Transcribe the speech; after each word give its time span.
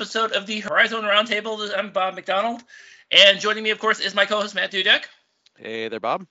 episode 0.00 0.32
of 0.32 0.46
the 0.46 0.60
Horizon 0.60 1.02
Roundtable. 1.02 1.70
I'm 1.76 1.90
Bob 1.90 2.14
McDonald, 2.14 2.62
and 3.12 3.38
joining 3.38 3.62
me, 3.62 3.68
of 3.68 3.78
course, 3.78 4.00
is 4.00 4.14
my 4.14 4.24
co-host 4.24 4.54
Matt 4.54 4.72
Dudek. 4.72 5.04
Hey 5.58 5.88
there, 5.88 6.00
Bob. 6.00 6.26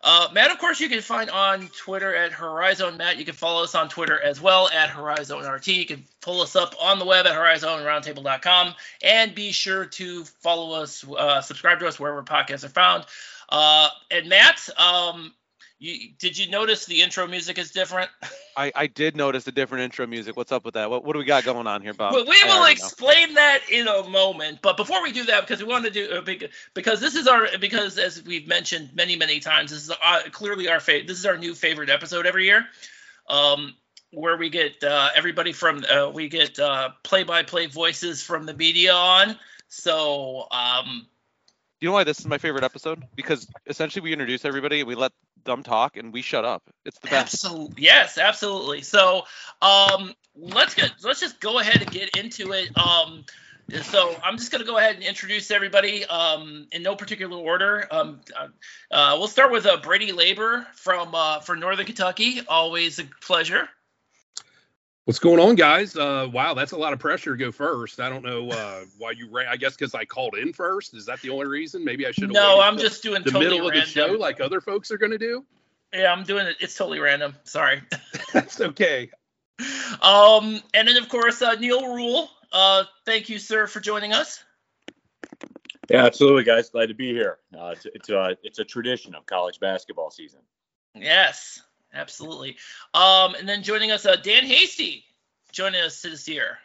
Uh, 0.00 0.28
Matt, 0.32 0.50
of 0.50 0.58
course, 0.58 0.80
you 0.80 0.88
can 0.88 1.02
find 1.02 1.28
on 1.28 1.68
Twitter 1.78 2.14
at 2.14 2.32
Horizon 2.32 2.96
Matt. 2.96 3.18
You 3.18 3.26
can 3.26 3.34
follow 3.34 3.64
us 3.64 3.74
on 3.74 3.90
Twitter 3.90 4.18
as 4.18 4.40
well 4.40 4.70
at 4.70 4.88
Horizon 4.88 5.40
RT. 5.40 5.66
You 5.66 5.84
can 5.84 6.04
pull 6.22 6.40
us 6.40 6.56
up 6.56 6.74
on 6.80 6.98
the 6.98 7.04
web 7.04 7.26
at 7.26 7.34
horizonroundtable.com, 7.34 8.74
and 9.02 9.34
be 9.34 9.52
sure 9.52 9.84
to 9.84 10.24
follow 10.24 10.80
us, 10.80 11.04
uh, 11.06 11.42
subscribe 11.42 11.80
to 11.80 11.86
us 11.86 12.00
wherever 12.00 12.22
podcasts 12.22 12.64
are 12.64 12.70
found. 12.70 13.04
Uh, 13.50 13.90
and 14.10 14.30
Matt, 14.30 14.70
um, 14.78 15.34
you, 15.78 16.10
did 16.18 16.38
you 16.38 16.50
notice 16.50 16.86
the 16.86 17.02
intro 17.02 17.26
music 17.26 17.58
is 17.58 17.70
different? 17.70 18.10
I, 18.56 18.72
I 18.74 18.86
did 18.86 19.16
notice 19.16 19.44
the 19.44 19.52
different 19.52 19.84
intro 19.84 20.06
music. 20.06 20.36
What's 20.36 20.52
up 20.52 20.64
with 20.64 20.74
that? 20.74 20.88
What, 20.88 21.04
what 21.04 21.12
do 21.14 21.18
we 21.18 21.24
got 21.24 21.44
going 21.44 21.66
on 21.66 21.82
here, 21.82 21.92
Bob? 21.92 22.14
Well, 22.14 22.24
we 22.24 22.42
will 22.44 22.66
explain 22.66 23.30
know. 23.30 23.34
that 23.34 23.60
in 23.70 23.88
a 23.88 24.08
moment. 24.08 24.60
But 24.62 24.76
before 24.76 25.02
we 25.02 25.12
do 25.12 25.24
that, 25.24 25.40
because 25.40 25.62
we 25.62 25.68
want 25.68 25.84
to 25.84 25.90
do 25.90 26.10
uh, 26.12 26.48
because 26.74 27.00
this 27.00 27.16
is 27.16 27.26
our 27.26 27.48
because 27.58 27.98
as 27.98 28.22
we've 28.24 28.46
mentioned 28.46 28.90
many 28.94 29.16
many 29.16 29.40
times, 29.40 29.72
this 29.72 29.82
is 29.82 29.90
uh, 29.90 30.20
clearly 30.30 30.68
our 30.68 30.80
favorite. 30.80 31.08
This 31.08 31.18
is 31.18 31.26
our 31.26 31.36
new 31.36 31.54
favorite 31.54 31.90
episode 31.90 32.26
every 32.26 32.44
year, 32.44 32.64
um, 33.28 33.74
where 34.12 34.36
we 34.36 34.50
get 34.50 34.82
uh, 34.84 35.10
everybody 35.16 35.52
from 35.52 35.84
uh, 35.84 36.10
we 36.14 36.28
get 36.28 36.58
play 37.02 37.24
by 37.24 37.42
play 37.42 37.66
voices 37.66 38.22
from 38.22 38.46
the 38.46 38.54
media 38.54 38.94
on. 38.94 39.36
So 39.68 40.46
um, 40.52 41.08
you 41.84 41.90
know 41.90 41.94
why 41.94 42.04
this 42.04 42.18
is 42.18 42.26
my 42.26 42.38
favorite 42.38 42.64
episode? 42.64 43.04
Because 43.14 43.46
essentially 43.66 44.02
we 44.02 44.12
introduce 44.12 44.46
everybody 44.46 44.82
we 44.84 44.94
let 44.94 45.12
them 45.44 45.62
talk 45.62 45.98
and 45.98 46.14
we 46.14 46.22
shut 46.22 46.42
up. 46.42 46.62
It's 46.86 46.98
the 47.00 47.08
best. 47.08 47.34
Absolutely. 47.34 47.82
Yes, 47.82 48.16
absolutely. 48.16 48.80
So 48.80 49.24
um, 49.60 50.14
let's 50.34 50.74
get 50.74 50.92
let's 51.02 51.20
just 51.20 51.40
go 51.40 51.58
ahead 51.58 51.82
and 51.82 51.90
get 51.90 52.16
into 52.16 52.52
it. 52.52 52.70
Um, 52.78 53.26
so 53.82 54.16
I'm 54.24 54.38
just 54.38 54.50
gonna 54.50 54.64
go 54.64 54.78
ahead 54.78 54.94
and 54.94 55.04
introduce 55.04 55.50
everybody 55.50 56.06
um, 56.06 56.68
in 56.72 56.82
no 56.82 56.96
particular 56.96 57.36
order. 57.36 57.86
Um, 57.90 58.22
uh, 58.34 58.48
uh 58.90 59.16
we'll 59.18 59.28
start 59.28 59.52
with 59.52 59.66
uh, 59.66 59.76
Brady 59.76 60.12
Laber 60.12 60.64
from 60.76 61.14
uh, 61.14 61.40
for 61.40 61.54
Northern 61.54 61.84
Kentucky. 61.84 62.40
Always 62.48 62.98
a 62.98 63.04
pleasure. 63.20 63.68
What's 65.04 65.18
going 65.18 65.38
on, 65.38 65.54
guys? 65.54 65.96
Uh, 65.96 66.28
wow, 66.32 66.54
that's 66.54 66.72
a 66.72 66.78
lot 66.78 66.94
of 66.94 66.98
pressure 66.98 67.36
to 67.36 67.44
go 67.44 67.52
first. 67.52 68.00
I 68.00 68.08
don't 68.08 68.24
know 68.24 68.48
uh, 68.48 68.84
why 68.96 69.10
you 69.10 69.28
ran. 69.30 69.48
I 69.48 69.56
guess 69.56 69.76
because 69.76 69.94
I 69.94 70.06
called 70.06 70.34
in 70.34 70.54
first. 70.54 70.94
Is 70.94 71.04
that 71.06 71.20
the 71.20 71.28
only 71.28 71.46
reason? 71.46 71.84
Maybe 71.84 72.06
I 72.06 72.10
should 72.10 72.24
have. 72.24 72.32
No, 72.32 72.58
I'm 72.58 72.78
just 72.78 73.02
doing 73.02 73.22
the 73.22 73.30
totally 73.30 73.44
middle 73.44 73.68
random. 73.68 73.82
of 73.82 73.86
the 73.86 73.90
show 73.90 74.06
like 74.18 74.40
other 74.40 74.62
folks 74.62 74.90
are 74.90 74.96
going 74.96 75.12
to 75.12 75.18
do. 75.18 75.44
Yeah, 75.92 76.10
I'm 76.10 76.24
doing 76.24 76.46
it. 76.46 76.56
It's 76.60 76.74
totally 76.74 77.00
random. 77.00 77.36
Sorry. 77.44 77.82
that's 78.32 78.58
okay. 78.62 79.10
Um, 80.00 80.62
and 80.72 80.88
then 80.88 80.96
of 80.96 81.10
course 81.10 81.42
uh, 81.42 81.52
Neal 81.54 81.94
Ruhl. 81.94 82.30
Uh, 82.50 82.84
thank 83.04 83.28
you, 83.28 83.38
sir, 83.38 83.66
for 83.66 83.80
joining 83.80 84.14
us. 84.14 84.42
Yeah, 85.90 86.06
absolutely, 86.06 86.44
guys. 86.44 86.70
Glad 86.70 86.86
to 86.86 86.94
be 86.94 87.12
here. 87.12 87.40
Uh, 87.54 87.74
it's 87.76 87.86
it's, 87.94 88.08
uh, 88.08 88.34
it's 88.42 88.58
a 88.58 88.64
tradition 88.64 89.14
of 89.14 89.26
college 89.26 89.60
basketball 89.60 90.10
season. 90.10 90.40
Yes. 90.94 91.60
Absolutely. 91.94 92.56
Um, 92.92 93.34
and 93.34 93.48
then 93.48 93.62
joining 93.62 93.92
us, 93.92 94.04
uh, 94.04 94.16
Dan 94.16 94.44
Hasty, 94.44 95.04
joining 95.52 95.80
us 95.80 96.02
this 96.02 96.28
year. 96.28 96.58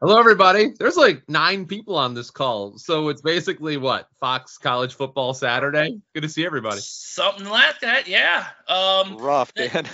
Hello, 0.00 0.18
everybody. 0.18 0.72
There's 0.78 0.96
like 0.96 1.28
nine 1.28 1.66
people 1.66 1.96
on 1.96 2.14
this 2.14 2.30
call, 2.30 2.78
so 2.78 3.08
it's 3.08 3.20
basically 3.20 3.76
what 3.76 4.08
Fox 4.20 4.56
College 4.56 4.94
Football 4.94 5.34
Saturday. 5.34 6.00
Good 6.14 6.22
to 6.22 6.28
see 6.28 6.46
everybody. 6.46 6.78
Something 6.80 7.48
like 7.48 7.80
that, 7.80 8.06
yeah. 8.06 8.46
Um, 8.68 9.18
Rough, 9.18 9.52
Dan. 9.54 9.86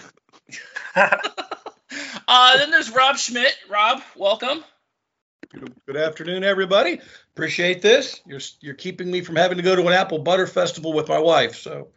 uh, 0.97 2.59
then 2.59 2.71
there's 2.71 2.91
Rob 2.91 3.17
Schmidt. 3.17 3.57
Rob, 3.71 4.03
welcome. 4.15 4.63
Good 5.87 5.97
afternoon, 5.97 6.45
everybody. 6.45 7.01
Appreciate 7.35 7.81
this. 7.81 8.21
You're 8.27 8.41
you're 8.61 8.75
keeping 8.75 9.11
me 9.11 9.23
from 9.23 9.37
having 9.37 9.57
to 9.57 9.63
go 9.63 9.77
to 9.77 9.87
an 9.87 9.93
apple 9.93 10.19
butter 10.19 10.47
festival 10.47 10.93
with 10.93 11.09
my 11.09 11.19
wife, 11.19 11.57
so 11.57 11.89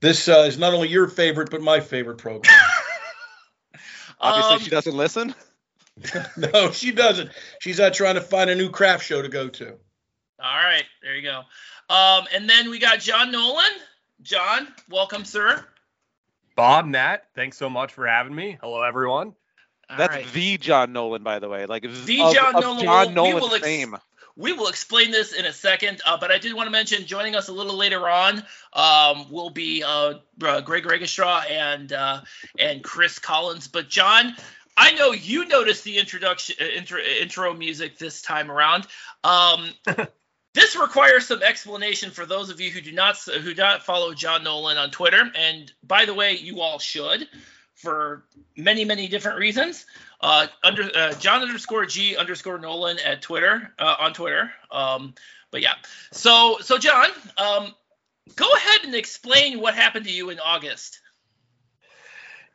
this 0.00 0.28
uh, 0.28 0.44
is 0.46 0.58
not 0.58 0.74
only 0.74 0.88
your 0.88 1.08
favorite, 1.08 1.50
but 1.50 1.62
my 1.62 1.80
favorite 1.80 2.18
program. 2.18 2.54
Obviously, 4.20 4.54
um, 4.54 4.60
she 4.60 4.70
doesn't 4.70 4.96
listen. 4.96 5.34
no, 6.36 6.70
she 6.70 6.92
doesn't. 6.92 7.30
She's 7.60 7.80
out 7.80 7.94
trying 7.94 8.16
to 8.16 8.20
find 8.20 8.50
a 8.50 8.54
new 8.54 8.70
craft 8.70 9.04
show 9.04 9.22
to 9.22 9.28
go 9.28 9.48
to. 9.48 9.70
All 10.38 10.56
right, 10.56 10.84
there 11.02 11.16
you 11.16 11.22
go. 11.22 11.42
Um, 11.88 12.26
and 12.34 12.48
then 12.48 12.70
we 12.70 12.78
got 12.78 13.00
John 13.00 13.30
Nolan. 13.30 13.64
John, 14.22 14.68
welcome, 14.90 15.24
sir. 15.24 15.64
Bob, 16.56 16.86
Nat, 16.86 17.24
thanks 17.34 17.56
so 17.56 17.68
much 17.68 17.92
for 17.92 18.06
having 18.06 18.34
me. 18.34 18.58
Hello, 18.60 18.82
everyone. 18.82 19.34
All 19.88 19.96
That's 19.96 20.14
right. 20.14 20.32
the 20.32 20.58
John 20.58 20.92
Nolan, 20.92 21.22
by 21.22 21.38
the 21.38 21.48
way. 21.48 21.66
Like 21.66 21.82
the 21.82 22.22
of, 22.22 22.34
John 22.34 22.56
of 22.56 22.62
Nolan. 22.62 22.84
John 22.84 23.14
Nolan's 23.14 23.54
ex- 23.54 23.64
fame. 23.64 23.96
We 24.36 24.52
will 24.52 24.68
explain 24.68 25.10
this 25.10 25.32
in 25.32 25.46
a 25.46 25.52
second, 25.52 26.02
uh, 26.04 26.18
but 26.18 26.30
I 26.30 26.36
did 26.36 26.52
want 26.52 26.66
to 26.66 26.70
mention 26.70 27.06
joining 27.06 27.34
us 27.34 27.48
a 27.48 27.52
little 27.52 27.76
later 27.76 28.06
on 28.08 28.44
um, 28.74 29.30
will 29.30 29.48
be 29.48 29.82
uh, 29.82 30.14
uh, 30.44 30.60
Greg 30.60 30.84
Rakestraw 30.84 31.40
and 31.48 31.90
uh, 31.92 32.20
and 32.58 32.84
Chris 32.84 33.18
Collins. 33.18 33.66
But 33.66 33.88
John, 33.88 34.36
I 34.76 34.92
know 34.92 35.12
you 35.12 35.46
noticed 35.46 35.84
the 35.84 35.96
introduction 35.98 36.56
uh, 36.60 36.64
intro, 36.64 37.00
intro 37.00 37.54
music 37.54 37.96
this 37.96 38.20
time 38.20 38.50
around. 38.50 38.86
Um, 39.24 39.70
this 40.54 40.76
requires 40.76 41.26
some 41.26 41.42
explanation 41.42 42.10
for 42.10 42.26
those 42.26 42.50
of 42.50 42.60
you 42.60 42.70
who 42.70 42.82
do 42.82 42.92
not 42.92 43.16
who 43.16 43.54
do 43.54 43.62
not 43.62 43.86
follow 43.86 44.12
John 44.12 44.44
Nolan 44.44 44.76
on 44.76 44.90
Twitter. 44.90 45.30
And 45.34 45.72
by 45.82 46.04
the 46.04 46.14
way, 46.14 46.36
you 46.36 46.60
all 46.60 46.78
should 46.78 47.26
for 47.74 48.26
many 48.54 48.84
many 48.84 49.08
different 49.08 49.38
reasons 49.38 49.86
uh, 50.20 50.46
under 50.62 50.90
uh, 50.94 51.14
John 51.14 51.42
underscore 51.42 51.86
G 51.86 52.16
underscore 52.16 52.58
Nolan 52.58 52.98
at 53.04 53.22
Twitter 53.22 53.72
uh, 53.78 53.96
on 53.98 54.12
Twitter. 54.12 54.50
Um, 54.70 55.14
but 55.50 55.62
yeah, 55.62 55.74
so 56.12 56.58
so 56.60 56.78
John, 56.78 57.08
um, 57.38 57.74
go 58.34 58.46
ahead 58.54 58.84
and 58.84 58.94
explain 58.94 59.60
what 59.60 59.74
happened 59.74 60.06
to 60.06 60.12
you 60.12 60.30
in 60.30 60.38
August. 60.40 61.00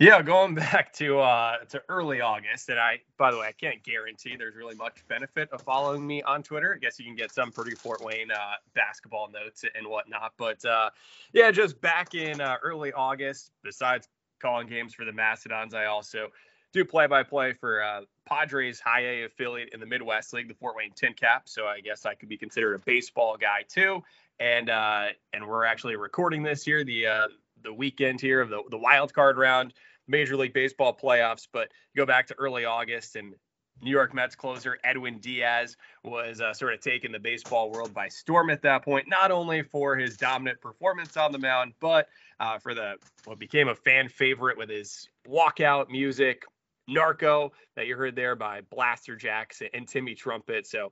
Yeah, 0.02 0.24
going 0.24 0.56
back 0.56 0.94
to 0.94 1.20
uh, 1.20 1.58
to 1.70 1.84
early 1.88 2.22
August, 2.22 2.70
and 2.70 2.80
I, 2.80 3.02
by 3.18 3.30
the 3.30 3.38
way, 3.38 3.48
I 3.48 3.52
can't 3.52 3.84
guarantee 3.84 4.36
there's 4.36 4.56
really 4.56 4.74
much 4.74 5.08
benefit 5.08 5.50
of 5.52 5.62
following 5.62 6.06
me 6.06 6.24
on 6.24 6.42
Twitter. 6.42 6.74
I 6.76 6.80
guess 6.80 6.98
you 6.98 7.06
can 7.06 7.16
get 7.16 7.32
some 7.32 7.52
pretty 7.52 7.76
Fort 7.76 8.04
Wayne 8.04 8.32
uh, 8.32 8.54
basketball 8.74 9.30
notes 9.30 9.64
and 9.76 9.86
whatnot, 9.86 10.34
but 10.38 10.66
uh, 10.66 10.90
yeah, 11.34 11.52
just 11.52 11.80
back 11.82 12.16
in 12.16 12.42
uh, 12.42 12.58
early 12.64 12.92
August. 12.94 13.52
Besides 13.64 14.10
calling 14.42 14.66
games 14.66 14.96
for 14.96 15.06
the 15.06 15.14
Mastodons, 15.14 15.76
I 15.76 15.86
also 15.86 16.30
do 16.74 16.86
play 16.86 17.08
by 17.08 17.24
play 17.24 17.54
for 17.54 17.84
uh, 17.84 18.02
Padres 18.26 18.80
high 18.80 19.02
A 19.02 19.24
affiliate 19.26 19.70
in 19.74 19.80
the 19.80 19.86
Midwest 19.86 20.34
League, 20.34 20.48
the 20.48 20.54
Fort 20.54 20.76
Wayne 20.76 20.92
Tin 20.96 21.14
Cap. 21.14 21.50
So 21.50 21.66
I 21.66 21.82
guess 21.82 22.06
I 22.06 22.14
could 22.14 22.30
be 22.30 22.38
considered 22.38 22.76
a 22.76 22.80
baseball 22.80 23.38
guy 23.38 23.64
too. 23.68 24.04
And 24.40 24.70
uh, 24.70 25.08
and 25.34 25.48
we're 25.48 25.66
actually 25.66 25.96
recording 25.96 26.44
this 26.44 26.64
here 26.64 26.84
the 26.84 27.08
uh, 27.08 27.28
the 27.64 27.74
weekend 27.74 28.22
here 28.22 28.42
of 28.42 28.50
the 28.50 28.64
the 28.70 28.78
wild 28.78 29.14
card 29.14 29.38
round, 29.38 29.74
Major 30.08 30.38
League 30.38 30.54
Baseball 30.54 30.98
playoffs. 30.98 31.48
But 31.52 31.70
go 31.96 32.06
back 32.06 32.28
to 32.28 32.36
early 32.36 32.66
August 32.66 33.16
and 33.16 33.36
New 33.82 33.92
York 33.92 34.14
Mets 34.14 34.36
closer 34.36 34.78
Edwin 34.84 35.18
Diaz 35.20 35.76
was 36.04 36.40
uh, 36.40 36.54
sort 36.54 36.74
of 36.74 36.82
taking 36.82 37.12
the 37.12 37.20
baseball 37.20 37.72
world 37.72 37.94
by 37.94 38.08
storm 38.08 38.50
at 38.50 38.62
that 38.62 38.84
point, 38.84 39.08
not 39.10 39.32
only 39.32 39.64
for 39.64 39.96
his 39.96 40.18
dominant 40.18 40.62
performance 40.62 41.18
on 41.18 41.32
the 41.32 41.40
mound, 41.40 41.74
but 41.80 42.08
uh, 42.40 42.60
for 42.60 42.74
the 42.74 42.96
what 43.26 43.40
became 43.40 43.68
a 43.68 43.76
fan 43.76 44.08
favorite 44.08 44.58
with 44.58 44.70
his 44.70 45.10
walkout 45.28 45.90
music, 45.90 46.44
Narco 46.88 47.52
that 47.76 47.88
you 47.88 47.96
heard 47.96 48.16
there 48.16 48.36
by 48.36 48.62
Blasterjaxx 48.62 49.68
and 49.74 49.88
Timmy 49.88 50.16
Trumpet. 50.16 50.68
So 50.68 50.92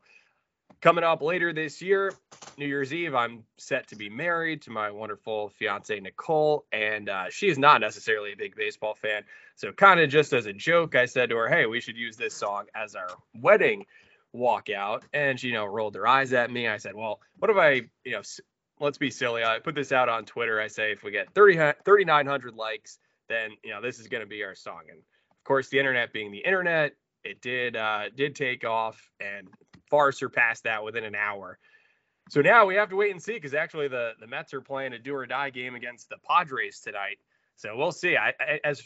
coming 0.81 1.03
up 1.03 1.21
later 1.21 1.53
this 1.53 1.81
year, 1.81 2.13
New 2.57 2.65
Year's 2.65 2.93
Eve, 2.93 3.15
I'm 3.15 3.43
set 3.57 3.87
to 3.87 3.95
be 3.95 4.09
married 4.09 4.61
to 4.63 4.71
my 4.71 4.91
wonderful 4.91 5.49
fiance 5.49 5.97
Nicole, 5.99 6.65
and 6.71 7.09
uh, 7.09 7.25
she 7.29 7.47
is 7.47 7.57
not 7.57 7.81
necessarily 7.81 8.33
a 8.33 8.37
big 8.37 8.55
baseball 8.55 8.95
fan. 8.95 9.23
So 9.55 9.71
kind 9.71 9.99
of 9.99 10.09
just 10.09 10.33
as 10.33 10.45
a 10.45 10.53
joke, 10.53 10.95
I 10.95 11.05
said 11.05 11.29
to 11.29 11.37
her, 11.37 11.49
"Hey, 11.49 11.65
we 11.65 11.81
should 11.81 11.97
use 11.97 12.17
this 12.17 12.35
song 12.35 12.65
as 12.75 12.95
our 12.95 13.09
wedding 13.35 13.85
walkout," 14.35 15.03
and 15.13 15.39
she, 15.39 15.47
you 15.47 15.53
know, 15.53 15.65
rolled 15.65 15.95
her 15.95 16.07
eyes 16.07 16.33
at 16.33 16.51
me. 16.51 16.67
I 16.67 16.77
said, 16.77 16.95
"Well, 16.95 17.21
what 17.37 17.49
if 17.51 17.57
I, 17.57 17.89
you 18.03 18.11
know, 18.11 18.21
let's 18.79 18.97
be 18.97 19.11
silly. 19.11 19.43
I 19.43 19.59
put 19.59 19.75
this 19.75 19.91
out 19.91 20.09
on 20.09 20.25
Twitter. 20.25 20.59
I 20.59 20.67
say 20.67 20.91
if 20.91 21.03
we 21.03 21.11
get 21.11 21.33
30, 21.33 21.55
3,900 21.83 22.55
likes, 22.55 22.99
then 23.27 23.51
you 23.63 23.71
know 23.71 23.81
this 23.81 23.99
is 23.99 24.07
going 24.07 24.21
to 24.21 24.27
be 24.27 24.43
our 24.43 24.55
song." 24.55 24.81
And 24.89 24.99
course, 25.43 25.69
the 25.69 25.79
internet 25.79 26.13
being 26.13 26.31
the 26.31 26.39
internet, 26.39 26.93
it 27.23 27.41
did 27.41 27.75
uh, 27.75 28.09
did 28.15 28.35
take 28.35 28.65
off 28.65 29.11
and 29.19 29.47
far 29.89 30.11
surpassed 30.11 30.63
that 30.63 30.83
within 30.83 31.03
an 31.03 31.15
hour. 31.15 31.59
So 32.29 32.41
now 32.41 32.65
we 32.65 32.75
have 32.75 32.89
to 32.89 32.95
wait 32.95 33.11
and 33.11 33.21
see 33.21 33.33
because 33.33 33.53
actually 33.53 33.87
the 33.87 34.13
the 34.19 34.27
Mets 34.27 34.53
are 34.53 34.61
playing 34.61 34.93
a 34.93 34.99
do 34.99 35.15
or 35.15 35.25
die 35.25 35.49
game 35.49 35.75
against 35.75 36.09
the 36.09 36.17
Padres 36.27 36.79
tonight. 36.79 37.17
So 37.55 37.75
we'll 37.75 37.91
see. 37.91 38.15
I, 38.15 38.29
I, 38.39 38.59
as 38.63 38.81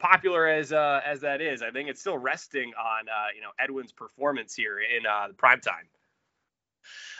popular 0.00 0.48
as 0.48 0.72
uh, 0.72 1.00
as 1.04 1.20
that 1.20 1.40
is, 1.40 1.62
I 1.62 1.70
think 1.70 1.88
it's 1.88 2.00
still 2.00 2.18
resting 2.18 2.72
on 2.74 3.08
uh, 3.08 3.28
you 3.34 3.40
know 3.40 3.50
Edwin's 3.58 3.92
performance 3.92 4.54
here 4.54 4.80
in 4.80 5.06
uh, 5.06 5.28
prime 5.36 5.60
time. 5.60 5.86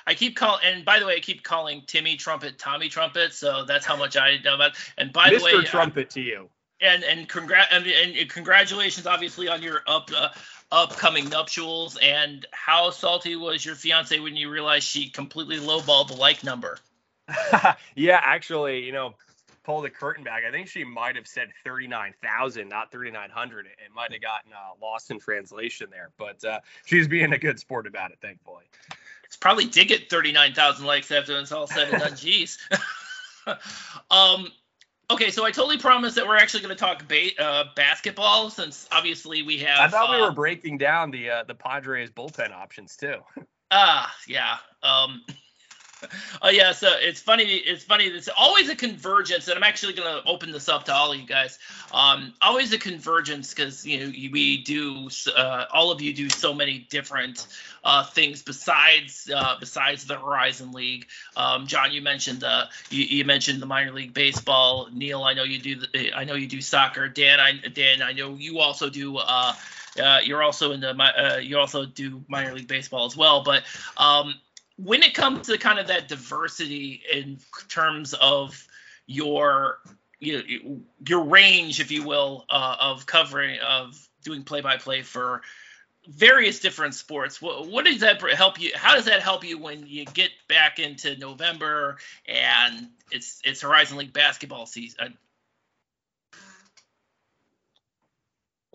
I 0.06 0.14
keep 0.14 0.36
calling, 0.36 0.62
and 0.64 0.84
by 0.84 0.98
the 0.98 1.06
way, 1.06 1.16
I 1.16 1.20
keep 1.20 1.42
calling 1.42 1.82
Timmy 1.86 2.16
Trumpet 2.16 2.58
Tommy 2.58 2.88
Trumpet, 2.88 3.34
so 3.34 3.64
that's 3.64 3.84
how 3.84 3.96
much 3.96 4.16
I 4.16 4.38
know 4.44 4.54
about. 4.54 4.72
And 4.98 5.12
by 5.12 5.30
Mr. 5.30 5.38
the 5.38 5.44
way, 5.44 5.64
Trumpet 5.64 6.10
to 6.10 6.20
you. 6.20 6.48
And 6.80 7.04
and 7.04 7.28
congrat 7.28 7.68
and, 7.70 7.86
and 7.86 8.30
congratulations, 8.30 9.06
obviously, 9.06 9.48
on 9.48 9.62
your 9.62 9.82
up 9.86 10.10
uh, 10.16 10.28
upcoming 10.70 11.28
nuptials. 11.28 11.98
And 12.02 12.46
how 12.52 12.90
salty 12.90 13.36
was 13.36 13.64
your 13.64 13.74
fiance 13.74 14.18
when 14.18 14.36
you 14.36 14.50
realized 14.50 14.86
she 14.86 15.08
completely 15.08 15.58
lowballed 15.58 16.08
the 16.08 16.14
like 16.14 16.44
number? 16.44 16.78
yeah, 17.94 18.20
actually, 18.22 18.84
you 18.84 18.92
know, 18.92 19.14
pull 19.64 19.80
the 19.80 19.90
curtain 19.90 20.22
back. 20.22 20.44
I 20.46 20.52
think 20.52 20.68
she 20.68 20.84
might 20.84 21.16
have 21.16 21.26
said 21.26 21.48
39,000, 21.64 22.68
not 22.68 22.92
3,900. 22.92 23.66
It 23.66 23.72
might 23.94 24.12
have 24.12 24.22
gotten 24.22 24.52
uh, 24.52 24.74
lost 24.80 25.10
in 25.10 25.18
translation 25.18 25.88
there, 25.90 26.10
but 26.16 26.42
uh, 26.44 26.60
she's 26.84 27.08
being 27.08 27.32
a 27.32 27.38
good 27.38 27.58
sport 27.58 27.86
about 27.88 28.12
it, 28.12 28.18
thankfully. 28.22 28.64
It's 29.24 29.36
probably 29.36 29.66
did 29.66 29.88
get 29.88 30.08
39,000 30.08 30.86
likes 30.86 31.10
after 31.10 31.38
it's 31.38 31.50
all 31.50 31.66
said 31.66 31.88
and 31.88 32.00
done. 32.00 32.12
Jeez. 32.12 32.58
um, 34.10 34.48
okay, 35.10 35.30
so 35.30 35.44
I 35.44 35.50
totally 35.50 35.78
promised 35.78 36.16
that 36.16 36.26
we're 36.26 36.36
actually 36.36 36.62
going 36.62 36.74
to 36.74 36.78
talk 36.78 37.06
ba- 37.08 37.42
uh, 37.42 37.64
basketball 37.74 38.50
since 38.50 38.88
obviously 38.92 39.42
we 39.42 39.58
have. 39.58 39.80
I 39.80 39.88
thought 39.88 40.10
we 40.10 40.16
uh, 40.16 40.26
were 40.26 40.32
breaking 40.32 40.78
down 40.78 41.10
the 41.10 41.30
uh, 41.30 41.44
the 41.44 41.54
Padres 41.54 42.10
bullpen 42.10 42.52
options 42.52 42.96
too. 42.96 43.16
Ah, 43.72 44.14
yeah. 44.28 44.58
Um, 44.84 45.24
oh 46.42 46.50
yeah, 46.50 46.72
so 46.72 46.90
it's 46.92 47.20
funny. 47.20 47.44
It's 47.44 47.84
funny. 47.84 48.04
It's 48.04 48.28
always 48.36 48.68
a 48.68 48.76
convergence, 48.76 49.48
and 49.48 49.56
I'm 49.56 49.64
actually 49.64 49.94
going 49.94 50.22
to 50.22 50.28
open 50.28 50.52
this 50.52 50.68
up 50.68 50.84
to 50.84 50.94
all 50.94 51.12
of 51.12 51.18
you 51.18 51.26
guys. 51.26 51.58
Um, 51.92 52.34
always 52.42 52.72
a 52.72 52.78
convergence 52.78 53.54
because 53.54 53.86
you 53.86 54.00
know 54.00 54.06
we 54.32 54.62
do. 54.62 55.08
Uh, 55.34 55.66
all 55.72 55.90
of 55.90 56.00
you 56.00 56.12
do 56.12 56.28
so 56.28 56.54
many 56.54 56.78
different 56.78 57.46
uh, 57.84 58.04
things 58.04 58.42
besides 58.42 59.30
uh, 59.34 59.56
besides 59.60 60.06
the 60.06 60.16
Horizon 60.16 60.72
League. 60.72 61.06
Um, 61.36 61.66
John, 61.66 61.92
you 61.92 62.02
mentioned 62.02 62.40
the 62.40 62.68
you, 62.90 63.04
you 63.04 63.24
mentioned 63.24 63.62
the 63.62 63.66
minor 63.66 63.92
league 63.92 64.14
baseball. 64.14 64.88
Neal, 64.92 65.22
I 65.22 65.34
know 65.34 65.44
you 65.44 65.58
do. 65.58 65.76
The, 65.76 66.12
I 66.14 66.24
know 66.24 66.34
you 66.34 66.48
do 66.48 66.60
soccer. 66.60 67.08
Dan, 67.08 67.40
I 67.40 67.52
Dan, 67.68 68.02
I 68.02 68.12
know 68.12 68.34
you 68.34 68.58
also 68.58 68.90
do. 68.90 69.16
Uh, 69.18 69.54
uh, 70.02 70.20
you're 70.22 70.42
also 70.42 70.72
in 70.72 70.80
the 70.80 70.90
uh, 70.90 71.38
you 71.38 71.58
also 71.58 71.86
do 71.86 72.22
minor 72.28 72.54
league 72.54 72.68
baseball 72.68 73.06
as 73.06 73.16
well. 73.16 73.42
But 73.42 73.62
um, 73.96 74.34
when 74.76 75.02
it 75.02 75.14
comes 75.14 75.46
to 75.46 75.58
kind 75.58 75.78
of 75.78 75.88
that 75.88 76.08
diversity 76.08 77.02
in 77.10 77.38
terms 77.68 78.14
of 78.14 78.66
your 79.06 79.78
you 80.18 80.38
know, 80.38 80.80
your 81.06 81.24
range, 81.24 81.80
if 81.80 81.90
you 81.90 82.02
will, 82.02 82.44
uh, 82.48 82.76
of 82.80 83.06
covering 83.06 83.58
of 83.60 84.08
doing 84.22 84.42
play 84.42 84.60
by 84.60 84.76
play 84.76 85.02
for 85.02 85.42
various 86.08 86.60
different 86.60 86.94
sports. 86.94 87.42
What, 87.42 87.68
what 87.68 87.84
does 87.84 88.00
that 88.00 88.20
help 88.32 88.60
you? 88.60 88.70
How 88.74 88.94
does 88.94 89.06
that 89.06 89.20
help 89.20 89.44
you 89.44 89.58
when 89.58 89.86
you 89.86 90.04
get 90.04 90.30
back 90.48 90.78
into 90.78 91.16
November 91.16 91.98
and 92.26 92.88
it's 93.10 93.40
it's 93.44 93.60
Horizon 93.60 93.98
League 93.98 94.12
basketball 94.12 94.66
season? 94.66 95.18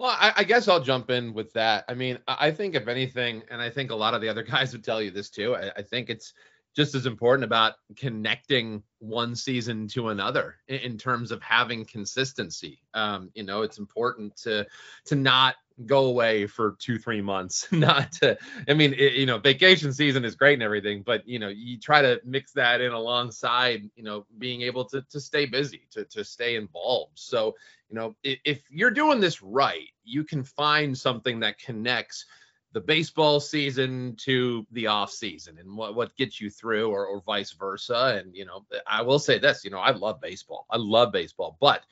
Well, 0.01 0.17
I, 0.19 0.33
I, 0.37 0.43
guess 0.45 0.67
I'll 0.67 0.79
jump 0.79 1.11
in 1.11 1.31
with 1.31 1.53
that. 1.53 1.85
I 1.87 1.93
mean, 1.93 2.17
I 2.27 2.49
think 2.49 2.73
if 2.73 2.87
anything, 2.87 3.43
and 3.51 3.61
I 3.61 3.69
think 3.69 3.91
a 3.91 3.95
lot 3.95 4.15
of 4.15 4.21
the 4.21 4.29
other 4.29 4.41
guys 4.55 4.73
would 4.73 4.83
tell 4.83 4.99
you 4.99 5.11
this 5.11 5.29
too. 5.29 5.55
I, 5.55 5.71
I 5.77 5.83
think 5.83 6.09
it's 6.09 6.33
just 6.75 6.95
as 6.95 7.05
important 7.05 7.43
about 7.43 7.75
connecting 7.95 8.81
one 8.97 9.35
season 9.35 9.87
to 9.89 10.09
another 10.09 10.55
in, 10.67 10.79
in 10.79 10.97
terms 10.97 11.31
of 11.31 11.39
having 11.43 11.85
consistency. 11.85 12.81
Um, 12.95 13.29
you 13.35 13.43
know, 13.43 13.61
it's 13.61 13.77
important 13.77 14.35
to 14.37 14.65
to 15.05 15.15
not 15.15 15.53
go 15.85 16.05
away 16.05 16.47
for 16.47 16.75
two 16.79 16.97
three 16.97 17.21
months. 17.21 17.67
Not 17.71 18.11
to 18.13 18.37
i 18.67 18.73
mean 18.73 18.93
it, 18.93 19.13
you 19.13 19.25
know 19.25 19.37
vacation 19.37 19.93
season 19.93 20.25
is 20.25 20.35
great 20.35 20.53
and 20.53 20.63
everything 20.63 21.03
but 21.05 21.27
you 21.27 21.39
know 21.39 21.47
you 21.47 21.79
try 21.79 22.01
to 22.01 22.21
mix 22.25 22.51
that 22.53 22.81
in 22.81 22.91
alongside 22.91 23.89
you 23.95 24.03
know 24.03 24.25
being 24.37 24.61
able 24.61 24.85
to 24.85 25.01
to 25.09 25.19
stay 25.19 25.45
busy 25.45 25.87
to 25.91 26.05
to 26.05 26.23
stay 26.23 26.55
involved. 26.55 27.13
So 27.15 27.55
you 27.89 27.95
know 27.95 28.15
if, 28.23 28.39
if 28.45 28.61
you're 28.69 28.91
doing 28.91 29.19
this 29.19 29.41
right 29.41 29.89
you 30.03 30.23
can 30.23 30.43
find 30.43 30.97
something 30.97 31.39
that 31.41 31.59
connects 31.59 32.25
the 32.73 32.81
baseball 32.81 33.39
season 33.39 34.15
to 34.17 34.65
the 34.71 34.87
off 34.87 35.11
season 35.11 35.57
and 35.59 35.75
what, 35.75 35.93
what 35.93 36.15
gets 36.15 36.39
you 36.39 36.49
through 36.49 36.89
or, 36.89 37.05
or 37.05 37.21
vice 37.25 37.51
versa. 37.51 38.21
And 38.21 38.35
you 38.35 38.45
know 38.45 38.65
i 38.87 39.01
will 39.01 39.19
say 39.19 39.39
this 39.39 39.63
you 39.63 39.71
know 39.71 39.79
i 39.79 39.91
love 39.91 40.21
baseball. 40.21 40.65
I 40.69 40.77
love 40.77 41.11
baseball 41.11 41.57
but 41.59 41.83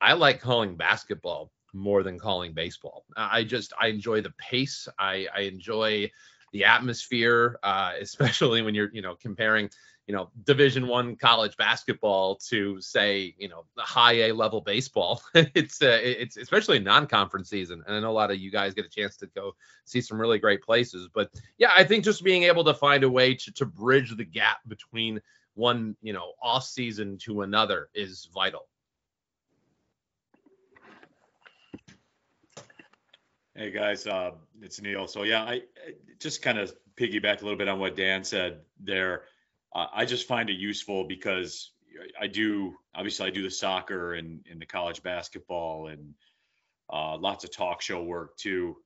i 0.00 0.12
like 0.12 0.40
calling 0.40 0.76
basketball 0.76 1.50
more 1.74 2.02
than 2.02 2.18
calling 2.18 2.52
baseball. 2.52 3.04
I 3.16 3.44
just 3.44 3.72
I 3.78 3.88
enjoy 3.88 4.20
the 4.20 4.32
pace. 4.38 4.88
I, 4.98 5.26
I 5.34 5.40
enjoy 5.40 6.10
the 6.52 6.64
atmosphere, 6.64 7.58
uh, 7.62 7.92
especially 8.00 8.62
when 8.62 8.74
you're 8.74 8.90
you 8.92 9.02
know 9.02 9.16
comparing 9.16 9.68
you 10.06 10.14
know 10.14 10.30
Division 10.44 10.86
One 10.86 11.16
college 11.16 11.56
basketball 11.56 12.36
to 12.48 12.80
say 12.80 13.34
you 13.38 13.48
know 13.48 13.64
high 13.76 14.28
A 14.28 14.32
level 14.32 14.60
baseball. 14.60 15.22
it's 15.34 15.82
uh, 15.82 15.98
it's 16.02 16.36
especially 16.36 16.78
non-conference 16.78 17.50
season, 17.50 17.82
and 17.86 17.96
I 17.96 18.00
know 18.00 18.10
a 18.10 18.12
lot 18.12 18.30
of 18.30 18.38
you 18.38 18.50
guys 18.50 18.74
get 18.74 18.86
a 18.86 18.90
chance 18.90 19.16
to 19.18 19.26
go 19.26 19.54
see 19.84 20.00
some 20.00 20.20
really 20.20 20.38
great 20.38 20.62
places. 20.62 21.08
But 21.12 21.30
yeah, 21.58 21.72
I 21.76 21.84
think 21.84 22.04
just 22.04 22.24
being 22.24 22.44
able 22.44 22.64
to 22.64 22.74
find 22.74 23.04
a 23.04 23.10
way 23.10 23.34
to 23.34 23.52
to 23.52 23.66
bridge 23.66 24.16
the 24.16 24.24
gap 24.24 24.58
between 24.68 25.20
one 25.54 25.96
you 26.02 26.12
know 26.12 26.32
off 26.42 26.64
season 26.64 27.18
to 27.18 27.42
another 27.42 27.88
is 27.94 28.28
vital. 28.32 28.68
Hey 33.56 33.70
guys, 33.70 34.04
uh, 34.08 34.32
it's 34.62 34.80
Neal. 34.80 35.06
So 35.06 35.22
yeah, 35.22 35.42
I, 35.44 35.62
just 36.18 36.42
kind 36.42 36.58
of 36.58 36.74
piggyback 36.98 37.40
a 37.40 37.44
little 37.44 37.56
bit 37.56 37.68
on 37.68 37.78
what 37.78 37.94
Dan 37.94 38.24
said 38.24 38.62
there. 38.80 39.22
Uh, 39.72 39.86
I 39.94 40.06
just 40.06 40.26
find 40.26 40.50
it 40.50 40.54
useful 40.54 41.04
because 41.04 41.70
I 42.20 42.26
do 42.26 42.74
obviously 42.96 43.28
I 43.28 43.30
do 43.30 43.44
the 43.44 43.50
soccer 43.52 44.14
and, 44.14 44.44
and 44.50 44.60
the 44.60 44.66
college 44.66 45.04
basketball 45.04 45.86
and 45.86 46.14
uh, 46.92 47.16
lots 47.16 47.44
of 47.44 47.52
talk 47.52 47.80
show 47.80 48.02
work 48.02 48.36
too. 48.36 48.76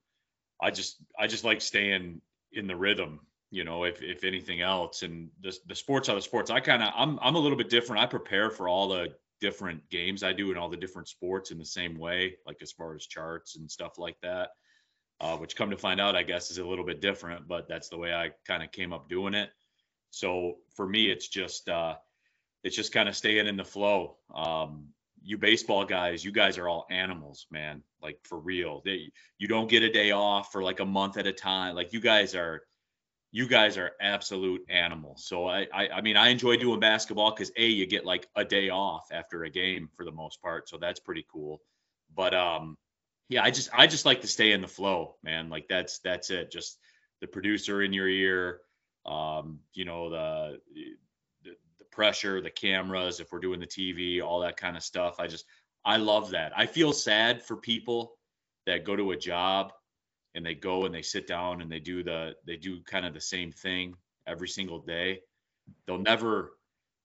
I 0.60 0.70
just 0.70 0.96
I 1.18 1.28
just 1.28 1.44
like 1.44 1.62
staying 1.62 2.20
in 2.52 2.66
the 2.66 2.76
rhythm, 2.76 3.20
you 3.50 3.64
know, 3.64 3.84
if 3.84 4.02
if 4.02 4.22
anything 4.22 4.60
else. 4.60 5.02
And 5.02 5.30
the 5.40 5.56
the 5.66 5.74
sports 5.74 6.10
are 6.10 6.14
the 6.14 6.20
sports. 6.20 6.50
I 6.50 6.60
kind 6.60 6.82
of 6.82 6.92
I'm 6.94 7.18
I'm 7.22 7.36
a 7.36 7.40
little 7.40 7.56
bit 7.56 7.70
different. 7.70 8.02
I 8.02 8.06
prepare 8.06 8.50
for 8.50 8.68
all 8.68 8.88
the 8.88 9.14
different 9.40 9.88
games 9.90 10.22
I 10.22 10.32
do 10.32 10.50
in 10.50 10.56
all 10.56 10.68
the 10.68 10.76
different 10.76 11.08
sports 11.08 11.50
in 11.50 11.58
the 11.58 11.64
same 11.64 11.98
way, 11.98 12.36
like 12.46 12.58
as 12.62 12.72
far 12.72 12.94
as 12.94 13.06
charts 13.06 13.56
and 13.56 13.70
stuff 13.70 13.98
like 13.98 14.16
that. 14.22 14.50
Uh, 15.20 15.36
which 15.36 15.56
come 15.56 15.70
to 15.70 15.76
find 15.76 16.00
out, 16.00 16.14
I 16.14 16.22
guess, 16.22 16.52
is 16.52 16.58
a 16.58 16.64
little 16.64 16.84
bit 16.84 17.00
different, 17.00 17.48
but 17.48 17.68
that's 17.68 17.88
the 17.88 17.98
way 17.98 18.14
I 18.14 18.30
kind 18.46 18.62
of 18.62 18.70
came 18.70 18.92
up 18.92 19.08
doing 19.08 19.34
it. 19.34 19.50
So 20.10 20.58
for 20.76 20.86
me, 20.86 21.10
it's 21.10 21.26
just 21.26 21.68
uh, 21.68 21.96
it's 22.62 22.76
just 22.76 22.92
kind 22.92 23.08
of 23.08 23.16
staying 23.16 23.48
in 23.48 23.56
the 23.56 23.64
flow. 23.64 24.16
Um, 24.32 24.88
you 25.22 25.36
baseball 25.38 25.84
guys, 25.84 26.24
you 26.24 26.32
guys 26.32 26.58
are 26.58 26.68
all 26.68 26.86
animals, 26.90 27.46
man. 27.50 27.82
Like 28.00 28.20
for 28.24 28.38
real. 28.38 28.82
They 28.84 29.10
you 29.38 29.48
don't 29.48 29.68
get 29.68 29.82
a 29.82 29.90
day 29.90 30.12
off 30.12 30.52
for 30.52 30.62
like 30.62 30.80
a 30.80 30.86
month 30.86 31.16
at 31.16 31.26
a 31.26 31.32
time. 31.32 31.74
Like 31.74 31.92
you 31.92 32.00
guys 32.00 32.34
are 32.34 32.62
you 33.30 33.46
guys 33.46 33.76
are 33.76 33.92
absolute 34.00 34.64
animals. 34.70 35.24
So 35.26 35.46
I, 35.46 35.66
I, 35.72 35.88
I 35.88 36.00
mean, 36.00 36.16
I 36.16 36.28
enjoy 36.28 36.56
doing 36.56 36.80
basketball 36.80 37.30
because 37.30 37.52
a 37.56 37.66
you 37.66 37.86
get 37.86 38.06
like 38.06 38.26
a 38.36 38.44
day 38.44 38.70
off 38.70 39.08
after 39.12 39.44
a 39.44 39.50
game 39.50 39.90
for 39.96 40.04
the 40.04 40.12
most 40.12 40.40
part, 40.40 40.68
so 40.68 40.78
that's 40.78 41.00
pretty 41.00 41.26
cool. 41.30 41.60
But 42.14 42.34
um, 42.34 42.76
yeah, 43.28 43.42
I 43.42 43.50
just 43.50 43.68
I 43.72 43.86
just 43.86 44.06
like 44.06 44.22
to 44.22 44.26
stay 44.26 44.52
in 44.52 44.62
the 44.62 44.68
flow, 44.68 45.16
man. 45.22 45.50
Like 45.50 45.66
that's 45.68 45.98
that's 45.98 46.30
it. 46.30 46.50
Just 46.50 46.78
the 47.20 47.26
producer 47.26 47.82
in 47.82 47.92
your 47.92 48.08
ear, 48.08 48.60
um, 49.04 49.60
you 49.74 49.84
know 49.84 50.08
the, 50.08 50.60
the 51.44 51.52
the 51.78 51.84
pressure, 51.92 52.40
the 52.40 52.50
cameras, 52.50 53.20
if 53.20 53.30
we're 53.30 53.40
doing 53.40 53.60
the 53.60 53.66
TV, 53.66 54.22
all 54.22 54.40
that 54.40 54.56
kind 54.56 54.76
of 54.76 54.82
stuff. 54.82 55.16
I 55.18 55.26
just 55.26 55.44
I 55.84 55.98
love 55.98 56.30
that. 56.30 56.52
I 56.56 56.64
feel 56.64 56.94
sad 56.94 57.42
for 57.42 57.56
people 57.56 58.14
that 58.64 58.84
go 58.84 58.96
to 58.96 59.10
a 59.10 59.16
job 59.16 59.72
and 60.34 60.44
they 60.44 60.54
go 60.54 60.84
and 60.84 60.94
they 60.94 61.02
sit 61.02 61.26
down 61.26 61.60
and 61.60 61.70
they 61.70 61.80
do 61.80 62.02
the 62.02 62.34
they 62.46 62.56
do 62.56 62.80
kind 62.82 63.06
of 63.06 63.14
the 63.14 63.20
same 63.20 63.52
thing 63.52 63.94
every 64.26 64.48
single 64.48 64.78
day 64.78 65.20
they'll 65.86 65.98
never 65.98 66.52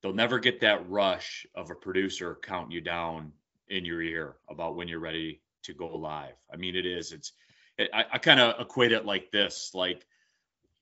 they'll 0.02 0.14
never 0.14 0.40
get 0.40 0.62
that 0.62 0.90
rush 0.90 1.46
of 1.56 1.70
a 1.72 1.76
producer 1.76 2.38
counting 2.42 2.72
you 2.72 2.82
down 2.82 3.32
in 3.70 3.86
your 3.86 4.02
ear 4.02 4.36
about 4.50 4.76
when 4.76 4.88
you're 4.88 5.00
ready 5.00 5.42
to 5.64 5.74
go 5.74 5.88
live. 5.96 6.36
I 6.52 6.58
mean 6.58 6.76
it 6.76 6.86
is 6.86 7.12
it's 7.12 7.32
it, 7.78 7.90
i, 7.94 8.06
I 8.14 8.18
kind 8.18 8.40
of 8.40 8.60
equate 8.60 8.92
it 8.92 9.06
like 9.06 9.32
this 9.32 9.72
like 9.74 10.06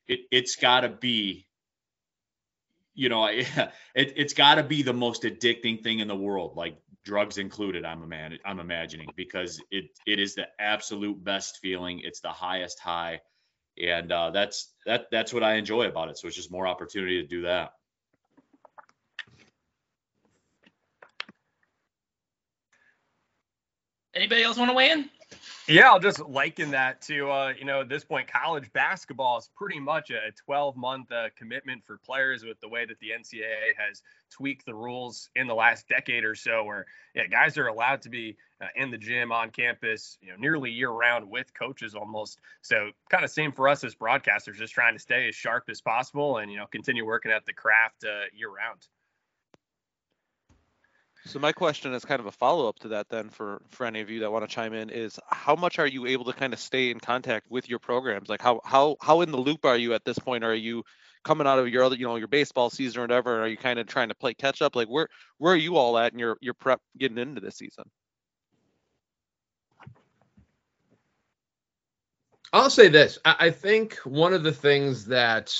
it, 0.07 0.21
it's 0.31 0.55
got 0.55 0.81
to 0.81 0.89
be 0.89 1.47
you 3.01 3.09
know 3.09 3.25
it, 3.27 3.47
it's 3.95 4.33
got 4.33 4.55
to 4.55 4.63
be 4.63 4.83
the 4.83 4.93
most 4.93 5.23
addicting 5.23 5.81
thing 5.81 5.99
in 5.99 6.07
the 6.07 6.15
world 6.15 6.55
like 6.55 6.77
drugs 7.03 7.39
included 7.39 7.83
i'm 7.83 8.03
a 8.03 8.07
man 8.07 8.37
i'm 8.45 8.59
imagining 8.59 9.09
because 9.15 9.59
it 9.71 9.85
it 10.05 10.19
is 10.19 10.35
the 10.35 10.45
absolute 10.59 11.21
best 11.23 11.57
feeling 11.61 11.99
it's 12.03 12.19
the 12.19 12.29
highest 12.29 12.79
high 12.79 13.19
and 13.81 14.11
uh, 14.11 14.29
that's 14.29 14.71
that 14.85 15.07
that's 15.11 15.33
what 15.33 15.43
i 15.43 15.55
enjoy 15.55 15.87
about 15.87 16.09
it 16.09 16.17
so 16.17 16.27
it's 16.27 16.35
just 16.35 16.51
more 16.51 16.67
opportunity 16.67 17.21
to 17.21 17.27
do 17.27 17.43
that. 17.43 17.71
Anybody 24.13 24.43
else 24.43 24.57
want 24.57 24.69
to 24.69 24.75
weigh 24.75 24.91
in 24.91 25.09
Yeah, 25.67 25.89
I'll 25.89 25.99
just 25.99 26.19
liken 26.19 26.71
that 26.71 27.01
to 27.03 27.29
uh, 27.29 27.53
you 27.57 27.65
know 27.65 27.81
at 27.81 27.89
this 27.89 28.03
point, 28.03 28.27
college 28.27 28.71
basketball 28.73 29.37
is 29.37 29.49
pretty 29.55 29.79
much 29.79 30.09
a 30.09 30.31
12 30.45 30.75
month 30.75 31.11
uh, 31.11 31.29
commitment 31.37 31.83
for 31.85 31.97
players 31.97 32.43
with 32.43 32.59
the 32.59 32.67
way 32.67 32.85
that 32.85 32.99
the 32.99 33.09
NCAA 33.09 33.75
has 33.77 34.01
tweaked 34.29 34.65
the 34.65 34.73
rules 34.73 35.29
in 35.35 35.47
the 35.47 35.53
last 35.53 35.87
decade 35.87 36.25
or 36.25 36.35
so, 36.35 36.63
where 36.63 36.85
yeah, 37.15 37.27
guys 37.27 37.57
are 37.57 37.67
allowed 37.67 38.01
to 38.01 38.09
be 38.09 38.37
uh, 38.61 38.67
in 38.75 38.91
the 38.91 38.97
gym 38.97 39.31
on 39.31 39.49
campus, 39.49 40.17
you 40.21 40.29
know, 40.29 40.35
nearly 40.37 40.71
year 40.71 40.89
round 40.89 41.29
with 41.29 41.53
coaches 41.53 41.95
almost. 41.95 42.39
So 42.61 42.89
kind 43.09 43.23
of 43.23 43.29
same 43.29 43.51
for 43.51 43.69
us 43.69 43.83
as 43.83 43.95
broadcasters, 43.95 44.55
just 44.55 44.73
trying 44.73 44.93
to 44.93 44.99
stay 44.99 45.27
as 45.27 45.35
sharp 45.35 45.65
as 45.69 45.79
possible 45.79 46.37
and 46.37 46.51
you 46.51 46.57
know 46.57 46.65
continue 46.65 47.05
working 47.05 47.31
at 47.31 47.45
the 47.45 47.53
craft 47.53 48.03
uh, 48.03 48.25
year 48.35 48.49
round. 48.49 48.87
So 51.25 51.37
my 51.37 51.51
question 51.51 51.93
is 51.93 52.03
kind 52.03 52.19
of 52.19 52.25
a 52.25 52.31
follow 52.31 52.67
up 52.67 52.79
to 52.79 52.87
that 52.89 53.09
then 53.09 53.29
for 53.29 53.61
for 53.69 53.85
any 53.85 54.01
of 54.01 54.09
you 54.09 54.21
that 54.21 54.31
want 54.31 54.47
to 54.47 54.53
chime 54.53 54.73
in 54.73 54.89
is 54.89 55.19
how 55.27 55.55
much 55.55 55.77
are 55.77 55.87
you 55.87 56.07
able 56.07 56.25
to 56.25 56.33
kind 56.33 56.51
of 56.51 56.59
stay 56.59 56.89
in 56.89 56.99
contact 56.99 57.49
with 57.49 57.69
your 57.69 57.79
programs? 57.79 58.27
Like 58.27 58.41
how 58.41 58.59
how 58.63 58.97
how 59.01 59.21
in 59.21 59.31
the 59.31 59.37
loop 59.37 59.63
are 59.65 59.77
you 59.77 59.93
at 59.93 60.03
this 60.03 60.17
point? 60.17 60.43
Are 60.43 60.55
you 60.55 60.83
coming 61.23 61.45
out 61.45 61.59
of 61.59 61.67
your 61.67 61.83
other 61.83 61.95
you 61.95 62.07
know 62.07 62.15
your 62.15 62.27
baseball 62.27 62.71
season 62.71 62.99
or 62.99 63.03
whatever? 63.03 63.41
Are 63.43 63.47
you 63.47 63.57
kind 63.57 63.77
of 63.77 63.85
trying 63.85 64.09
to 64.09 64.15
play 64.15 64.33
catch 64.33 64.63
up? 64.63 64.75
Like 64.75 64.87
where 64.87 65.07
where 65.37 65.53
are 65.53 65.57
you 65.57 65.77
all 65.77 65.97
at 65.97 66.11
in 66.11 66.19
your 66.19 66.37
your 66.41 66.55
prep 66.55 66.81
getting 66.97 67.19
into 67.19 67.39
this 67.39 67.57
season? 67.57 67.85
I'll 72.53 72.69
say 72.69 72.89
this. 72.89 73.17
I 73.23 73.49
think 73.49 73.95
one 74.03 74.33
of 74.33 74.43
the 74.43 74.51
things 74.51 75.05
that 75.05 75.55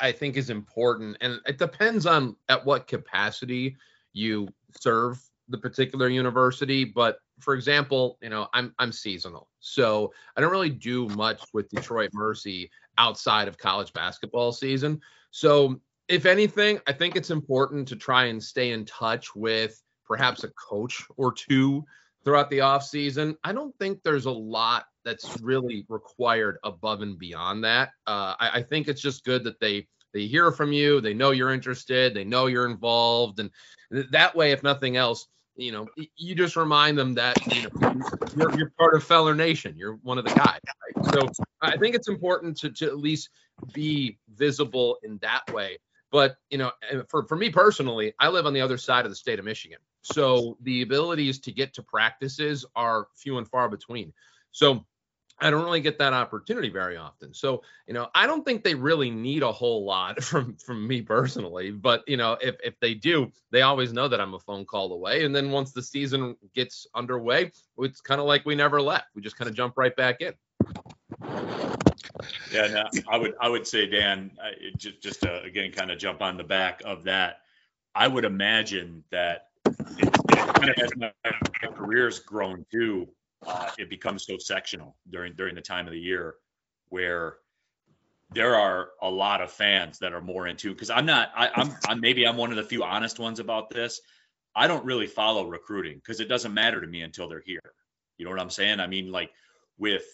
I 0.00 0.12
think 0.12 0.38
is 0.38 0.48
important, 0.48 1.18
and 1.20 1.38
it 1.46 1.58
depends 1.58 2.06
on 2.06 2.34
at 2.48 2.64
what 2.64 2.86
capacity 2.86 3.76
you 4.14 4.48
serve 4.78 5.20
the 5.48 5.58
particular 5.58 6.08
university. 6.08 6.84
But 6.84 7.18
for 7.40 7.54
example, 7.54 8.18
you 8.22 8.28
know, 8.28 8.48
I'm 8.52 8.74
I'm 8.78 8.92
seasonal, 8.92 9.48
so 9.60 10.12
I 10.36 10.40
don't 10.40 10.50
really 10.50 10.70
do 10.70 11.08
much 11.08 11.42
with 11.52 11.68
Detroit 11.70 12.10
Mercy 12.12 12.70
outside 12.98 13.48
of 13.48 13.58
college 13.58 13.92
basketball 13.92 14.52
season. 14.52 15.00
So 15.30 15.80
if 16.08 16.26
anything, 16.26 16.80
I 16.86 16.92
think 16.92 17.16
it's 17.16 17.30
important 17.30 17.86
to 17.88 17.96
try 17.96 18.26
and 18.26 18.42
stay 18.42 18.72
in 18.72 18.84
touch 18.84 19.34
with 19.34 19.80
perhaps 20.04 20.44
a 20.44 20.48
coach 20.48 21.04
or 21.16 21.32
two 21.32 21.84
throughout 22.24 22.50
the 22.50 22.60
off 22.60 22.84
season. 22.84 23.36
I 23.44 23.52
don't 23.52 23.74
think 23.78 24.02
there's 24.02 24.26
a 24.26 24.30
lot 24.30 24.86
that's 25.04 25.40
really 25.40 25.86
required 25.88 26.58
above 26.64 27.00
and 27.00 27.18
beyond 27.18 27.64
that. 27.64 27.90
Uh, 28.06 28.34
I, 28.38 28.50
I 28.54 28.62
think 28.62 28.88
it's 28.88 29.00
just 29.00 29.24
good 29.24 29.44
that 29.44 29.60
they 29.60 29.86
they 30.12 30.26
hear 30.26 30.50
from 30.50 30.72
you, 30.72 31.00
they 31.00 31.14
know 31.14 31.30
you're 31.30 31.52
interested, 31.52 32.14
they 32.14 32.24
know 32.24 32.46
you're 32.46 32.68
involved, 32.68 33.40
and 33.40 33.50
that 33.90 34.34
way, 34.34 34.52
if 34.52 34.62
nothing 34.62 34.96
else, 34.96 35.26
you 35.56 35.72
know, 35.72 35.86
you 36.16 36.34
just 36.34 36.56
remind 36.56 36.96
them 36.96 37.14
that 37.14 37.36
you 37.54 37.62
know 37.62 37.94
you're, 38.36 38.58
you're 38.58 38.72
part 38.78 38.94
of 38.94 39.04
Feller 39.04 39.34
Nation. 39.34 39.74
You're 39.76 39.94
one 40.02 40.16
of 40.18 40.24
the 40.24 40.34
guys. 40.34 40.60
Right? 40.96 41.12
So 41.12 41.28
I 41.60 41.76
think 41.76 41.94
it's 41.94 42.08
important 42.08 42.56
to, 42.58 42.70
to 42.70 42.86
at 42.86 42.98
least 42.98 43.30
be 43.72 44.18
visible 44.36 44.98
in 45.02 45.18
that 45.18 45.42
way. 45.52 45.78
But 46.10 46.36
you 46.48 46.58
know, 46.58 46.72
for 47.08 47.24
for 47.24 47.36
me 47.36 47.50
personally, 47.50 48.14
I 48.18 48.28
live 48.28 48.46
on 48.46 48.52
the 48.52 48.60
other 48.60 48.78
side 48.78 49.04
of 49.04 49.12
the 49.12 49.16
state 49.16 49.38
of 49.38 49.44
Michigan, 49.44 49.78
so 50.02 50.56
the 50.62 50.82
abilities 50.82 51.38
to 51.40 51.52
get 51.52 51.74
to 51.74 51.82
practices 51.82 52.64
are 52.74 53.08
few 53.14 53.38
and 53.38 53.46
far 53.46 53.68
between. 53.68 54.12
So 54.52 54.84
I 55.40 55.50
don't 55.50 55.64
really 55.64 55.80
get 55.80 55.98
that 55.98 56.12
opportunity 56.12 56.68
very 56.68 56.96
often. 56.96 57.32
So, 57.32 57.62
you 57.86 57.94
know, 57.94 58.08
I 58.14 58.26
don't 58.26 58.44
think 58.44 58.62
they 58.62 58.74
really 58.74 59.10
need 59.10 59.42
a 59.42 59.50
whole 59.50 59.84
lot 59.84 60.22
from 60.24 60.56
from 60.56 60.86
me 60.86 61.02
personally, 61.02 61.70
but 61.70 62.02
you 62.06 62.16
know, 62.16 62.36
if 62.40 62.56
if 62.62 62.78
they 62.80 62.94
do, 62.94 63.30
they 63.50 63.62
always 63.62 63.92
know 63.92 64.08
that 64.08 64.20
I'm 64.20 64.34
a 64.34 64.38
phone 64.38 64.64
call 64.64 64.92
away. 64.92 65.24
And 65.24 65.34
then 65.34 65.50
once 65.50 65.72
the 65.72 65.82
season 65.82 66.36
gets 66.54 66.86
underway, 66.94 67.52
it's 67.78 68.00
kind 68.00 68.20
of 68.20 68.26
like 68.26 68.44
we 68.44 68.54
never 68.54 68.80
left. 68.80 69.06
We 69.14 69.22
just 69.22 69.36
kind 69.36 69.48
of 69.48 69.56
jump 69.56 69.74
right 69.76 69.94
back 69.96 70.20
in. 70.20 70.34
Yeah, 72.52 72.66
no, 72.66 72.84
I 73.08 73.16
would 73.16 73.34
I 73.40 73.48
would 73.48 73.66
say 73.66 73.86
Dan, 73.86 74.30
just 74.76 75.00
just 75.02 75.22
to 75.22 75.42
again 75.42 75.72
kind 75.72 75.90
of 75.90 75.98
jump 75.98 76.20
on 76.20 76.36
the 76.36 76.44
back 76.44 76.82
of 76.84 77.04
that. 77.04 77.38
I 77.94 78.06
would 78.06 78.24
imagine 78.24 79.02
that 79.10 79.48
kind 79.64 80.70
of 80.70 80.78
as 80.78 80.90
my 80.96 81.12
career's 81.74 82.20
grown 82.20 82.64
too 82.70 83.08
uh, 83.46 83.70
it 83.78 83.88
becomes 83.88 84.26
so 84.26 84.38
sectional 84.38 84.96
during 85.08 85.34
during 85.34 85.54
the 85.54 85.60
time 85.60 85.86
of 85.86 85.92
the 85.92 85.98
year 85.98 86.34
where 86.88 87.36
there 88.32 88.54
are 88.54 88.90
a 89.02 89.10
lot 89.10 89.40
of 89.40 89.50
fans 89.50 89.98
that 89.98 90.12
are 90.12 90.20
more 90.20 90.46
into 90.46 90.70
because 90.72 90.90
I'm 90.90 91.06
not 91.06 91.30
I, 91.34 91.50
I'm, 91.54 91.74
I'm 91.88 92.00
maybe 92.00 92.26
I'm 92.26 92.36
one 92.36 92.50
of 92.50 92.56
the 92.56 92.62
few 92.62 92.84
honest 92.84 93.18
ones 93.18 93.40
about 93.40 93.70
this. 93.70 94.00
I 94.54 94.66
don't 94.66 94.84
really 94.84 95.06
follow 95.06 95.46
recruiting 95.46 95.96
because 95.96 96.20
it 96.20 96.28
doesn't 96.28 96.52
matter 96.52 96.80
to 96.80 96.86
me 96.86 97.02
until 97.02 97.28
they're 97.28 97.42
here. 97.44 97.72
You 98.18 98.24
know 98.24 98.30
what 98.30 98.40
I'm 98.40 98.50
saying? 98.50 98.80
I 98.80 98.86
mean, 98.86 99.10
like 99.10 99.30
with 99.78 100.04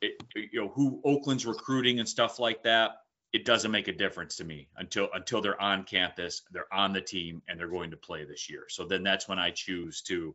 it, 0.00 0.22
you 0.34 0.62
know 0.62 0.68
who 0.68 1.00
Oakland's 1.04 1.46
recruiting 1.46 1.98
and 1.98 2.08
stuff 2.08 2.38
like 2.38 2.62
that. 2.62 2.92
It 3.32 3.44
doesn't 3.44 3.70
make 3.70 3.86
a 3.86 3.92
difference 3.92 4.36
to 4.36 4.44
me 4.44 4.68
until 4.76 5.08
until 5.14 5.40
they're 5.40 5.60
on 5.60 5.84
campus, 5.84 6.42
they're 6.50 6.72
on 6.72 6.92
the 6.92 7.00
team, 7.00 7.42
and 7.48 7.58
they're 7.58 7.68
going 7.68 7.90
to 7.90 7.96
play 7.96 8.24
this 8.24 8.48
year. 8.50 8.64
So 8.68 8.84
then 8.84 9.02
that's 9.02 9.28
when 9.28 9.38
I 9.38 9.50
choose 9.50 10.02
to 10.02 10.34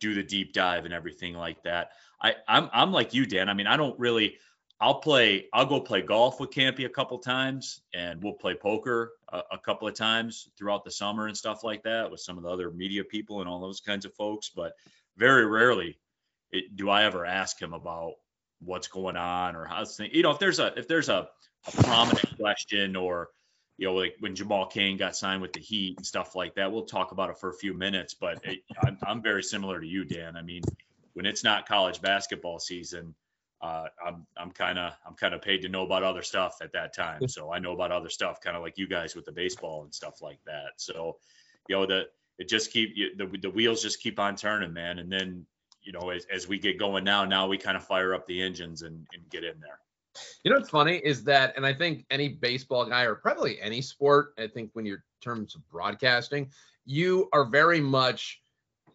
do 0.00 0.14
the 0.14 0.22
deep 0.22 0.52
dive 0.52 0.84
and 0.84 0.94
everything 0.94 1.34
like 1.34 1.62
that. 1.62 1.90
I 2.20 2.34
I'm 2.48 2.68
I'm 2.72 2.92
like 2.92 3.14
you, 3.14 3.26
Dan. 3.26 3.48
I 3.48 3.54
mean, 3.54 3.66
I 3.66 3.76
don't 3.76 3.98
really. 3.98 4.36
I'll 4.82 5.00
play. 5.00 5.46
I'll 5.52 5.66
go 5.66 5.78
play 5.78 6.00
golf 6.00 6.40
with 6.40 6.50
Kampe 6.50 6.86
a 6.86 6.88
couple 6.88 7.18
times, 7.18 7.82
and 7.92 8.22
we'll 8.22 8.32
play 8.32 8.54
poker 8.54 9.12
a, 9.28 9.42
a, 9.52 9.58
couple 9.58 9.86
of 9.86 9.92
times 9.92 10.48
throughout 10.56 10.86
the 10.86 10.90
summer 10.90 11.26
and 11.26 11.36
stuff 11.36 11.62
like 11.62 11.82
that 11.82 12.10
with 12.10 12.20
some 12.20 12.38
of 12.38 12.44
the 12.44 12.48
other 12.48 12.70
media 12.70 13.04
people 13.04 13.40
and 13.40 13.48
all 13.48 13.60
those 13.60 13.80
kinds 13.80 14.06
of 14.06 14.14
folks. 14.14 14.48
But 14.48 14.72
very 15.18 15.44
rarely 15.44 15.98
it, 16.50 16.76
do 16.76 16.88
I 16.88 17.04
ever 17.04 17.26
ask 17.26 17.60
him 17.60 17.74
about 17.74 18.14
what's 18.60 18.88
going 18.88 19.16
on 19.16 19.56
or 19.56 19.64
how's 19.64 19.96
things. 19.96 20.14
You 20.14 20.22
know, 20.22 20.30
if 20.30 20.38
there's 20.38 20.58
a 20.58 20.78
if 20.78 20.86
there's 20.88 21.08
a, 21.08 21.28
a 21.66 21.82
prominent 21.82 22.36
question 22.38 22.96
or 22.96 23.28
you 23.80 23.86
know, 23.86 23.94
like 23.94 24.14
when 24.20 24.34
Jamal 24.34 24.66
Cain 24.66 24.98
got 24.98 25.16
signed 25.16 25.40
with 25.40 25.54
the 25.54 25.60
Heat 25.60 25.96
and 25.96 26.06
stuff 26.06 26.36
like 26.36 26.56
that. 26.56 26.70
We'll 26.70 26.84
talk 26.84 27.12
about 27.12 27.30
it 27.30 27.38
for 27.38 27.48
a 27.48 27.54
few 27.54 27.72
minutes, 27.72 28.12
but 28.12 28.44
it, 28.44 28.58
I'm, 28.78 28.98
I'm 29.02 29.22
very 29.22 29.42
similar 29.42 29.80
to 29.80 29.86
you, 29.86 30.04
Dan. 30.04 30.36
I 30.36 30.42
mean, 30.42 30.60
when 31.14 31.24
it's 31.24 31.42
not 31.42 31.66
college 31.66 32.02
basketball 32.02 32.58
season, 32.58 33.14
uh, 33.62 33.86
I'm 34.06 34.26
I'm 34.36 34.50
kind 34.50 34.78
of 34.78 34.92
I'm 35.06 35.14
kind 35.14 35.32
of 35.32 35.40
paid 35.40 35.62
to 35.62 35.70
know 35.70 35.82
about 35.82 36.02
other 36.02 36.22
stuff 36.22 36.58
at 36.60 36.74
that 36.74 36.94
time. 36.94 37.26
So 37.28 37.50
I 37.50 37.58
know 37.58 37.72
about 37.72 37.90
other 37.90 38.10
stuff, 38.10 38.42
kind 38.42 38.54
of 38.54 38.62
like 38.62 38.76
you 38.76 38.86
guys 38.86 39.14
with 39.14 39.24
the 39.24 39.32
baseball 39.32 39.82
and 39.84 39.94
stuff 39.94 40.20
like 40.20 40.40
that. 40.44 40.72
So, 40.76 41.16
you 41.66 41.76
know, 41.76 41.86
the 41.86 42.02
it 42.38 42.50
just 42.50 42.72
keep 42.72 42.94
the 43.16 43.38
the 43.40 43.50
wheels 43.50 43.80
just 43.80 44.02
keep 44.02 44.20
on 44.20 44.36
turning, 44.36 44.74
man. 44.74 44.98
And 44.98 45.10
then 45.10 45.46
you 45.80 45.92
know, 45.92 46.10
as, 46.10 46.26
as 46.30 46.46
we 46.46 46.58
get 46.58 46.78
going 46.78 47.04
now, 47.04 47.24
now 47.24 47.48
we 47.48 47.56
kind 47.56 47.78
of 47.78 47.86
fire 47.86 48.12
up 48.14 48.26
the 48.26 48.42
engines 48.42 48.82
and, 48.82 49.06
and 49.14 49.30
get 49.30 49.42
in 49.42 49.58
there. 49.58 49.78
You 50.44 50.50
know 50.50 50.58
what's 50.58 50.70
funny 50.70 50.96
is 50.96 51.24
that, 51.24 51.56
and 51.56 51.64
I 51.64 51.72
think 51.72 52.04
any 52.10 52.28
baseball 52.28 52.86
guy 52.86 53.02
or 53.02 53.14
probably 53.14 53.60
any 53.60 53.80
sport, 53.80 54.34
I 54.38 54.46
think 54.46 54.70
when 54.72 54.86
you're 54.86 55.04
terms 55.20 55.54
of 55.54 55.68
broadcasting, 55.68 56.50
you 56.84 57.28
are 57.32 57.44
very 57.44 57.80
much 57.80 58.42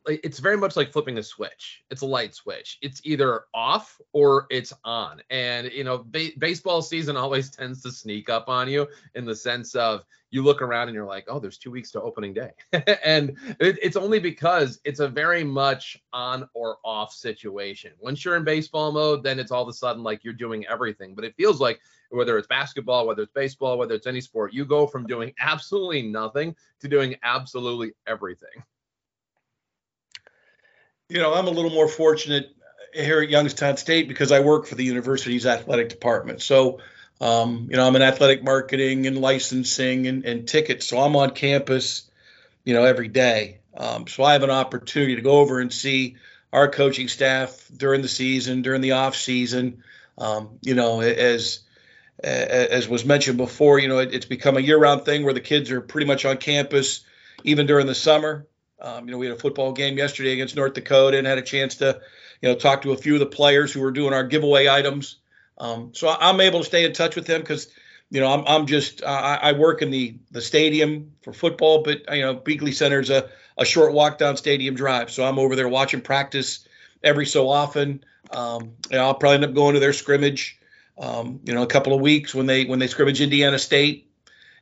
it's 0.07 0.39
very 0.39 0.57
much 0.57 0.75
like 0.75 0.91
flipping 0.91 1.17
a 1.17 1.23
switch. 1.23 1.83
It's 1.89 2.01
a 2.01 2.05
light 2.05 2.35
switch. 2.35 2.77
It's 2.81 3.01
either 3.03 3.43
off 3.53 3.99
or 4.13 4.47
it's 4.49 4.73
on. 4.83 5.21
And 5.29 5.71
you 5.71 5.83
know, 5.83 5.99
ba- 5.99 6.31
baseball 6.37 6.81
season 6.81 7.17
always 7.17 7.49
tends 7.49 7.81
to 7.83 7.91
sneak 7.91 8.29
up 8.29 8.49
on 8.49 8.69
you 8.69 8.87
in 9.15 9.25
the 9.25 9.35
sense 9.35 9.75
of 9.75 10.03
you 10.31 10.43
look 10.43 10.61
around 10.61 10.89
and 10.89 10.95
you're 10.95 11.05
like, 11.05 11.25
oh, 11.29 11.39
there's 11.39 11.57
two 11.57 11.71
weeks 11.71 11.91
to 11.91 12.01
opening 12.01 12.33
day, 12.33 12.51
and 13.05 13.37
it, 13.59 13.79
it's 13.81 13.95
only 13.95 14.19
because 14.19 14.79
it's 14.83 14.99
a 14.99 15.07
very 15.07 15.43
much 15.43 15.97
on 16.11 16.47
or 16.53 16.77
off 16.83 17.13
situation. 17.13 17.93
Once 17.99 18.25
you're 18.25 18.35
in 18.35 18.43
baseball 18.43 18.91
mode, 18.91 19.23
then 19.23 19.39
it's 19.39 19.51
all 19.51 19.63
of 19.63 19.69
a 19.69 19.73
sudden 19.73 20.03
like 20.03 20.23
you're 20.23 20.33
doing 20.33 20.65
everything. 20.67 21.15
But 21.15 21.23
it 21.23 21.35
feels 21.37 21.61
like 21.61 21.79
whether 22.09 22.37
it's 22.37 22.47
basketball, 22.47 23.07
whether 23.07 23.23
it's 23.23 23.31
baseball, 23.33 23.77
whether 23.77 23.95
it's 23.95 24.07
any 24.07 24.21
sport, 24.21 24.53
you 24.53 24.65
go 24.65 24.85
from 24.85 25.05
doing 25.05 25.33
absolutely 25.39 26.01
nothing 26.01 26.55
to 26.81 26.87
doing 26.87 27.15
absolutely 27.23 27.93
everything. 28.07 28.63
You 31.07 31.19
know, 31.19 31.33
I'm 31.35 31.45
a 31.47 31.51
little 31.51 31.71
more 31.71 31.87
fortunate 31.87 32.55
here 32.93 33.21
at 33.21 33.29
Youngstown 33.29 33.77
State 33.77 34.07
because 34.07 34.31
I 34.31 34.39
work 34.39 34.65
for 34.65 34.73
the 34.75 34.83
university's 34.83 35.45
athletic 35.45 35.89
department. 35.89 36.41
So, 36.41 36.79
um, 37.21 37.67
you 37.69 37.77
know, 37.77 37.85
I'm 37.85 37.95
in 37.95 38.01
athletic 38.01 38.43
marketing 38.43 39.05
and 39.05 39.19
licensing 39.19 40.07
and, 40.07 40.25
and 40.25 40.47
tickets. 40.47 40.87
So 40.87 40.99
I'm 40.99 41.15
on 41.15 41.31
campus, 41.31 42.09
you 42.63 42.73
know, 42.73 42.83
every 42.85 43.07
day. 43.07 43.59
Um, 43.77 44.07
so 44.07 44.23
I 44.23 44.33
have 44.33 44.41
an 44.41 44.49
opportunity 44.49 45.15
to 45.15 45.21
go 45.21 45.39
over 45.39 45.59
and 45.59 45.71
see 45.71 46.15
our 46.51 46.69
coaching 46.69 47.07
staff 47.07 47.69
during 47.75 48.01
the 48.01 48.07
season, 48.07 48.63
during 48.63 48.81
the 48.81 48.93
off 48.93 49.15
season. 49.15 49.83
Um, 50.17 50.57
you 50.61 50.73
know, 50.73 51.01
as 51.01 51.59
as 52.23 52.87
was 52.87 53.05
mentioned 53.05 53.37
before, 53.37 53.77
you 53.77 53.89
know, 53.89 53.99
it, 53.99 54.13
it's 54.13 54.25
become 54.25 54.55
a 54.55 54.61
year-round 54.61 55.03
thing 55.03 55.23
where 55.23 55.33
the 55.33 55.41
kids 55.41 55.69
are 55.69 55.81
pretty 55.81 56.07
much 56.07 56.23
on 56.23 56.37
campus, 56.37 57.01
even 57.43 57.67
during 57.67 57.85
the 57.85 57.93
summer. 57.93 58.47
Um, 58.79 59.05
you 59.05 59.11
know, 59.11 59.17
we 59.17 59.27
had 59.27 59.35
a 59.35 59.39
football 59.39 59.71
game 59.71 59.97
yesterday 59.97 60.33
against 60.33 60.55
North 60.55 60.73
Dakota 60.73 61.17
and 61.17 61.25
had 61.25 61.37
a 61.37 61.43
chance 61.43 61.75
to, 61.75 62.01
you 62.41 62.49
know, 62.49 62.55
talk 62.55 62.81
to 62.81 62.91
a 62.91 62.97
few 62.97 63.13
of 63.13 63.19
the 63.19 63.25
players 63.25 63.71
who 63.71 63.81
were 63.81 63.91
doing 63.91 64.13
our 64.13 64.23
giveaway 64.23 64.67
items. 64.67 65.17
Um, 65.57 65.91
so 65.93 66.09
I'm 66.09 66.41
able 66.41 66.59
to 66.59 66.65
stay 66.65 66.83
in 66.83 66.93
touch 66.93 67.15
with 67.15 67.25
them 67.25 67.41
because, 67.41 67.69
you 68.09 68.19
know, 68.19 68.31
I'm, 68.31 68.43
I'm 68.45 68.65
just 68.65 69.03
I, 69.03 69.35
I, 69.35 69.51
work 69.53 69.81
in 69.81 69.89
the 69.89 70.17
the 70.31 70.41
stadium 70.41 71.13
for 71.21 71.31
football, 71.31 71.81
but 71.81 72.01
you 72.13 72.21
know, 72.21 72.35
Beeghly 72.35 72.73
Center 72.73 72.99
is 72.99 73.09
a, 73.09 73.29
a 73.57 73.65
short 73.65 73.93
walk 73.93 74.17
down 74.17 74.35
Stadium 74.37 74.75
Drive, 74.75 75.09
so 75.09 75.25
I'm 75.25 75.39
over 75.39 75.55
there 75.55 75.69
watching 75.69 76.01
practice 76.01 76.67
every 77.03 77.25
so 77.25 77.49
often. 77.49 78.03
Um, 78.31 78.73
know, 78.91 79.05
I'll 79.05 79.13
probably 79.13 79.35
end 79.35 79.45
up 79.45 79.53
going 79.53 79.75
to 79.75 79.79
their 79.79 79.93
scrimmage. 79.93 80.59
Um, 80.97 81.39
you 81.43 81.53
know, 81.53 81.63
a 81.63 81.67
couple 81.67 81.93
of 81.93 82.01
weeks 82.01 82.33
when 82.33 82.45
they 82.45 82.65
when 82.65 82.79
they 82.79 82.87
scrimmage 82.87 83.21
Indiana 83.21 83.59
State, 83.59 84.09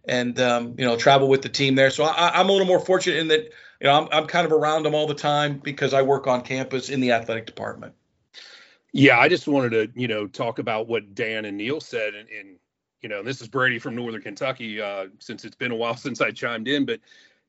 and 0.06 0.40
um, 0.40 0.76
you 0.78 0.86
know 0.86 0.96
travel 0.96 1.28
with 1.28 1.42
the 1.42 1.50
team 1.50 1.76
there. 1.76 1.90
So 1.90 2.04
I, 2.04 2.40
I'm 2.40 2.50
a 2.50 2.52
little 2.52 2.68
more 2.68 2.80
fortunate 2.80 3.18
in 3.18 3.28
that 3.30 3.52
you 3.80 3.88
know 3.88 4.02
I'm 4.02 4.08
I'm 4.12 4.28
kind 4.28 4.46
of 4.46 4.52
around 4.52 4.84
them 4.84 4.96
all 4.96 5.08
the 5.08 5.14
time 5.14 5.60
because 5.64 5.94
I 5.94 6.02
work 6.02 6.28
on 6.28 6.42
campus 6.42 6.90
in 6.90 7.00
the 7.00 7.12
athletic 7.12 7.46
department. 7.46 7.94
Yeah, 8.94 9.20
I 9.20 9.28
just 9.28 9.48
wanted 9.48 9.72
to, 9.72 10.00
you 10.00 10.08
know, 10.08 10.28
talk 10.28 10.60
about 10.60 10.88
what 10.88 11.16
Dan 11.16 11.46
and 11.46 11.58
Neal 11.58 11.82
said, 11.82 12.14
and, 12.14 12.30
and 12.30 12.60
you 13.02 13.10
know, 13.10 13.24
this 13.24 13.42
is 13.42 13.48
Brady 13.48 13.80
from 13.80 13.96
Northern 13.96 14.22
Kentucky. 14.22 14.80
Uh, 14.80 15.08
since 15.20 15.44
it's 15.46 15.56
been 15.56 15.72
a 15.72 15.76
while 15.76 15.98
since 15.98 16.22
I 16.22 16.32
chimed 16.32 16.68
in, 16.68 16.86
but 16.86 17.00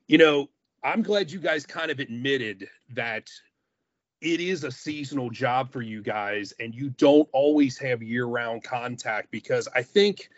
you 0.07 0.17
know, 0.17 0.49
I'm 0.83 1.01
glad 1.01 1.31
you 1.31 1.39
guys 1.39 1.65
kind 1.65 1.91
of 1.91 1.99
admitted 1.99 2.67
that 2.93 3.29
it 4.21 4.39
is 4.39 4.63
a 4.63 4.71
seasonal 4.71 5.29
job 5.29 5.71
for 5.71 5.81
you 5.81 6.01
guys, 6.01 6.53
and 6.59 6.73
you 6.73 6.89
don't 6.89 7.29
always 7.31 7.77
have 7.77 8.01
year-round 8.01 8.63
contact 8.63 9.29
because 9.29 9.67
I 9.75 9.83
think 9.83 10.29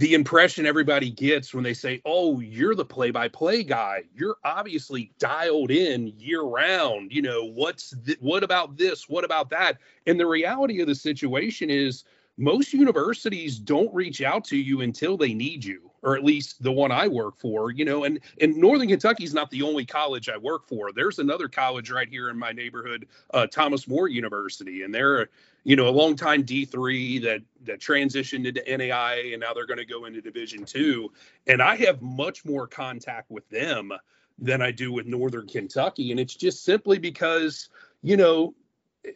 the 0.00 0.14
impression 0.14 0.66
everybody 0.66 1.10
gets 1.10 1.54
when 1.54 1.62
they 1.62 1.74
say, 1.74 2.00
"Oh, 2.06 2.40
you're 2.40 2.74
the 2.74 2.86
play-by-play 2.86 3.64
guy. 3.64 4.04
You're 4.14 4.38
obviously 4.44 5.12
dialed 5.18 5.70
in 5.70 6.08
year-round. 6.18 7.12
You 7.12 7.22
know, 7.22 7.44
what's 7.44 7.94
th- 8.06 8.18
what 8.20 8.42
about 8.42 8.78
this? 8.78 9.10
What 9.10 9.24
about 9.24 9.50
that?" 9.50 9.78
And 10.06 10.18
the 10.18 10.26
reality 10.26 10.80
of 10.80 10.88
the 10.88 10.94
situation 10.94 11.70
is 11.70 12.04
most 12.38 12.72
universities 12.72 13.58
don't 13.58 13.94
reach 13.94 14.22
out 14.22 14.44
to 14.46 14.56
you 14.56 14.80
until 14.80 15.18
they 15.18 15.34
need 15.34 15.64
you 15.64 15.89
or 16.02 16.16
at 16.16 16.24
least 16.24 16.62
the 16.62 16.72
one 16.72 16.90
I 16.90 17.08
work 17.08 17.38
for, 17.38 17.70
you 17.70 17.84
know, 17.84 18.04
and 18.04 18.20
and 18.40 18.56
Northern 18.56 18.88
Kentucky 18.88 19.24
is 19.24 19.34
not 19.34 19.50
the 19.50 19.62
only 19.62 19.84
college 19.84 20.28
I 20.28 20.36
work 20.36 20.66
for. 20.66 20.92
There's 20.92 21.18
another 21.18 21.48
college 21.48 21.90
right 21.90 22.08
here 22.08 22.30
in 22.30 22.38
my 22.38 22.52
neighborhood, 22.52 23.06
uh, 23.34 23.46
Thomas 23.46 23.86
More 23.86 24.08
University, 24.08 24.82
and 24.82 24.94
they're 24.94 25.28
you 25.64 25.76
know 25.76 25.88
a 25.88 25.90
long 25.90 26.16
time 26.16 26.42
D3 26.42 27.22
that 27.22 27.42
that 27.64 27.80
transitioned 27.80 28.46
into 28.46 28.62
NAIA 28.62 29.32
and 29.32 29.40
now 29.40 29.52
they're 29.52 29.66
going 29.66 29.78
to 29.78 29.84
go 29.84 30.06
into 30.06 30.20
Division 30.20 30.64
Two, 30.64 31.12
and 31.46 31.60
I 31.60 31.76
have 31.76 32.00
much 32.00 32.44
more 32.44 32.66
contact 32.66 33.30
with 33.30 33.48
them 33.50 33.92
than 34.38 34.62
I 34.62 34.70
do 34.70 34.92
with 34.92 35.06
Northern 35.06 35.46
Kentucky, 35.46 36.10
and 36.10 36.20
it's 36.20 36.34
just 36.34 36.64
simply 36.64 36.98
because 36.98 37.68
you 38.02 38.16
know 38.16 38.54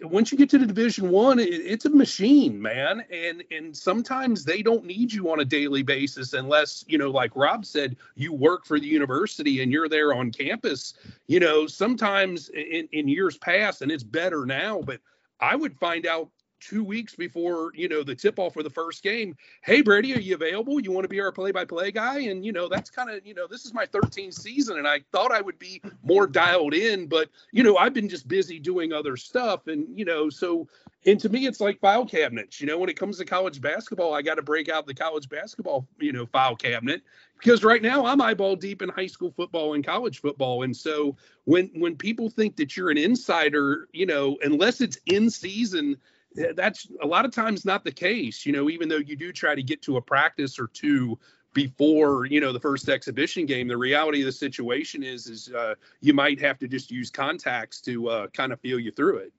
once 0.03 0.33
you 0.33 0.39
get 0.39 0.49
to 0.51 0.59
the 0.59 0.67
division 0.67 1.11
one 1.11 1.39
it, 1.39 1.49
it's 1.49 1.85
a 1.85 1.91
machine 1.91 2.61
man. 2.61 3.05
And 3.11 3.45
and 3.51 3.77
sometimes 3.77 4.45
they 4.45 4.63
don't 4.63 4.85
need 4.85 5.13
you 5.13 5.31
on 5.31 5.41
a 5.41 5.45
daily 5.45 5.83
basis 5.83 6.33
unless 6.33 6.85
you 6.89 6.99
know 6.99 7.11
like 7.11 7.35
rob 7.35 7.65
said 7.65 7.97
you 8.15 8.33
work 8.33 8.65
for 8.65 8.81
the 8.81 8.87
university 8.87 9.63
and 9.63 9.71
you're 9.71 9.89
there 9.89 10.15
on 10.15 10.31
campus. 10.31 10.95
You 11.27 11.41
know 11.41 11.67
sometimes 11.67 12.49
in, 12.51 12.89
in 12.93 13.09
years 13.09 13.37
past 13.39 13.83
and 13.83 13.91
it's 13.91 14.05
better 14.05 14.47
now 14.47 14.81
but 14.81 15.01
i 15.41 15.55
would 15.55 15.77
find 15.79 16.07
out 16.07 16.29
two 16.65 16.83
weeks 16.83 17.15
before 17.15 17.73
you 17.75 17.89
know 17.89 18.03
the 18.03 18.15
tip 18.15 18.39
off 18.39 18.55
for 18.55 18.63
the 18.63 18.71
first 18.71 19.03
game 19.03 19.37
hey 19.63 19.83
brady 19.83 20.15
are 20.15 20.19
you 20.19 20.35
available? 20.35 20.81
You 20.81 20.93
want 20.93 21.05
to 21.05 21.09
be 21.09 21.21
our 21.21 21.33
play-by-play 21.33 21.93
guy? 21.93 22.21
And 22.21 22.45
you 22.45 22.53
know 22.53 22.69
that's 22.69 22.91
kind 22.91 23.11
of 23.11 23.27
you 23.27 23.35
know 23.35 23.47
this 23.47 23.65
is 23.65 23.75
my 23.75 23.87
13th 23.87 24.35
season 24.35 24.79
and 24.79 24.89
i 24.89 25.01
thought 25.13 25.33
i 25.33 25.41
would 25.41 25.59
be 25.59 25.83
more 26.03 26.27
dialed 26.27 26.75
in 26.75 27.07
but 27.07 27.29
you 27.53 27.63
know 27.63 27.77
i've 27.77 27.95
been 27.95 28.09
just 28.09 28.29
busy 28.29 28.59
doing 28.59 28.93
other 28.93 29.17
stuff 29.17 29.67
and 29.67 29.87
you 29.99 30.05
know 30.05 30.31
so 30.31 30.67
and 31.07 31.21
to 31.21 31.29
me 31.29 31.47
it's 31.47 31.61
like 31.61 31.79
file 31.81 32.07
cabinets 32.07 32.61
you 32.61 32.67
know 32.67 32.79
when 32.79 32.89
it 32.89 32.99
comes 32.99 33.19
to 33.19 33.25
college 33.25 33.61
basketball 33.61 34.15
i 34.15 34.23
got 34.23 34.37
to 34.37 34.43
break 34.43 34.69
out 34.69 34.87
the 34.87 34.95
college 34.95 35.29
basketball 35.29 35.87
you 35.99 36.13
know 36.13 36.27
file 36.27 36.57
cabinet 36.57 37.03
because 37.39 37.65
right 37.65 37.83
now 37.83 38.07
i'm 38.07 38.21
eyeball 38.21 38.57
deep 38.57 38.83
in 38.83 38.89
high 38.89 39.07
school 39.07 39.33
football 39.37 39.75
and 39.75 39.85
college 39.85 40.21
football 40.21 40.63
and 40.63 40.77
so 40.77 41.17
when 41.45 41.71
when 41.75 41.97
people 41.97 42.31
think 42.31 42.57
that 42.57 42.77
you're 42.77 42.91
an 42.91 42.99
insider 42.99 43.89
you 43.93 44.07
know 44.07 44.37
unless 44.43 44.81
it's 44.81 44.99
in 45.07 45.31
season 45.31 45.97
that's 46.35 46.89
a 47.03 47.07
lot 47.07 47.25
of 47.25 47.31
times 47.31 47.65
not 47.65 47.85
the 47.85 47.93
case 47.93 48.45
you 48.45 48.53
know 48.53 48.69
even 48.69 48.89
though 48.89 48.97
you 48.97 49.17
do 49.17 49.33
try 49.33 49.55
to 49.55 49.63
get 49.63 49.81
to 49.83 49.97
a 49.97 50.01
practice 50.01 50.59
or 50.59 50.67
two 50.69 51.19
before 51.53 52.27
you 52.27 52.41
know 52.41 52.53
the 52.53 52.61
first 52.61 52.89
exhibition 52.89 53.47
game 53.47 53.69
the 53.69 53.77
reality 53.77 54.21
of 54.21 54.27
the 54.27 54.33
situation 54.33 55.03
is 55.03 55.27
is 55.29 55.53
uh, 55.53 55.75
you 56.01 56.13
might 56.13 56.41
have 56.41 56.59
to 56.59 56.67
just 56.67 56.91
use 56.91 57.11
contacts 57.11 57.81
to 57.81 58.09
uh, 58.09 58.27
kind 58.29 58.53
of 58.53 58.61
feel 58.61 58.79
you 58.79 58.91
through 58.91 59.19
it. 59.19 59.33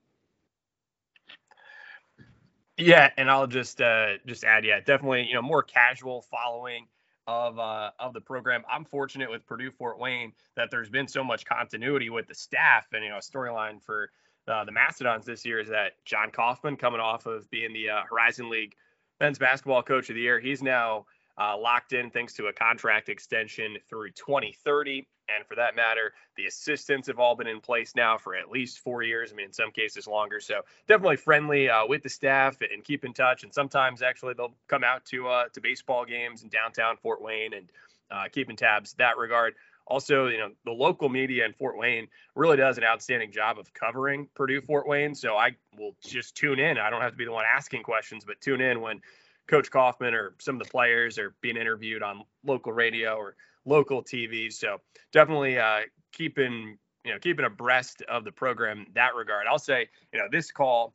Yeah 2.78 3.10
and 3.18 3.30
i'll 3.30 3.48
just 3.48 3.82
uh 3.82 4.18
just 4.26 4.44
add 4.44 4.66
yeah 4.66 4.80
definitely 4.80 5.26
you 5.28 5.34
know 5.34 5.42
more 5.42 5.64
casual 5.64 6.22
following 6.22 6.88
of 7.28 7.58
uh 7.58 7.92
of 8.00 8.14
the 8.14 8.22
program. 8.22 8.64
I'm 8.70 8.86
fortunate 8.86 9.30
with 9.30 9.46
purdue 9.46 9.72
fort 9.72 10.00
wayne 10.00 10.34
that 10.56 10.70
there's 10.72 10.90
been 10.90 11.08
so 11.08 11.24
much 11.24 11.46
continuity 11.46 12.10
with 12.10 12.28
the 12.28 12.36
staff 12.36 12.88
and 12.94 13.04
you 13.04 13.10
know 13.10 13.18
a 13.18 13.20
storyline 13.20 13.82
for 13.82 14.10
uh, 14.48 14.64
the 14.64 14.72
Mastodons 14.72 15.26
this 15.26 15.46
year 15.46 15.60
is 15.60 15.70
that 15.70 15.94
Jon 16.06 16.32
Coffman, 16.32 16.78
coming 16.78 17.00
off 17.00 17.26
of 17.26 17.50
being 17.50 17.74
the 17.74 17.90
uh, 17.90 18.02
Horizon 18.10 18.50
League 18.50 18.76
men's 19.20 19.40
basketball 19.40 19.84
coach 19.84 20.10
of 20.10 20.16
the 20.16 20.22
year, 20.22 20.40
he's 20.40 20.62
now 20.62 21.06
uh, 21.38 21.58
locked 21.58 21.94
in 21.94 22.10
thanks 22.10 22.34
to 22.34 22.48
a 22.48 22.54
contract 22.54 23.10
extension 23.10 23.78
through 23.90 24.12
2030. 24.12 25.08
And 25.28 25.46
for 25.48 25.56
that 25.56 25.76
matter, 25.76 26.14
the 26.38 26.46
assistants 26.46 27.08
have 27.08 27.18
all 27.18 27.36
been 27.36 27.48
in 27.48 27.60
place 27.60 27.94
now 27.96 28.18
for 28.18 28.36
at 28.36 28.52
least 28.52 28.80
four 28.80 29.02
years. 29.02 29.32
I 29.32 29.36
mean, 29.36 29.48
in 29.48 29.54
some 29.54 29.72
cases 29.72 30.06
longer. 30.06 30.40
So 30.40 30.62
definitely 30.88 31.16
friendly 31.16 31.68
uh, 31.70 31.88
with 31.88 32.04
the 32.04 32.10
staff 32.10 32.58
and 32.62 32.84
keep 32.84 33.04
in 33.04 33.14
touch. 33.14 33.44
And 33.44 33.52
sometimes 33.52 34.04
actually 34.04 34.36
they'll 34.36 34.54
come 34.68 34.84
out 34.84 35.04
to 35.06 35.28
uh, 35.28 35.46
to 35.54 35.62
baseball 35.62 36.06
games 36.06 36.44
in 36.44 36.50
downtown 36.50 36.98
Fort 36.98 37.22
Wayne 37.24 37.54
and 37.54 37.72
uh, 38.12 38.26
keeping 38.32 38.56
tabs 38.56 38.94
that 38.94 39.18
regard. 39.18 39.56
Also, 39.88 40.28
you 40.28 40.38
know, 40.38 40.50
the 40.66 40.72
local 40.72 41.10
media 41.10 41.46
in 41.46 41.54
Fort 41.54 41.78
Wayne 41.78 42.08
really 42.36 42.58
does 42.58 42.78
an 42.78 42.84
outstanding 42.84 43.32
job 43.32 43.60
of 43.60 43.72
covering 43.74 44.28
Purdue 44.34 44.62
Fort 44.62 44.88
Wayne. 44.88 45.14
So 45.14 45.36
I 45.36 45.56
will 45.78 45.96
just 46.04 46.36
tune 46.36 46.60
in. 46.60 46.78
I 46.78 46.90
don't 46.90 47.02
have 47.02 47.12
to 47.12 47.18
be 47.18 47.26
the 47.26 47.32
one 47.32 47.46
asking 47.46 47.84
questions, 47.84 48.26
but 48.26 48.42
tune 48.42 48.62
in 48.62 48.82
when 48.82 49.02
Coach 49.48 49.70
Coffman 49.70 50.14
or 50.14 50.34
some 50.40 50.56
of 50.56 50.64
the 50.64 50.70
players 50.70 51.20
are 51.20 51.36
being 51.42 51.58
interviewed 51.58 52.02
on 52.02 52.24
local 52.44 52.72
radio 52.72 53.16
or 53.16 53.36
local 53.66 54.04
TV. 54.04 54.52
So 54.52 54.82
definitely 55.12 55.60
uh, 55.60 55.82
keeping 56.12 56.78
you 57.04 57.14
know 57.14 57.20
keeping 57.20 57.46
abreast 57.46 58.02
of 58.04 58.24
the 58.24 58.32
program 58.32 58.88
that 58.96 59.16
regard. 59.16 59.46
I'll 59.48 59.60
say 59.60 59.88
you 60.12 60.20
know 60.20 60.26
this 60.32 60.52
call 60.52 60.94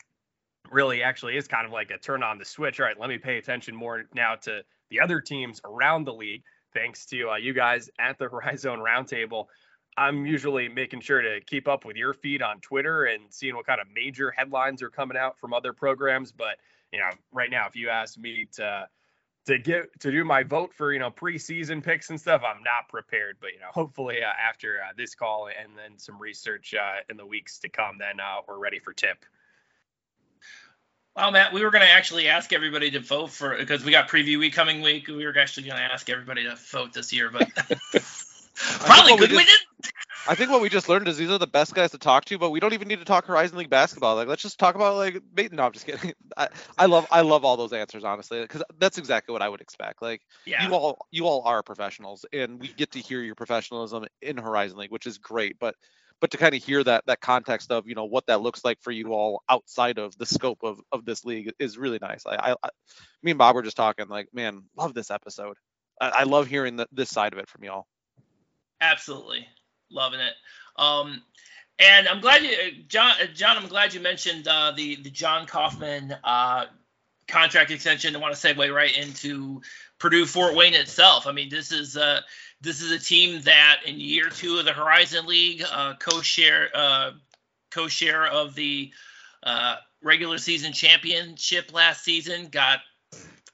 really 0.70 1.02
actually 1.02 1.36
is 1.36 1.48
kind 1.48 1.66
of 1.66 1.72
like 1.72 1.90
a 1.90 1.98
turn 1.98 2.22
on 2.22 2.38
the 2.38 2.44
switch. 2.44 2.80
All 2.80 2.86
right, 2.86 2.98
let 2.98 3.08
me 3.08 3.18
pay 3.18 3.38
attention 3.38 3.74
more 3.74 4.04
now 4.14 4.34
to 4.42 4.62
the 4.90 5.00
other 5.00 5.20
teams 5.20 5.60
around 5.64 6.04
the 6.04 6.12
league 6.12 6.42
thanks 6.72 7.06
to 7.06 7.30
uh, 7.30 7.36
you 7.36 7.52
guys 7.52 7.90
at 7.98 8.18
the 8.18 8.28
Horizon 8.28 8.80
Roundtable. 8.80 9.46
I'm 9.96 10.24
usually 10.24 10.68
making 10.68 11.00
sure 11.00 11.20
to 11.20 11.40
keep 11.40 11.68
up 11.68 11.84
with 11.84 11.96
your 11.96 12.14
feed 12.14 12.42
on 12.42 12.60
Twitter 12.60 13.04
and 13.04 13.24
seeing 13.30 13.56
what 13.56 13.66
kind 13.66 13.80
of 13.80 13.88
major 13.94 14.30
headlines 14.30 14.82
are 14.82 14.90
coming 14.90 15.16
out 15.16 15.38
from 15.38 15.52
other 15.52 15.72
programs. 15.72 16.32
But 16.32 16.58
you 16.92 16.98
know, 16.98 17.10
right 17.32 17.50
now, 17.50 17.66
if 17.66 17.76
you 17.76 17.88
ask 17.88 18.18
me 18.18 18.46
to 18.52 18.88
to 19.46 19.58
get 19.58 19.88
to 20.00 20.10
do 20.10 20.24
my 20.24 20.42
vote 20.42 20.72
for 20.74 20.92
you 20.92 20.98
know 20.98 21.10
preseason 21.10 21.82
picks 21.82 22.10
and 22.10 22.20
stuff, 22.20 22.42
I'm 22.46 22.62
not 22.62 22.88
prepared. 22.88 23.36
But 23.40 23.52
you 23.52 23.60
know, 23.60 23.70
hopefully 23.72 24.22
uh, 24.22 24.30
after 24.48 24.78
uh, 24.82 24.92
this 24.96 25.14
call 25.14 25.48
and 25.48 25.76
then 25.76 25.98
some 25.98 26.20
research 26.20 26.74
uh, 26.74 27.00
in 27.08 27.16
the 27.16 27.26
weeks 27.26 27.58
to 27.60 27.68
come, 27.68 27.98
then 27.98 28.20
uh, 28.20 28.40
we're 28.46 28.58
ready 28.58 28.78
for 28.78 28.92
tip. 28.92 29.24
Well, 31.16 31.32
Matt, 31.32 31.52
we 31.52 31.64
were 31.64 31.70
going 31.70 31.84
to 31.84 31.90
actually 31.90 32.28
ask 32.28 32.52
everybody 32.52 32.90
to 32.92 33.00
vote 33.00 33.30
for 33.30 33.56
because 33.56 33.84
we 33.84 33.90
got 33.90 34.08
preview 34.08 34.38
week 34.38 34.54
coming 34.54 34.80
week. 34.80 35.08
We 35.08 35.24
were 35.24 35.36
actually 35.36 35.64
going 35.64 35.76
to 35.76 35.82
ask 35.82 36.08
everybody 36.08 36.44
to 36.44 36.56
vote 36.56 36.92
this 36.92 37.12
year, 37.12 37.30
but 37.30 37.48
probably 38.54 39.16
good 39.16 39.30
we, 39.30 39.38
we 39.38 39.44
did. 39.44 39.58
I 40.28 40.34
think 40.34 40.50
what 40.50 40.60
we 40.60 40.68
just 40.68 40.88
learned 40.88 41.08
is 41.08 41.16
these 41.16 41.30
are 41.30 41.38
the 41.38 41.46
best 41.46 41.74
guys 41.74 41.90
to 41.92 41.98
talk 41.98 42.26
to, 42.26 42.38
but 42.38 42.50
we 42.50 42.60
don't 42.60 42.74
even 42.74 42.88
need 42.88 42.98
to 42.98 43.04
talk 43.04 43.26
Horizon 43.26 43.58
League 43.58 43.70
basketball. 43.70 44.16
Like, 44.16 44.28
let's 44.28 44.42
just 44.42 44.58
talk 44.58 44.74
about 44.74 44.96
like. 44.96 45.22
No, 45.52 45.64
I'm 45.64 45.72
just 45.72 45.86
kidding. 45.86 46.12
I, 46.36 46.48
I 46.78 46.86
love 46.86 47.06
I 47.10 47.22
love 47.22 47.44
all 47.44 47.56
those 47.56 47.72
answers 47.72 48.04
honestly 48.04 48.42
because 48.42 48.62
that's 48.78 48.98
exactly 48.98 49.32
what 49.32 49.42
I 49.42 49.48
would 49.48 49.60
expect. 49.60 50.02
Like, 50.02 50.22
yeah. 50.44 50.66
you 50.66 50.74
all 50.74 51.06
you 51.10 51.26
all 51.26 51.42
are 51.44 51.62
professionals, 51.62 52.24
and 52.32 52.60
we 52.60 52.68
get 52.68 52.92
to 52.92 53.00
hear 53.00 53.20
your 53.20 53.34
professionalism 53.34 54.06
in 54.20 54.36
Horizon 54.36 54.78
League, 54.78 54.92
which 54.92 55.06
is 55.06 55.18
great. 55.18 55.58
But 55.58 55.74
but 56.20 56.30
to 56.32 56.36
kind 56.36 56.54
of 56.54 56.62
hear 56.62 56.84
that 56.84 57.04
that 57.06 57.20
context 57.20 57.70
of 57.70 57.88
you 57.88 57.94
know 57.94 58.04
what 58.04 58.26
that 58.26 58.40
looks 58.40 58.64
like 58.64 58.78
for 58.82 58.90
you 58.90 59.12
all 59.12 59.42
outside 59.48 59.98
of 59.98 60.16
the 60.18 60.26
scope 60.26 60.58
of 60.62 60.80
of 60.92 61.04
this 61.04 61.24
league 61.24 61.52
is 61.58 61.78
really 61.78 61.98
nice. 62.00 62.24
I, 62.26 62.52
I, 62.52 62.54
I 62.62 62.68
me 63.22 63.32
and 63.32 63.38
Bob 63.38 63.54
were 63.54 63.62
just 63.62 63.76
talking 63.76 64.08
like, 64.08 64.28
man, 64.32 64.64
love 64.76 64.94
this 64.94 65.10
episode. 65.10 65.56
I, 66.00 66.08
I 66.08 66.22
love 66.24 66.46
hearing 66.46 66.76
the, 66.76 66.86
this 66.92 67.10
side 67.10 67.32
of 67.32 67.38
it 67.38 67.48
from 67.48 67.64
y'all. 67.64 67.86
Absolutely, 68.80 69.46
loving 69.90 70.20
it. 70.20 70.34
Um, 70.76 71.22
and 71.78 72.08
I'm 72.08 72.20
glad 72.20 72.42
you, 72.42 72.56
John. 72.88 73.14
John, 73.34 73.56
I'm 73.56 73.68
glad 73.68 73.94
you 73.94 74.00
mentioned 74.00 74.46
uh, 74.46 74.72
the 74.76 74.96
the 74.96 75.10
Jon 75.10 75.46
Coffman 75.46 76.16
uh, 76.22 76.66
contract 77.26 77.70
extension. 77.70 78.14
I 78.14 78.18
want 78.18 78.34
to 78.34 78.48
segue 78.48 78.74
right 78.74 78.94
into 78.96 79.62
Purdue 79.98 80.26
Fort 80.26 80.54
Wayne 80.54 80.74
itself. 80.74 81.26
I 81.26 81.32
mean, 81.32 81.48
this 81.48 81.72
is 81.72 81.96
uh, 81.96 82.20
this 82.60 82.82
is 82.82 82.90
a 82.90 82.98
team 82.98 83.40
that 83.42 83.80
in 83.86 83.98
year 83.98 84.28
two 84.28 84.58
of 84.58 84.64
the 84.64 84.72
Horizon 84.72 85.26
League 85.26 85.62
uh, 85.70 85.94
co-share 85.98 86.68
uh, 86.74 87.10
co-share 87.70 88.26
of 88.26 88.54
the 88.54 88.90
uh, 89.42 89.76
regular 90.02 90.38
season 90.38 90.72
championship 90.72 91.72
last 91.72 92.04
season. 92.04 92.48
Got 92.48 92.80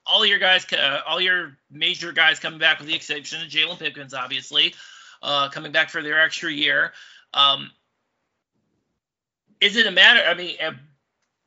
all 0.06 0.24
your 0.24 0.38
guys, 0.38 0.66
uh, 0.72 1.00
all 1.06 1.20
your 1.20 1.56
major 1.70 2.12
guys 2.12 2.38
coming 2.38 2.58
back 2.58 2.78
with 2.78 2.88
the 2.88 2.94
exception 2.94 3.42
of 3.42 3.48
Jalen 3.48 3.78
Pickens, 3.78 4.14
obviously, 4.14 4.74
uh, 5.22 5.48
coming 5.50 5.72
back 5.72 5.90
for 5.90 6.02
their 6.02 6.20
extra 6.20 6.50
year. 6.50 6.92
Um, 7.34 7.70
is 9.60 9.76
it 9.76 9.86
a 9.86 9.90
matter? 9.90 10.20
I 10.26 10.34
mean, 10.34 10.56
uh, 10.62 10.72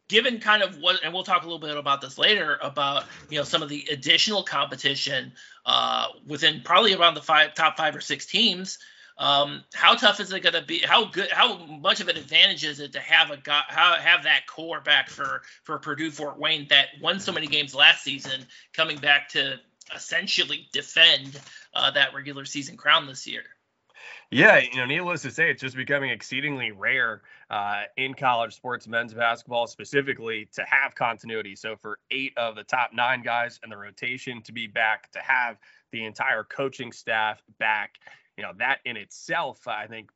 given 0.10 0.40
kind 0.40 0.62
of 0.62 0.78
what, 0.80 1.00
and 1.04 1.14
we'll 1.14 1.24
talk 1.24 1.44
a 1.44 1.46
little 1.46 1.60
bit 1.60 1.78
about 1.78 2.02
this 2.02 2.18
later 2.18 2.60
about 2.62 3.06
you 3.30 3.38
know 3.38 3.46
some 3.46 3.64
of 3.64 3.70
the 3.70 3.88
additional 3.92 4.44
competition 4.44 5.32
uh, 5.66 6.08
within 6.28 6.62
probably 6.66 6.94
around 6.94 7.14
the 7.14 7.22
five 7.22 7.54
top 7.54 7.78
five 7.78 7.96
or 7.96 8.02
six 8.02 8.26
teams. 8.26 8.80
Um, 9.18 9.66
how 9.74 9.96
tough 9.96 10.22
is 10.22 10.32
it 10.32 10.42
going 10.42 10.54
to 10.54 10.62
be? 10.62 10.80
How 10.80 11.06
good? 11.06 11.30
How 11.32 11.58
much 11.58 12.00
of 12.00 12.08
an 12.08 12.18
advantage 12.18 12.64
is 12.64 12.80
it 12.80 12.94
to 12.94 13.00
have 13.00 13.32
a 13.32 13.38
how, 13.46 13.96
have 13.96 14.24
that 14.24 14.48
core 14.48 14.82
back 14.82 15.10
for 15.10 15.44
for 15.64 15.78
Purdue 15.78 16.12
Fort 16.12 16.40
Wayne 16.40 16.68
that 16.70 16.88
won 17.02 17.20
so 17.20 17.32
many 17.32 17.48
games 17.48 17.76
last 17.76 18.04
season, 18.04 18.46
coming 18.74 18.98
back 18.98 19.30
to 19.30 19.60
essentially 19.96 20.68
defend 20.72 21.40
uh, 21.74 21.92
that 21.92 22.14
regular 22.14 22.46
season 22.46 22.78
crown 22.78 23.08
this 23.08 23.28
year? 23.28 23.44
Yeah, 24.32 24.60
you 24.60 24.78
know, 24.78 24.86
needless 24.86 25.24
to 25.24 25.32
say, 25.32 25.50
it's 25.50 25.62
just 25.62 25.76
becoming 25.76 26.12
exceedingly 26.12 26.72
rare 26.72 27.22
uh, 27.50 27.84
in 27.98 28.14
college 28.14 28.56
sports, 28.56 28.88
men's 28.88 29.14
basketball 29.14 29.68
specifically, 29.68 30.48
to 30.54 30.64
have 30.64 30.94
continuity. 30.96 31.56
So 31.56 31.76
for 31.76 32.00
eight 32.12 32.34
of 32.38 32.56
the 32.56 32.64
top 32.64 32.92
nine 32.94 33.24
guys 33.24 33.60
in 33.64 33.70
the 33.70 33.78
rotation 33.78 34.42
to 34.44 34.52
be 34.52 34.68
back, 34.68 35.12
to 35.12 35.20
have 35.20 35.58
the 35.92 36.06
entire 36.06 36.44
coaching 36.44 36.92
staff 36.92 37.42
back, 37.58 37.96
you 38.38 38.44
know, 38.44 38.52
that 38.60 38.80
in 38.86 38.98
itself, 38.98 39.68
I 39.68 39.88
think, 39.88 40.12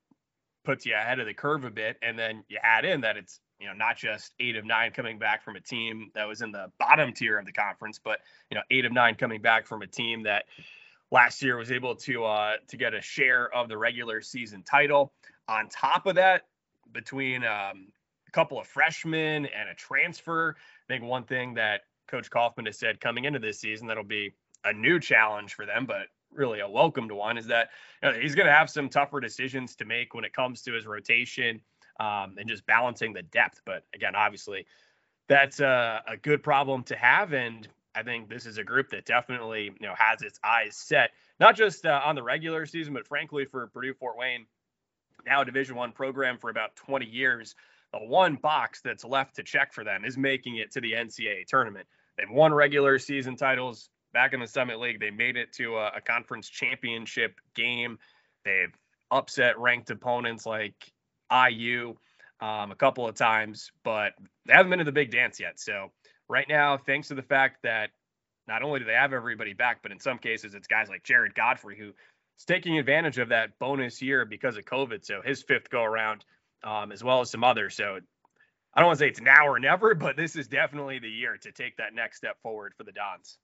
puts 0.63 0.85
you 0.85 0.93
ahead 0.93 1.19
of 1.19 1.25
the 1.25 1.33
curve 1.33 1.65
a 1.65 1.71
bit. 1.71 1.97
And 2.01 2.17
then 2.17 2.43
you 2.47 2.57
add 2.61 2.85
in 2.85 3.01
that 3.01 3.17
it's, 3.17 3.39
you 3.59 3.67
know, 3.67 3.73
not 3.73 3.97
just 3.97 4.33
eight 4.39 4.55
of 4.55 4.65
nine 4.65 4.91
coming 4.91 5.19
back 5.19 5.43
from 5.43 5.55
a 5.55 5.61
team 5.61 6.11
that 6.15 6.27
was 6.27 6.41
in 6.41 6.51
the 6.51 6.71
bottom 6.79 7.13
tier 7.13 7.37
of 7.37 7.45
the 7.45 7.51
conference, 7.51 7.99
but, 8.03 8.19
you 8.49 8.55
know, 8.55 8.63
eight 8.71 8.85
of 8.85 8.91
nine 8.91 9.15
coming 9.15 9.41
back 9.41 9.67
from 9.67 9.81
a 9.81 9.87
team 9.87 10.23
that 10.23 10.45
last 11.13 11.43
year 11.43 11.55
was 11.55 11.71
able 11.71 11.95
to 11.95 12.25
uh, 12.25 12.53
to 12.67 12.75
get 12.75 12.93
a 12.93 13.01
share 13.01 13.53
of 13.55 13.69
the 13.69 13.77
regular 13.77 14.19
season 14.19 14.63
title. 14.63 15.13
On 15.47 15.69
top 15.69 16.07
of 16.07 16.15
that, 16.15 16.47
between 16.91 17.43
um, 17.43 17.87
a 18.27 18.31
couple 18.31 18.59
of 18.59 18.67
freshmen 18.67 19.45
and 19.45 19.69
a 19.71 19.75
transfer, 19.75 20.55
I 20.57 20.93
think 20.93 21.03
one 21.03 21.23
thing 21.23 21.53
that 21.53 21.81
Coach 22.07 22.29
Coffman 22.29 22.65
has 22.65 22.77
said 22.77 22.99
coming 22.99 23.25
into 23.25 23.39
this 23.39 23.59
season 23.59 23.87
that'll 23.87 24.03
be 24.03 24.33
a 24.65 24.73
new 24.73 24.99
challenge 24.99 25.53
for 25.53 25.65
them, 25.65 25.85
but 25.85 26.07
really 26.33 26.61
a 26.61 26.67
welcomed 26.67 27.11
one 27.11 27.37
is 27.37 27.45
that 27.45 27.69
you 28.01 28.11
know, 28.11 28.19
he's 28.19 28.33
going 28.33 28.47
to 28.47 28.53
have 28.53 28.69
some 28.69 28.89
tougher 28.89 29.19
decisions 29.19 29.75
to 29.75 29.85
make 29.85 30.15
when 30.15 30.23
it 30.23 30.33
comes 30.33 30.63
to 30.63 30.73
his 30.73 30.87
rotation 30.87 31.61
um, 31.99 32.35
and 32.39 32.49
just 32.49 32.65
balancing 32.65 33.13
the 33.13 33.21
depth. 33.21 33.61
But 33.65 33.83
again, 33.93 34.15
obviously, 34.15 34.65
that's 35.27 35.59
a, 35.59 36.01
a 36.07 36.17
good 36.17 36.41
problem 36.41 36.83
to 36.85 36.95
have. 36.95 37.33
And 37.33 37.67
I 37.95 38.03
think 38.03 38.29
this 38.29 38.45
is 38.45 38.57
a 38.57 38.63
group 38.63 38.89
that 38.89 39.05
definitely 39.05 39.65
you 39.65 39.87
know 39.87 39.93
has 39.97 40.21
its 40.21 40.39
eyes 40.43 40.75
set 40.75 41.11
not 41.39 41.55
just 41.55 41.85
uh, 41.85 42.01
on 42.03 42.15
the 42.15 42.23
regular 42.23 42.65
season, 42.65 42.93
but 42.93 43.07
frankly 43.07 43.45
for 43.45 43.67
Purdue 43.67 43.93
Fort 43.93 44.17
Wayne, 44.17 44.45
now 45.25 45.41
a 45.41 45.45
Division 45.45 45.75
One 45.75 45.91
program 45.91 46.37
for 46.37 46.49
about 46.49 46.75
20 46.75 47.05
years. 47.05 47.55
The 47.91 47.99
one 47.99 48.35
box 48.35 48.81
that's 48.81 49.05
left 49.05 49.35
to 49.35 49.43
check 49.43 49.73
for 49.73 49.83
them 49.83 50.03
is 50.03 50.17
making 50.17 50.57
it 50.57 50.71
to 50.71 50.81
the 50.81 50.93
NCAA 50.93 51.45
tournament. 51.45 51.87
They've 52.17 52.29
won 52.29 52.53
regular 52.53 52.97
season 52.97 53.35
titles 53.35 53.89
back 54.13 54.33
in 54.33 54.39
the 54.39 54.47
Summit 54.47 54.79
League. 54.79 54.99
They 54.99 55.11
made 55.11 55.37
it 55.37 55.53
to 55.53 55.77
a, 55.77 55.93
a 55.97 56.01
conference 56.01 56.49
championship 56.49 57.39
game. 57.55 57.99
They've 58.45 58.73
upset 59.11 59.59
ranked 59.59 59.91
opponents 59.91 60.45
like 60.45 60.75
IU 61.31 61.95
um, 62.39 62.71
a 62.71 62.75
couple 62.75 63.07
of 63.07 63.15
times, 63.15 63.71
but 63.83 64.13
they 64.45 64.53
haven't 64.53 64.71
been 64.71 64.79
to 64.79 64.85
the 64.85 64.91
big 64.91 65.11
dance 65.11 65.39
yet. 65.39 65.59
So 65.59 65.91
right 66.29 66.47
now, 66.47 66.77
thanks 66.77 67.09
to 67.09 67.15
the 67.15 67.21
fact 67.21 67.63
that 67.63 67.89
not 68.47 68.63
only 68.63 68.79
do 68.79 68.85
they 68.85 68.93
have 68.93 69.13
everybody 69.13 69.53
back, 69.53 69.79
but 69.81 69.91
in 69.91 69.99
some 69.99 70.17
cases 70.17 70.53
it's 70.53 70.67
guys 70.67 70.89
like 70.89 71.03
Jarred 71.03 71.35
Godfrey 71.35 71.77
who 71.77 71.89
is 71.89 72.45
taking 72.45 72.77
advantage 72.77 73.17
of 73.17 73.29
that 73.29 73.57
bonus 73.59 74.01
year 74.01 74.25
because 74.25 74.57
of 74.57 74.65
COVID. 74.65 75.05
So 75.05 75.21
his 75.23 75.43
fifth 75.43 75.69
go 75.69 75.83
around, 75.83 76.25
um, 76.63 76.91
as 76.91 77.03
well 77.03 77.21
as 77.21 77.31
some 77.31 77.43
others. 77.43 77.75
So 77.75 77.99
I 78.73 78.79
don't 78.79 78.87
want 78.87 78.99
to 78.99 79.05
say 79.05 79.09
it's 79.09 79.21
now 79.21 79.47
or 79.47 79.59
never, 79.59 79.95
but 79.95 80.17
this 80.17 80.35
is 80.35 80.47
definitely 80.47 80.99
the 80.99 81.09
year 81.09 81.37
to 81.37 81.51
take 81.51 81.77
that 81.77 81.93
next 81.93 82.17
step 82.17 82.37
forward 82.41 82.73
for 82.77 82.83
the 82.83 82.91
Dons. 82.91 83.37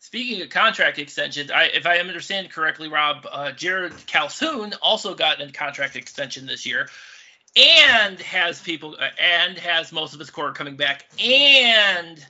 Speaking 0.00 0.42
of 0.42 0.50
contract 0.50 1.00
extensions, 1.00 1.50
I, 1.50 1.64
if 1.64 1.84
I 1.84 1.98
understand 1.98 2.50
correctly, 2.50 2.88
Rob, 2.88 3.26
uh, 3.30 3.50
Jerrod 3.50 4.06
Calhoun 4.06 4.72
also 4.80 5.14
got 5.14 5.40
a 5.40 5.50
contract 5.50 5.96
extension 5.96 6.46
this 6.46 6.64
year, 6.64 6.88
and 7.56 8.20
has 8.20 8.60
people 8.60 8.96
uh, 9.00 9.08
and 9.20 9.58
has 9.58 9.92
most 9.92 10.14
of 10.14 10.20
his 10.20 10.30
core 10.30 10.52
coming 10.52 10.76
back, 10.76 11.06
and 11.22 12.24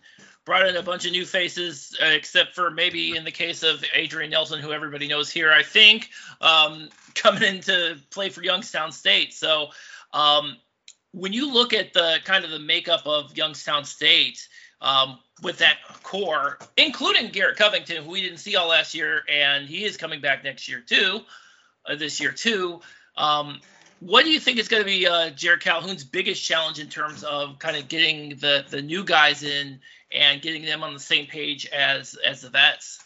brought 0.49 0.67
in 0.67 0.77
a 0.77 0.83
bunch 0.83 1.05
of 1.05 1.13
new 1.13 1.27
faces, 1.27 1.95
uh, 2.03 2.07
except 2.07 2.55
for 2.55 2.71
maybe 2.71 3.15
in 3.15 3.23
the 3.23 3.31
case 3.31 3.63
of 3.63 3.85
Adrian 3.93 4.31
Nelson, 4.31 4.61
who 4.61 4.73
everybody 4.73 5.07
knows 5.07 5.31
here, 5.31 5.53
I 5.53 5.63
think, 5.63 6.09
um, 6.41 6.89
coming 7.15 7.43
in 7.43 7.61
to 7.63 7.99
play 8.11 8.31
for 8.31 8.43
Youngstown 8.43 8.91
State. 8.91 9.35
So 9.35 9.69
um, 10.15 10.57
when 11.13 11.35
you 11.35 11.53
look 11.53 11.75
at 11.75 11.93
the 11.93 12.19
kind 12.25 12.47
of 12.47 12.51
the 12.51 12.59
makeup 12.59 13.07
of 13.07 13.37
Youngstown 13.37 13.85
State 13.85 14.49
um, 14.81 15.19
with 15.43 15.59
that 15.59 15.77
core, 16.03 16.59
including 16.79 17.29
Garrett 17.29 17.59
Covington, 17.59 18.03
who 18.03 18.11
we 18.11 18.23
didn't 18.23 18.39
see 18.39 18.57
all 18.57 18.69
last 18.69 18.95
year, 18.95 19.23
and 19.31 19.69
he 19.69 19.85
is 19.85 19.99
coming 19.99 20.23
back 20.23 20.45
next 20.45 20.67
year 20.67 20.81
too, 20.81 21.21
uh, 21.87 21.95
this 21.95 22.21
year 22.21 22.33
too. 22.33 22.81
What 24.01 24.25
do 24.25 24.31
you 24.31 24.39
think 24.39 24.59
is 24.59 24.69
going 24.69 24.83
to 24.83 24.87
be 24.87 25.07
uh, 25.07 25.31
Jerrod 25.31 25.61
Calhoun's 25.61 26.05
biggest 26.05 26.45
challenge 26.45 26.79
in 26.79 26.89
terms 26.89 27.25
of 27.25 27.59
kind 27.59 27.77
of 27.77 27.89
getting 27.89 28.31
the 28.37 28.65
the 28.69 28.81
new 28.81 29.05
guys 29.05 29.43
in 29.43 29.81
and 30.13 30.41
getting 30.41 30.65
them 30.65 30.83
on 30.83 30.95
the 30.95 31.01
same 31.01 31.27
page 31.27 31.67
as 31.67 32.15
as 32.25 32.43
the 32.43 32.51
vets? 32.51 33.03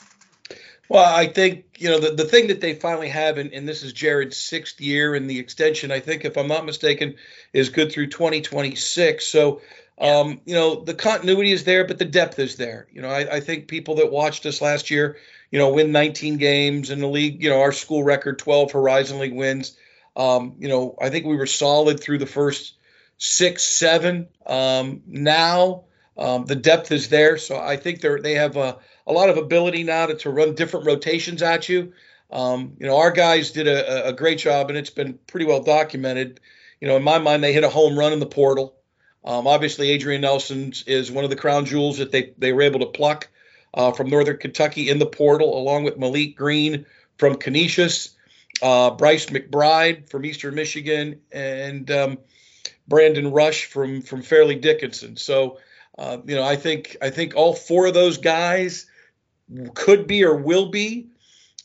Well, 0.88 1.04
I 1.04 1.26
think 1.26 1.64
you 1.78 1.88
know 1.88 1.98
the, 1.98 2.10
the 2.10 2.24
thing 2.24 2.48
that 2.48 2.60
they 2.60 2.74
finally 2.74 3.08
have, 3.08 3.38
and, 3.38 3.52
and 3.52 3.66
this 3.66 3.82
is 3.82 3.94
Jerrod's 3.94 4.36
sixth 4.36 4.80
year 4.80 5.14
in 5.14 5.26
the 5.26 5.38
extension. 5.38 5.90
I 5.90 6.00
think, 6.00 6.26
if 6.26 6.36
I'm 6.36 6.48
not 6.48 6.66
mistaken, 6.66 7.14
is 7.54 7.70
good 7.70 7.90
through 7.90 8.08
2026. 8.08 9.26
So, 9.26 9.62
um, 9.98 10.42
you 10.44 10.54
know, 10.54 10.84
the 10.84 10.92
continuity 10.92 11.52
is 11.52 11.64
there, 11.64 11.86
but 11.86 11.98
the 11.98 12.04
depth 12.04 12.38
is 12.38 12.56
there. 12.56 12.88
You 12.92 13.00
know, 13.00 13.08
I, 13.08 13.36
I 13.36 13.40
think 13.40 13.68
people 13.68 13.94
that 13.94 14.12
watched 14.12 14.44
us 14.44 14.60
last 14.60 14.90
year, 14.90 15.16
you 15.50 15.58
know, 15.58 15.72
win 15.72 15.92
19 15.92 16.36
games 16.36 16.90
in 16.90 17.00
the 17.00 17.08
league. 17.08 17.42
You 17.42 17.48
know, 17.48 17.62
our 17.62 17.72
school 17.72 18.04
record 18.04 18.38
12 18.38 18.72
Horizon 18.72 19.18
League 19.18 19.34
wins. 19.34 19.76
Um, 20.16 20.56
you 20.58 20.68
know, 20.68 20.96
I 21.00 21.10
think 21.10 21.26
we 21.26 21.36
were 21.36 21.46
solid 21.46 22.00
through 22.00 22.18
the 22.18 22.26
first 22.26 22.74
six, 23.18 23.62
seven. 23.62 24.28
Um, 24.46 25.02
now 25.06 25.84
um, 26.16 26.44
the 26.44 26.56
depth 26.56 26.92
is 26.92 27.08
there, 27.08 27.38
so 27.38 27.58
I 27.58 27.76
think 27.76 28.00
they 28.00 28.20
they 28.20 28.34
have 28.34 28.56
a, 28.56 28.78
a 29.06 29.12
lot 29.12 29.30
of 29.30 29.36
ability 29.36 29.84
now 29.84 30.06
to, 30.06 30.14
to 30.16 30.30
run 30.30 30.54
different 30.54 30.86
rotations 30.86 31.42
at 31.42 31.68
you. 31.68 31.92
Um, 32.30 32.76
you 32.78 32.86
know, 32.86 32.98
our 32.98 33.10
guys 33.10 33.50
did 33.50 33.68
a, 33.68 34.08
a 34.08 34.12
great 34.12 34.38
job, 34.38 34.68
and 34.68 34.78
it's 34.78 34.90
been 34.90 35.18
pretty 35.26 35.46
well 35.46 35.62
documented. 35.62 36.40
You 36.80 36.88
know, 36.88 36.96
in 36.96 37.02
my 37.02 37.18
mind, 37.18 37.44
they 37.44 37.52
hit 37.52 37.64
a 37.64 37.68
home 37.68 37.98
run 37.98 38.12
in 38.12 38.20
the 38.20 38.26
portal. 38.26 38.74
Um, 39.24 39.46
obviously, 39.46 39.90
Adrian 39.90 40.22
Nelson 40.22 40.72
is 40.86 41.10
one 41.10 41.24
of 41.24 41.30
the 41.30 41.36
crown 41.36 41.64
jewels 41.64 41.98
that 41.98 42.10
they 42.10 42.32
they 42.38 42.52
were 42.52 42.62
able 42.62 42.80
to 42.80 42.86
pluck 42.86 43.28
uh, 43.74 43.92
from 43.92 44.10
Northern 44.10 44.36
Kentucky 44.36 44.90
in 44.90 44.98
the 44.98 45.06
portal, 45.06 45.56
along 45.56 45.84
with 45.84 45.98
Malek 45.98 46.36
Green 46.36 46.86
from 47.18 47.36
Canisius 47.36 48.10
uh, 48.62 48.90
Bryce 48.92 49.26
McBride 49.26 50.08
from 50.08 50.24
Eastern 50.24 50.54
Michigan, 50.54 51.20
and 51.32 51.90
um, 51.90 52.18
Brandon 52.86 53.32
Rush 53.32 53.66
from 53.66 54.02
from 54.02 54.22
Fairleigh 54.22 54.60
Dickinson. 54.60 55.16
So, 55.16 55.58
uh, 55.98 56.18
you 56.24 56.36
know, 56.36 56.44
I 56.44 56.56
think 56.56 56.96
I 57.02 57.10
think 57.10 57.34
all 57.34 57.54
four 57.54 57.86
of 57.86 57.94
those 57.94 58.18
guys 58.18 58.86
could 59.74 60.06
be 60.06 60.24
or 60.24 60.36
will 60.36 60.70
be 60.70 61.08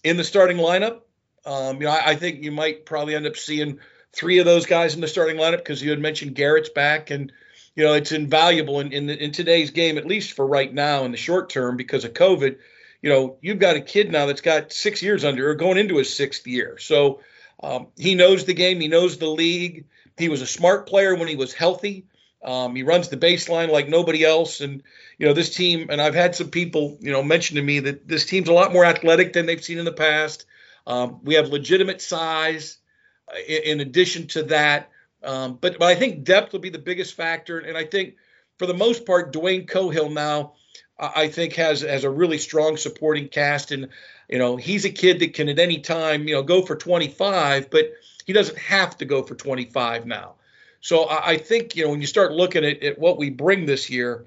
in 0.03 0.17
the 0.17 0.23
starting 0.23 0.57
lineup. 0.57 1.01
Um, 1.45 1.77
you 1.77 1.83
know, 1.83 1.91
I, 1.91 2.09
I, 2.09 2.15
think 2.15 2.43
you 2.43 2.51
might 2.51 2.85
probably 2.85 3.15
end 3.15 3.25
up 3.25 3.37
seeing 3.37 3.79
three 4.11 4.39
of 4.39 4.45
those 4.45 4.65
guys 4.65 4.95
in 4.95 5.01
the 5.01 5.07
starting 5.07 5.37
lineup 5.37 5.59
because 5.59 5.81
you 5.81 5.91
had 5.91 5.99
mentioned 5.99 6.35
Garrett's 6.35 6.67
back, 6.67 7.09
and 7.09 7.31
you 7.75 7.85
know 7.85 7.93
it's 7.93 8.11
invaluable 8.11 8.79
in 8.79 8.91
in, 8.91 9.09
in 9.09 9.31
today's 9.31 9.69
game, 9.69 9.99
at 9.99 10.07
least 10.07 10.33
for 10.33 10.47
right 10.47 10.73
now 10.73 11.05
in 11.05 11.11
the 11.11 11.17
short 11.17 11.49
term 11.49 11.77
because 11.77 12.03
of 12.03 12.13
COVID 12.13 12.57
you 13.01 13.09
know, 13.09 13.37
you've 13.41 13.59
got 13.59 13.75
a 13.75 13.81
kid 13.81 14.11
now 14.11 14.25
that's 14.25 14.41
got 14.41 14.71
six 14.71 15.01
years 15.01 15.23
under 15.23 15.49
or 15.49 15.55
going 15.55 15.77
into 15.77 15.97
his 15.97 16.13
sixth 16.13 16.47
year. 16.47 16.77
So 16.79 17.21
um, 17.61 17.87
he 17.97 18.15
knows 18.15 18.45
the 18.45 18.53
game, 18.53 18.79
he 18.79 18.87
knows 18.87 19.17
the 19.17 19.29
league. 19.29 19.85
He 20.17 20.29
was 20.29 20.41
a 20.41 20.47
smart 20.47 20.87
player 20.87 21.15
when 21.15 21.27
he 21.27 21.35
was 21.35 21.53
healthy. 21.53 22.05
Um, 22.43 22.75
he 22.75 22.83
runs 22.83 23.09
the 23.09 23.17
baseline 23.17 23.69
like 23.69 23.87
nobody 23.87 24.23
else. 24.23 24.61
And, 24.61 24.83
you 25.17 25.27
know, 25.27 25.33
this 25.33 25.55
team, 25.55 25.87
and 25.89 26.01
I've 26.01 26.15
had 26.15 26.35
some 26.35 26.49
people, 26.49 26.97
you 27.01 27.11
know, 27.11 27.23
mention 27.23 27.55
to 27.57 27.61
me 27.61 27.79
that 27.81 28.07
this 28.07 28.25
team's 28.25 28.49
a 28.49 28.53
lot 28.53 28.73
more 28.73 28.85
athletic 28.85 29.33
than 29.33 29.45
they've 29.45 29.63
seen 29.63 29.79
in 29.79 29.85
the 29.85 29.91
past. 29.91 30.45
Um, 30.85 31.19
we 31.23 31.35
have 31.35 31.49
legitimate 31.49 32.01
size 32.01 32.77
uh, 33.27 33.37
in, 33.47 33.79
in 33.79 33.79
addition 33.81 34.27
to 34.27 34.43
that. 34.43 34.89
Um, 35.23 35.57
but, 35.59 35.77
but 35.79 35.87
I 35.87 35.95
think 35.95 36.23
depth 36.23 36.53
will 36.53 36.59
be 36.59 36.69
the 36.69 36.79
biggest 36.79 37.15
factor. 37.15 37.59
And 37.59 37.77
I 37.77 37.85
think 37.85 38.15
for 38.57 38.65
the 38.65 38.73
most 38.73 39.05
part, 39.05 39.33
Dwayne 39.33 39.69
Cohill 39.69 40.13
now 40.13 40.53
I 40.99 41.27
think 41.27 41.53
has 41.53 41.81
has 41.81 42.03
a 42.03 42.09
really 42.09 42.37
strong 42.37 42.77
supporting 42.77 43.27
cast, 43.27 43.71
and 43.71 43.89
you 44.27 44.39
know 44.39 44.55
he's 44.55 44.85
a 44.85 44.89
kid 44.89 45.19
that 45.19 45.33
can 45.33 45.49
at 45.49 45.59
any 45.59 45.79
time 45.79 46.27
you 46.27 46.35
know 46.35 46.43
go 46.43 46.61
for 46.61 46.75
25, 46.75 47.69
but 47.69 47.91
he 48.25 48.33
doesn't 48.33 48.57
have 48.57 48.97
to 48.97 49.05
go 49.05 49.23
for 49.23 49.35
25 49.35 50.05
now. 50.05 50.35
So 50.81 51.03
I, 51.03 51.31
I 51.31 51.37
think 51.37 51.75
you 51.75 51.83
know 51.83 51.91
when 51.91 52.01
you 52.01 52.07
start 52.07 52.31
looking 52.31 52.65
at, 52.65 52.81
at 52.81 52.99
what 52.99 53.17
we 53.17 53.29
bring 53.29 53.65
this 53.65 53.89
year, 53.89 54.25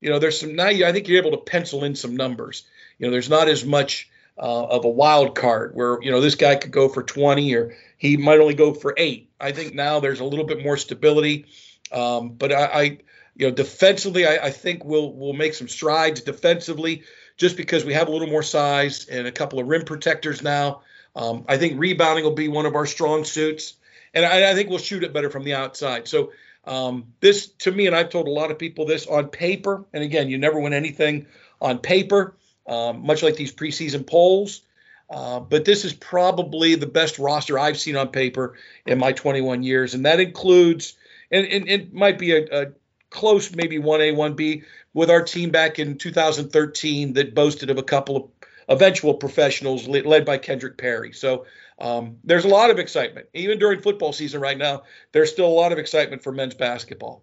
you 0.00 0.10
know 0.10 0.18
there's 0.18 0.38
some 0.38 0.54
now. 0.54 0.68
I 0.68 0.92
think 0.92 1.08
you're 1.08 1.20
able 1.20 1.36
to 1.36 1.50
pencil 1.50 1.84
in 1.84 1.94
some 1.96 2.16
numbers. 2.16 2.64
You 2.98 3.06
know 3.06 3.12
there's 3.12 3.30
not 3.30 3.48
as 3.48 3.64
much 3.64 4.08
uh, 4.38 4.66
of 4.66 4.84
a 4.84 4.88
wild 4.88 5.34
card 5.34 5.74
where 5.74 6.00
you 6.02 6.10
know 6.10 6.20
this 6.20 6.34
guy 6.34 6.56
could 6.56 6.70
go 6.72 6.88
for 6.88 7.02
20 7.02 7.54
or 7.54 7.76
he 7.98 8.16
might 8.16 8.40
only 8.40 8.54
go 8.54 8.74
for 8.74 8.94
eight. 8.96 9.30
I 9.40 9.52
think 9.52 9.74
now 9.74 10.00
there's 10.00 10.20
a 10.20 10.24
little 10.24 10.44
bit 10.44 10.62
more 10.62 10.76
stability, 10.76 11.46
um, 11.92 12.30
but 12.30 12.52
I, 12.52 12.64
I, 12.64 12.98
you 13.36 13.46
know, 13.46 13.54
defensively, 13.54 14.26
I, 14.26 14.46
I 14.46 14.50
think 14.50 14.84
we'll 14.84 15.12
we'll 15.12 15.32
make 15.32 15.54
some 15.54 15.68
strides 15.68 16.20
defensively 16.20 17.02
just 17.36 17.56
because 17.56 17.84
we 17.84 17.92
have 17.94 18.08
a 18.08 18.12
little 18.12 18.28
more 18.28 18.42
size 18.42 19.06
and 19.06 19.26
a 19.26 19.32
couple 19.32 19.58
of 19.58 19.66
rim 19.66 19.84
protectors 19.84 20.42
now. 20.42 20.82
Um, 21.16 21.44
I 21.48 21.56
think 21.56 21.78
rebounding 21.78 22.24
will 22.24 22.32
be 22.32 22.48
one 22.48 22.66
of 22.66 22.74
our 22.74 22.86
strong 22.86 23.24
suits, 23.24 23.74
and 24.12 24.24
I, 24.24 24.50
I 24.50 24.54
think 24.54 24.68
we'll 24.68 24.78
shoot 24.78 25.04
it 25.04 25.12
better 25.12 25.30
from 25.30 25.44
the 25.44 25.54
outside. 25.54 26.08
So 26.08 26.32
um, 26.66 27.12
this, 27.20 27.48
to 27.48 27.72
me, 27.72 27.86
and 27.86 27.94
I've 27.94 28.10
told 28.10 28.26
a 28.26 28.32
lot 28.32 28.50
of 28.50 28.58
people 28.58 28.86
this 28.86 29.06
on 29.06 29.28
paper, 29.28 29.84
and 29.92 30.02
again, 30.02 30.28
you 30.28 30.38
never 30.38 30.58
win 30.58 30.72
anything 30.72 31.26
on 31.60 31.78
paper, 31.78 32.36
um, 32.66 33.04
much 33.04 33.22
like 33.22 33.36
these 33.36 33.52
preseason 33.52 34.06
polls. 34.06 34.62
Uh, 35.10 35.38
but 35.38 35.64
this 35.64 35.84
is 35.84 35.92
probably 35.92 36.74
the 36.74 36.86
best 36.86 37.18
roster 37.18 37.58
I've 37.58 37.78
seen 37.78 37.94
on 37.94 38.08
paper 38.08 38.54
in 38.86 38.98
my 38.98 39.12
21 39.12 39.62
years, 39.62 39.94
and 39.94 40.06
that 40.06 40.18
includes, 40.18 40.94
and, 41.30 41.46
it 41.46 41.92
might 41.92 42.18
be 42.18 42.32
a, 42.32 42.62
a 42.62 42.66
close, 43.14 43.54
maybe 43.54 43.78
1A, 43.78 44.14
1B, 44.14 44.64
with 44.92 45.08
our 45.08 45.22
team 45.22 45.50
back 45.50 45.78
in 45.78 45.96
2013 45.96 47.14
that 47.14 47.34
boasted 47.34 47.70
of 47.70 47.78
a 47.78 47.82
couple 47.82 48.16
of 48.16 48.30
eventual 48.68 49.14
professionals 49.14 49.86
led 49.86 50.24
by 50.24 50.36
Kendrick 50.36 50.76
Perry. 50.76 51.12
So 51.12 51.46
um, 51.78 52.18
there's 52.24 52.44
a 52.44 52.48
lot 52.48 52.70
of 52.70 52.78
excitement. 52.78 53.28
Even 53.32 53.58
during 53.58 53.80
football 53.80 54.12
season 54.12 54.40
right 54.40 54.58
now, 54.58 54.82
there's 55.12 55.30
still 55.30 55.46
a 55.46 55.48
lot 55.48 55.72
of 55.72 55.78
excitement 55.78 56.22
for 56.22 56.32
men's 56.32 56.54
basketball. 56.54 57.22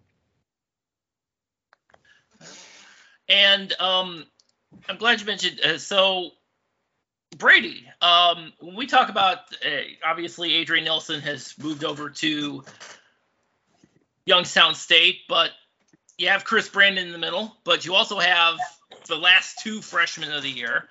And 3.27 3.73
um, 3.79 4.25
I'm 4.87 4.97
glad 4.97 5.19
you 5.19 5.25
mentioned. 5.25 5.59
Uh, 5.61 5.77
so 5.77 6.31
Brady, 7.37 7.85
um, 8.01 8.53
when 8.59 8.75
we 8.75 8.87
talk 8.87 9.09
about 9.09 9.39
uh, 9.65 9.69
obviously 10.05 10.55
Adrian 10.55 10.85
Nelson 10.85 11.21
has 11.21 11.53
moved 11.57 11.83
over 11.83 12.09
to 12.09 12.63
Youngstown 14.25 14.75
State, 14.75 15.21
but 15.27 15.51
you 16.21 16.29
have 16.29 16.43
Chris 16.43 16.69
Brandon 16.69 17.07
in 17.07 17.11
the 17.11 17.17
middle, 17.17 17.57
but 17.63 17.83
you 17.83 17.95
also 17.95 18.19
have 18.19 18.55
the 19.07 19.15
last 19.15 19.59
two 19.59 19.81
freshmen 19.81 20.31
of 20.31 20.43
the 20.43 20.49
year 20.49 20.87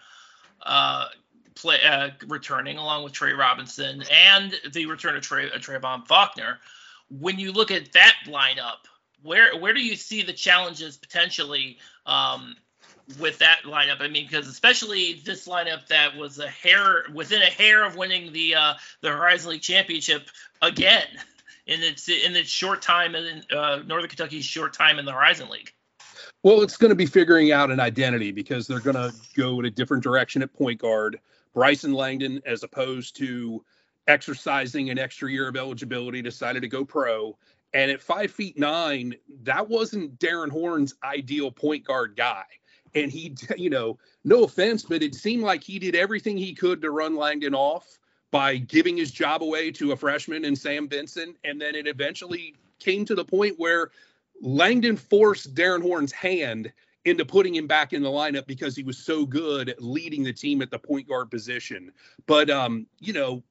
uh, 0.63 1.07
play, 1.55 1.79
uh, 1.87 2.11
returning, 2.27 2.79
along 2.79 3.05
with 3.05 3.13
Trey 3.13 3.33
Robinson 3.33 4.03
and 4.13 4.59
the 4.73 4.87
return 4.87 5.15
of 5.15 5.23
Trey, 5.23 5.47
uh, 5.47 5.59
Trevon 5.59 6.07
Faulkner. 6.07 6.59
When 7.21 7.39
you 7.39 7.53
look 7.53 7.71
at 7.71 7.93
that 7.93 8.15
lineup, 8.27 8.87
where 9.23 9.57
where 9.57 9.73
do 9.73 9.81
you 9.81 9.95
see 9.95 10.23
the 10.23 10.33
challenges 10.33 10.97
potentially 10.97 11.79
um, 12.07 12.57
with 13.21 13.39
that 13.39 13.61
lineup? 13.65 14.01
I 14.01 14.09
mean, 14.09 14.27
because 14.27 14.49
especially 14.49 15.23
this 15.25 15.47
lineup 15.47 15.87
that 15.89 16.17
was 16.17 16.41
a 16.41 16.49
hair 16.49 17.05
within 17.15 17.43
a 17.43 17.47
hair 17.47 17.85
of 17.85 17.97
winning 17.97 18.33
the 18.33 18.57
uh, 18.57 18.75
the 19.01 19.11
Horizon 19.11 19.51
League 19.51 19.63
championship 19.63 20.29
again 20.61 21.07
in 21.71 21.83
its 21.83 22.09
in 22.09 22.37
its 22.37 22.51
short 22.51 22.83
time 22.83 23.15
in 23.15 23.43
uh, 23.57 23.81
Northern 23.87 24.09
Kentucky's 24.09 24.45
short 24.45 24.75
time 24.75 24.99
in 24.99 25.05
the 25.05 25.13
Horizon 25.13 25.49
League. 25.49 25.73
Well, 26.43 26.63
it's 26.63 26.77
going 26.77 26.91
to 26.91 26.97
be 26.97 27.07
figuring 27.07 27.53
out 27.53 27.71
an 27.71 27.81
identity 27.81 28.33
because 28.33 28.67
they're 28.67 28.81
going 28.81 28.97
to 28.97 29.15
go 29.37 29.61
in 29.61 29.67
a 29.67 29.71
different 29.71 30.03
direction 30.03 30.43
at 30.43 30.53
point 30.53 30.81
guard. 30.81 31.21
Bryson 31.55 31.93
Langdon, 31.93 32.43
as 32.45 32.63
opposed 32.63 33.17
to 33.17 33.65
exercising 34.09 34.91
an 34.91 34.99
extra 34.99 35.31
year 35.31 35.49
of 35.49 35.57
eligibility, 35.57 36.23
decided 36.23 36.63
to 36.63 36.69
go 36.69 36.85
pro. 36.85 37.37
And 37.73 37.91
at 37.91 38.01
five 38.01 38.33
feet 38.33 38.59
nine, 38.59 39.15
that 39.43 39.69
wasn't 39.69 40.19
Darrin 40.19 40.51
Horn's 40.51 40.95
ideal 41.05 41.53
point 41.53 41.85
guard 41.85 42.17
guy. 42.17 42.45
And 42.95 43.13
he, 43.13 43.37
you 43.57 43.71
know, 43.71 43.99
no 44.25 44.43
offense, 44.43 44.83
but 44.83 45.03
it 45.03 45.15
seemed 45.15 45.45
like 45.45 45.63
he 45.63 45.79
did 45.79 45.95
everything 45.95 46.37
he 46.37 46.55
could 46.55 46.83
to 46.83 46.91
run 46.91 47.15
Langdon 47.15 47.55
off 47.55 47.87
by 48.31 48.57
giving 48.57 48.97
his 48.97 49.11
job 49.11 49.43
away 49.43 49.71
to 49.73 49.93
a 49.93 49.97
freshman 49.97 50.45
and 50.45 50.57
Sam 50.57 50.89
Vincent. 50.89 51.37
And 51.45 51.61
then 51.61 51.75
it 51.75 51.87
eventually 51.87 52.55
came 52.79 53.05
to 53.07 53.15
the 53.15 53.25
point 53.25 53.59
where 53.59 53.91
Langdon 54.41 54.97
forced 54.97 55.55
Darrin 55.55 55.83
Horn's 55.83 56.13
hand 56.13 56.73
into 57.05 57.25
putting 57.25 57.55
him 57.55 57.67
back 57.67 57.93
in 57.93 58.03
the 58.03 58.09
lineup 58.09 58.47
because 58.47 58.77
he 58.77 58.83
was 58.83 58.99
so 58.99 59.25
good 59.25 59.69
at 59.69 59.83
leading 59.83 60.23
the 60.23 60.33
team 60.33 60.61
at 60.63 60.71
the 60.71 60.79
point 60.79 61.09
guard 61.09 61.31
position. 61.31 61.93
But 62.27 62.51
um, 62.51 62.87
you 62.99 63.13
know, 63.13 63.43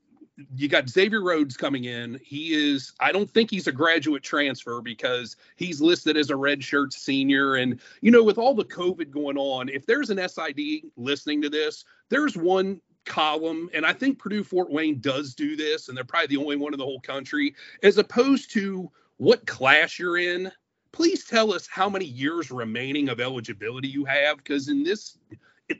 you 0.55 0.67
got 0.67 0.89
Xavier 0.89 1.21
Rhodes 1.21 1.57
coming 1.57 1.85
in. 1.85 2.19
He 2.23 2.53
is, 2.53 2.93
I 2.99 3.11
don't 3.11 3.29
think 3.29 3.49
he's 3.49 3.67
a 3.67 3.71
graduate 3.71 4.23
transfer 4.23 4.81
because 4.81 5.35
he's 5.55 5.81
listed 5.81 6.17
as 6.17 6.29
a 6.29 6.33
redshirt 6.35 6.93
senior. 6.93 7.55
And, 7.55 7.79
you 8.01 8.11
know, 8.11 8.23
with 8.23 8.37
all 8.37 8.53
the 8.53 8.65
COVID 8.65 9.11
going 9.11 9.37
on, 9.37 9.69
if 9.69 9.85
there's 9.85 10.09
an 10.09 10.29
SID 10.29 10.83
listening 10.95 11.41
to 11.41 11.49
this, 11.49 11.85
there's 12.09 12.37
one 12.37 12.81
column, 13.05 13.69
and 13.73 13.85
I 13.85 13.93
think 13.93 14.19
Purdue 14.19 14.43
Fort 14.43 14.71
Wayne 14.71 14.99
does 14.99 15.33
do 15.33 15.55
this, 15.55 15.87
and 15.87 15.97
they're 15.97 16.03
probably 16.03 16.27
the 16.27 16.37
only 16.37 16.55
one 16.55 16.73
in 16.73 16.79
the 16.79 16.85
whole 16.85 17.01
country, 17.01 17.55
as 17.83 17.97
opposed 17.97 18.51
to 18.53 18.91
what 19.17 19.45
class 19.45 19.99
you're 19.99 20.17
in 20.17 20.51
please 20.91 21.25
tell 21.25 21.53
us 21.53 21.67
how 21.67 21.89
many 21.89 22.05
years 22.05 22.51
remaining 22.51 23.09
of 23.09 23.19
eligibility 23.19 23.87
you 23.87 24.05
have 24.05 24.37
because 24.37 24.69
in 24.69 24.83
this 24.83 25.17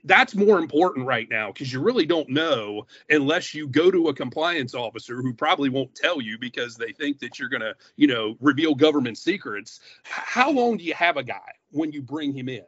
that's 0.04 0.36
more 0.36 0.60
important 0.60 1.06
right 1.06 1.28
now 1.32 1.52
because 1.52 1.74
you 1.74 1.82
really 1.82 2.06
don't 2.06 2.30
know 2.30 2.86
unless 3.10 3.56
you 3.56 3.68
go 3.68 3.90
to 3.90 4.10
a 4.10 4.14
compliance 4.14 4.76
officer 4.76 5.16
who 5.22 5.34
probably 5.34 5.68
won't 5.68 5.94
tell 5.96 6.22
you 6.22 6.38
because 6.38 6.76
they 6.76 6.92
think 6.92 7.18
that 7.20 7.40
you're 7.40 7.50
going 7.50 7.62
to 7.62 7.76
you 7.96 8.06
know 8.06 8.36
reveal 8.40 8.76
government 8.76 9.18
secrets. 9.18 9.80
How 10.04 10.52
long 10.52 10.78
do 10.78 10.84
you 10.84 10.94
have 10.94 11.18
a 11.18 11.24
guy 11.24 11.54
when 11.72 11.92
you 11.92 12.04
bring 12.04 12.34
him 12.34 12.50
in 12.50 12.66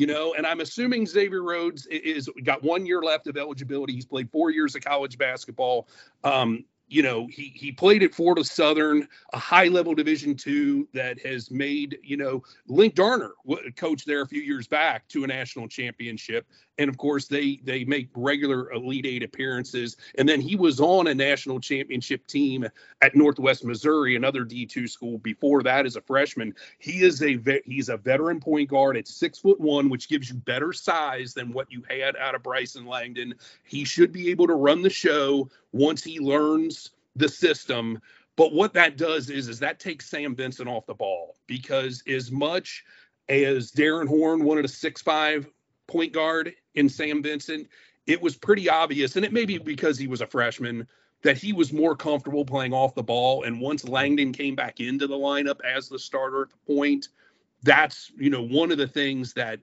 you 0.00 0.06
know 0.06 0.32
and 0.32 0.46
i'm 0.46 0.60
assuming 0.60 1.04
xavier 1.06 1.42
rhodes 1.42 1.86
is 1.90 2.30
got 2.42 2.62
one 2.62 2.86
year 2.86 3.02
left 3.02 3.26
of 3.26 3.36
eligibility. 3.36 3.92
He's 3.92 4.06
played 4.06 4.30
four 4.30 4.50
years 4.50 4.74
of 4.74 4.82
college 4.82 5.18
basketball. 5.18 5.88
Um, 6.24 6.64
you 6.88 7.02
know, 7.04 7.28
he 7.28 7.52
he 7.54 7.70
played 7.70 8.02
at 8.02 8.14
Florida 8.14 8.42
Southern, 8.42 9.06
a 9.32 9.38
high 9.38 9.68
level 9.68 9.94
Division 9.94 10.34
two 10.34 10.88
that 10.92 11.20
has 11.24 11.50
made 11.50 11.98
you 12.02 12.16
know 12.16 12.42
Linc 12.66 12.94
Darner 12.94 13.32
coach 13.76 14.04
there 14.04 14.22
a 14.22 14.26
few 14.26 14.42
years 14.42 14.66
back 14.66 15.06
to 15.08 15.22
a 15.22 15.26
national 15.26 15.68
championship, 15.68 16.46
and 16.80 16.88
of 16.88 16.96
course 16.96 17.26
they 17.26 17.60
they 17.62 17.84
make 17.84 18.08
regular 18.14 18.72
Elite 18.72 19.06
Eight 19.06 19.22
appearances, 19.22 19.96
and 20.16 20.28
then 20.28 20.40
he 20.40 20.56
was 20.56 20.80
on 20.80 21.06
a 21.06 21.14
national 21.14 21.60
championship 21.60 22.26
team 22.26 22.66
at 23.02 23.14
Northwest 23.14 23.64
Missouri, 23.64 24.16
another 24.16 24.44
D 24.44 24.64
two 24.64 24.88
school 24.88 25.18
before 25.18 25.62
that 25.62 25.84
as 25.84 25.96
a 25.96 26.00
freshman. 26.00 26.54
He 26.78 27.02
is 27.02 27.22
a 27.22 27.38
he's 27.66 27.90
a 27.90 27.98
veteran 27.98 28.40
point 28.40 28.70
guard 28.70 28.96
at 28.96 29.06
six 29.06 29.38
foot 29.38 29.60
one, 29.60 29.90
which 29.90 30.08
gives 30.08 30.30
you 30.30 30.36
better 30.36 30.72
size 30.72 31.34
than 31.34 31.52
what 31.52 31.70
you 31.70 31.82
had 31.88 32.16
out 32.16 32.34
of 32.34 32.42
Bryson 32.42 32.86
Langdon. 32.86 33.34
He 33.62 33.84
should 33.84 34.10
be 34.10 34.30
able 34.30 34.46
to 34.46 34.54
run 34.54 34.80
the 34.80 34.90
show 34.90 35.50
once 35.72 36.02
he 36.02 36.18
learns 36.18 36.90
the 37.14 37.28
system. 37.28 38.00
But 38.36 38.54
what 38.54 38.72
that 38.72 38.96
does 38.96 39.28
is, 39.28 39.48
is 39.48 39.58
that 39.58 39.80
takes 39.80 40.08
Sam 40.08 40.34
Vincent 40.34 40.68
off 40.68 40.86
the 40.86 40.94
ball 40.94 41.36
because 41.46 42.02
as 42.08 42.32
much 42.32 42.84
as 43.28 43.70
Darrin 43.70 44.06
Horn 44.06 44.44
wanted 44.44 44.64
a 44.64 44.68
six-five 44.68 45.46
point 45.86 46.12
guard 46.12 46.54
in 46.74 46.88
Sam 46.88 47.22
Vincent, 47.22 47.68
it 48.06 48.20
was 48.20 48.36
pretty 48.36 48.68
obvious, 48.68 49.16
and 49.16 49.24
it 49.24 49.32
may 49.32 49.44
be 49.44 49.58
because 49.58 49.98
he 49.98 50.06
was 50.06 50.20
a 50.20 50.26
freshman, 50.26 50.86
that 51.22 51.36
he 51.36 51.52
was 51.52 51.72
more 51.72 51.94
comfortable 51.94 52.44
playing 52.44 52.72
off 52.72 52.94
the 52.94 53.02
ball. 53.02 53.44
And 53.44 53.60
once 53.60 53.86
Langdon 53.86 54.32
came 54.32 54.54
back 54.54 54.80
into 54.80 55.06
the 55.06 55.16
lineup 55.16 55.60
as 55.62 55.88
the 55.88 55.98
starter 55.98 56.42
at 56.42 56.50
the 56.50 56.74
point, 56.74 57.08
that's 57.62 58.10
you 58.16 58.30
know 58.30 58.42
one 58.42 58.72
of 58.72 58.78
the 58.78 58.88
things 58.88 59.34
that 59.34 59.60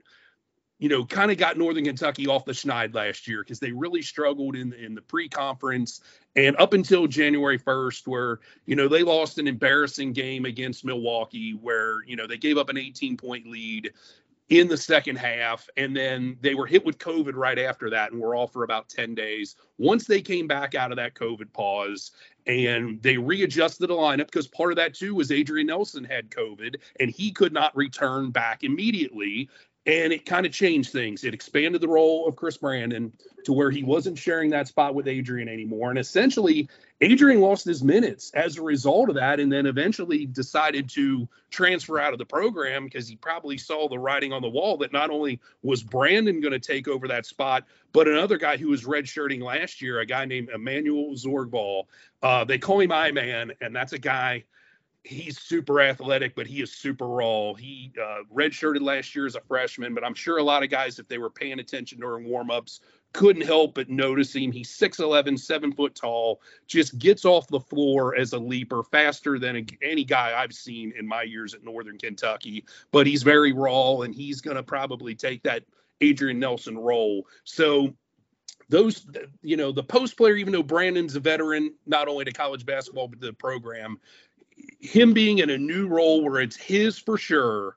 you 0.79 0.89
know, 0.89 1.05
kind 1.05 1.31
of 1.31 1.37
got 1.37 1.57
Northern 1.57 1.85
Kentucky 1.85 2.27
off 2.27 2.45
the 2.45 2.51
schneid 2.51 2.93
last 2.93 3.27
year 3.27 3.43
because 3.43 3.59
they 3.59 3.71
really 3.71 4.01
struggled 4.01 4.55
in 4.55 4.73
in 4.73 4.93
the 4.93 5.01
pre-conference 5.01 6.01
and 6.35 6.55
up 6.57 6.73
until 6.73 7.07
January 7.07 7.57
1st, 7.57 8.07
where 8.07 8.39
you 8.65 8.75
know 8.75 8.87
they 8.87 9.01
lost 9.01 9.39
an 9.39 9.47
embarrassing 9.47 10.13
game 10.13 10.45
against 10.45 10.85
Milwaukee, 10.85 11.53
where 11.53 12.03
you 12.05 12.15
know 12.15 12.27
they 12.27 12.37
gave 12.37 12.57
up 12.57 12.69
an 12.69 12.75
18-point 12.75 13.47
lead 13.47 13.91
in 14.49 14.67
the 14.67 14.77
second 14.77 15.17
half, 15.17 15.67
and 15.75 15.95
then 15.95 16.37
they 16.41 16.55
were 16.55 16.65
hit 16.65 16.85
with 16.85 16.97
COVID 16.99 17.35
right 17.35 17.59
after 17.59 17.89
that, 17.89 18.11
and 18.11 18.21
were 18.21 18.35
off 18.35 18.53
for 18.53 18.63
about 18.63 18.87
10 18.87 19.13
days. 19.13 19.55
Once 19.77 20.05
they 20.05 20.21
came 20.21 20.47
back 20.47 20.73
out 20.73 20.91
of 20.91 20.95
that 20.97 21.15
COVID 21.15 21.51
pause 21.51 22.11
and 22.45 23.01
they 23.01 23.17
readjusted 23.17 23.89
the 23.89 23.93
lineup 23.93 24.27
because 24.27 24.47
part 24.47 24.71
of 24.71 24.77
that 24.77 24.93
too 24.93 25.13
was 25.13 25.31
Adrian 25.31 25.67
Nelson 25.67 26.05
had 26.05 26.31
COVID 26.31 26.77
and 26.99 27.11
he 27.11 27.31
could 27.31 27.51
not 27.51 27.75
return 27.75 28.31
back 28.31 28.63
immediately 28.63 29.49
and 29.87 30.11
it 30.11 30.25
kind 30.25 30.45
of 30.45 30.51
changed 30.51 30.91
things. 30.91 31.23
It 31.23 31.33
expanded 31.33 31.79
the 31.79 31.87
role 31.87 32.27
of 32.27 32.35
Chris 32.35 32.57
Brandon 32.57 33.13
to 33.45 33.53
where 33.53 33.71
he 33.71 33.83
wasn't 33.83 34.17
sharing 34.17 34.49
that 34.49 34.67
spot 34.67 34.93
with 34.93 35.07
Adrian 35.07 35.47
anymore. 35.47 35.89
And 35.89 35.97
essentially, 35.97 36.67
Adrian 36.99 37.39
lost 37.39 37.63
his 37.63 37.81
minutes 37.81 38.31
as 38.33 38.57
a 38.57 38.61
result 38.61 39.07
of 39.07 39.15
that, 39.15 39.39
and 39.39 39.49
then 39.49 39.65
eventually 39.65 40.25
decided 40.25 40.89
to 40.89 41.25
transfer 41.49 41.99
out 41.99 42.11
of 42.11 42.19
the 42.19 42.25
program 42.25 42.83
because 42.83 43.07
he 43.07 43.15
probably 43.15 43.57
saw 43.57 43.87
the 43.87 43.97
writing 43.97 44.33
on 44.33 44.41
the 44.41 44.49
wall 44.49 44.75
that 44.77 44.91
not 44.91 45.09
only 45.09 45.39
was 45.63 45.83
Brandon 45.83 46.41
going 46.41 46.51
to 46.51 46.59
take 46.59 46.89
over 46.89 47.07
that 47.07 47.25
spot, 47.25 47.63
but 47.93 48.09
another 48.09 48.37
guy 48.37 48.57
who 48.57 48.67
was 48.67 48.83
redshirting 48.83 49.41
last 49.41 49.81
year, 49.81 50.01
a 50.01 50.05
guy 50.05 50.25
named 50.25 50.49
Imanuel 50.49 51.13
Zorgvol. 51.13 51.85
Uh, 52.21 52.43
they 52.43 52.57
call 52.57 52.81
him 52.81 52.91
I 52.91 53.11
Man, 53.11 53.53
and 53.61 53.73
that's 53.73 53.93
a 53.93 53.99
guy– 53.99 54.43
he's 55.07 55.39
super 55.39 55.79
athletic, 55.81 56.35
but 56.35 56.45
he 56.45 56.61
is 56.61 56.71
super 56.71 57.07
raw. 57.07 57.53
He 57.53 57.93
uh, 58.01 58.19
redshirted 58.33 58.81
last 58.81 59.15
year 59.15 59.25
as 59.25 59.35
a 59.35 59.41
freshman, 59.41 59.93
but 59.93 60.03
I'm 60.03 60.13
sure 60.13 60.37
a 60.37 60.43
lot 60.43 60.63
of 60.63 60.69
guys, 60.69 60.99
if 60.99 61.07
they 61.07 61.17
were 61.17 61.29
paying 61.29 61.59
attention 61.59 61.99
during 61.99 62.27
warmups, 62.27 62.81
couldn't 63.13 63.43
help 63.43 63.75
but 63.75 63.89
notice 63.89 64.35
him. 64.35 64.51
He's 64.51 64.69
6'11, 64.69 65.39
seven 65.39 65.71
foot 65.71 65.95
tall, 65.95 66.41
just 66.67 66.99
gets 66.99 67.25
off 67.25 67.47
the 67.47 67.59
floor 67.59 68.15
as 68.15 68.33
a 68.33 68.39
leaper 68.39 68.83
faster 68.83 69.39
than 69.39 69.65
any 69.81 70.03
guy 70.03 70.33
I've 70.37 70.53
seen 70.53 70.93
in 70.97 71.07
my 71.07 71.23
years 71.23 71.53
at 71.53 71.63
Northern 71.63 71.97
Kentucky. 71.97 72.65
But 72.91 73.07
he's 73.07 73.23
very 73.23 73.53
raw 73.53 74.01
and 74.01 74.13
he's 74.13 74.41
going 74.41 74.57
to 74.57 74.63
probably 74.63 75.15
take 75.15 75.43
that 75.43 75.63
Adrian 76.01 76.39
Nelson 76.39 76.77
role. 76.77 77.25
So 77.43 77.95
those, 78.69 79.07
you 79.41 79.55
know, 79.55 79.71
the 79.71 79.83
post 79.83 80.17
player, 80.17 80.35
even 80.35 80.51
though 80.51 80.63
Brandon's 80.63 81.15
a 81.15 81.19
veteran, 81.19 81.73
not 81.85 82.07
only 82.07 82.25
to 82.25 82.31
college 82.31 82.65
basketball, 82.65 83.07
but 83.07 83.21
the 83.21 83.33
program, 83.33 83.99
him 84.79 85.13
being 85.13 85.39
in 85.39 85.49
a 85.49 85.57
new 85.57 85.87
role 85.87 86.23
where 86.23 86.41
it's 86.41 86.55
his 86.55 86.97
for 86.97 87.17
sure 87.17 87.75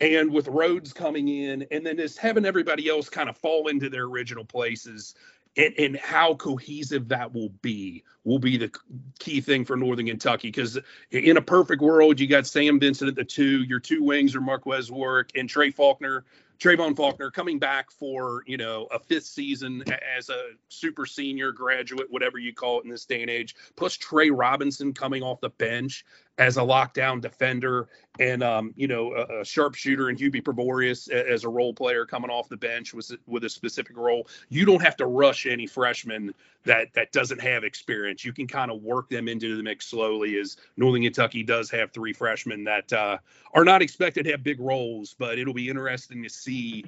and 0.00 0.30
with 0.30 0.48
Rhodes 0.48 0.92
coming 0.92 1.28
in, 1.28 1.66
and 1.70 1.84
then 1.84 1.96
just 1.96 2.18
having 2.18 2.44
everybody 2.44 2.88
else 2.88 3.08
kind 3.08 3.28
of 3.28 3.36
fall 3.36 3.68
into 3.68 3.88
their 3.88 4.04
original 4.04 4.44
places, 4.44 5.14
and, 5.56 5.72
and 5.78 5.96
how 5.96 6.34
cohesive 6.34 7.08
that 7.08 7.32
will 7.32 7.48
be 7.62 8.04
will 8.24 8.38
be 8.38 8.58
the 8.58 8.70
key 9.18 9.40
thing 9.40 9.64
for 9.64 9.76
Northern 9.76 10.06
Kentucky. 10.06 10.48
Because 10.48 10.78
in 11.10 11.38
a 11.38 11.42
perfect 11.42 11.80
world, 11.80 12.20
you 12.20 12.26
got 12.26 12.46
Sam 12.46 12.78
Vincent 12.78 13.08
at 13.08 13.14
the 13.14 13.24
two, 13.24 13.62
your 13.62 13.80
two 13.80 14.02
wings 14.02 14.36
are 14.36 14.40
Marques 14.40 14.90
Warrick 14.90 15.30
and 15.34 15.48
Trey 15.48 15.70
Faulkner 15.70 16.24
Trevon 16.58 16.96
Faulkner 16.96 17.30
coming 17.30 17.58
back 17.58 17.90
for 17.90 18.42
you 18.46 18.56
know 18.56 18.86
a 18.92 18.98
fifth 18.98 19.26
season 19.26 19.84
as 20.16 20.28
a 20.28 20.50
super 20.68 21.06
senior 21.06 21.52
graduate, 21.52 22.10
whatever 22.10 22.38
you 22.38 22.54
call 22.54 22.80
it 22.80 22.84
in 22.84 22.90
this 22.90 23.04
day 23.04 23.22
and 23.22 23.30
age. 23.30 23.54
Plus 23.76 23.94
Trey 23.94 24.30
Robinson 24.30 24.92
coming 24.92 25.22
off 25.22 25.40
the 25.40 25.50
bench 25.50 26.04
as 26.38 26.58
a 26.58 26.60
lockdown 26.60 27.20
defender, 27.20 27.88
and 28.18 28.42
um, 28.42 28.72
you 28.76 28.88
know 28.88 29.14
a, 29.14 29.40
a 29.40 29.44
sharpshooter 29.44 30.08
and 30.08 30.18
Hubie 30.18 30.42
Pivorius 30.42 31.10
as 31.10 31.44
a 31.44 31.48
role 31.48 31.72
player 31.72 32.04
coming 32.04 32.30
off 32.30 32.48
the 32.48 32.56
bench 32.56 32.92
with 32.92 33.12
with 33.26 33.44
a 33.44 33.48
specific 33.48 33.96
role. 33.96 34.28
You 34.48 34.64
don't 34.64 34.82
have 34.82 34.96
to 34.98 35.06
rush 35.06 35.46
any 35.46 35.66
freshman 35.66 36.34
that 36.64 36.92
that 36.94 37.12
doesn't 37.12 37.40
have 37.40 37.64
experience. 37.64 38.24
You 38.24 38.32
can 38.32 38.46
kind 38.46 38.70
of 38.70 38.82
work 38.82 39.08
them 39.08 39.28
into 39.28 39.56
the 39.56 39.62
mix 39.62 39.86
slowly. 39.86 40.38
As 40.38 40.56
Northern 40.76 41.02
Kentucky 41.02 41.42
does 41.42 41.70
have 41.70 41.92
three 41.92 42.12
freshmen 42.12 42.64
that 42.64 42.92
uh, 42.92 43.18
are 43.54 43.64
not 43.64 43.82
expected 43.82 44.24
to 44.24 44.30
have 44.32 44.42
big 44.42 44.60
roles, 44.60 45.14
but 45.18 45.38
it'll 45.38 45.54
be 45.54 45.68
interesting 45.68 46.22
to 46.22 46.28
see 46.28 46.84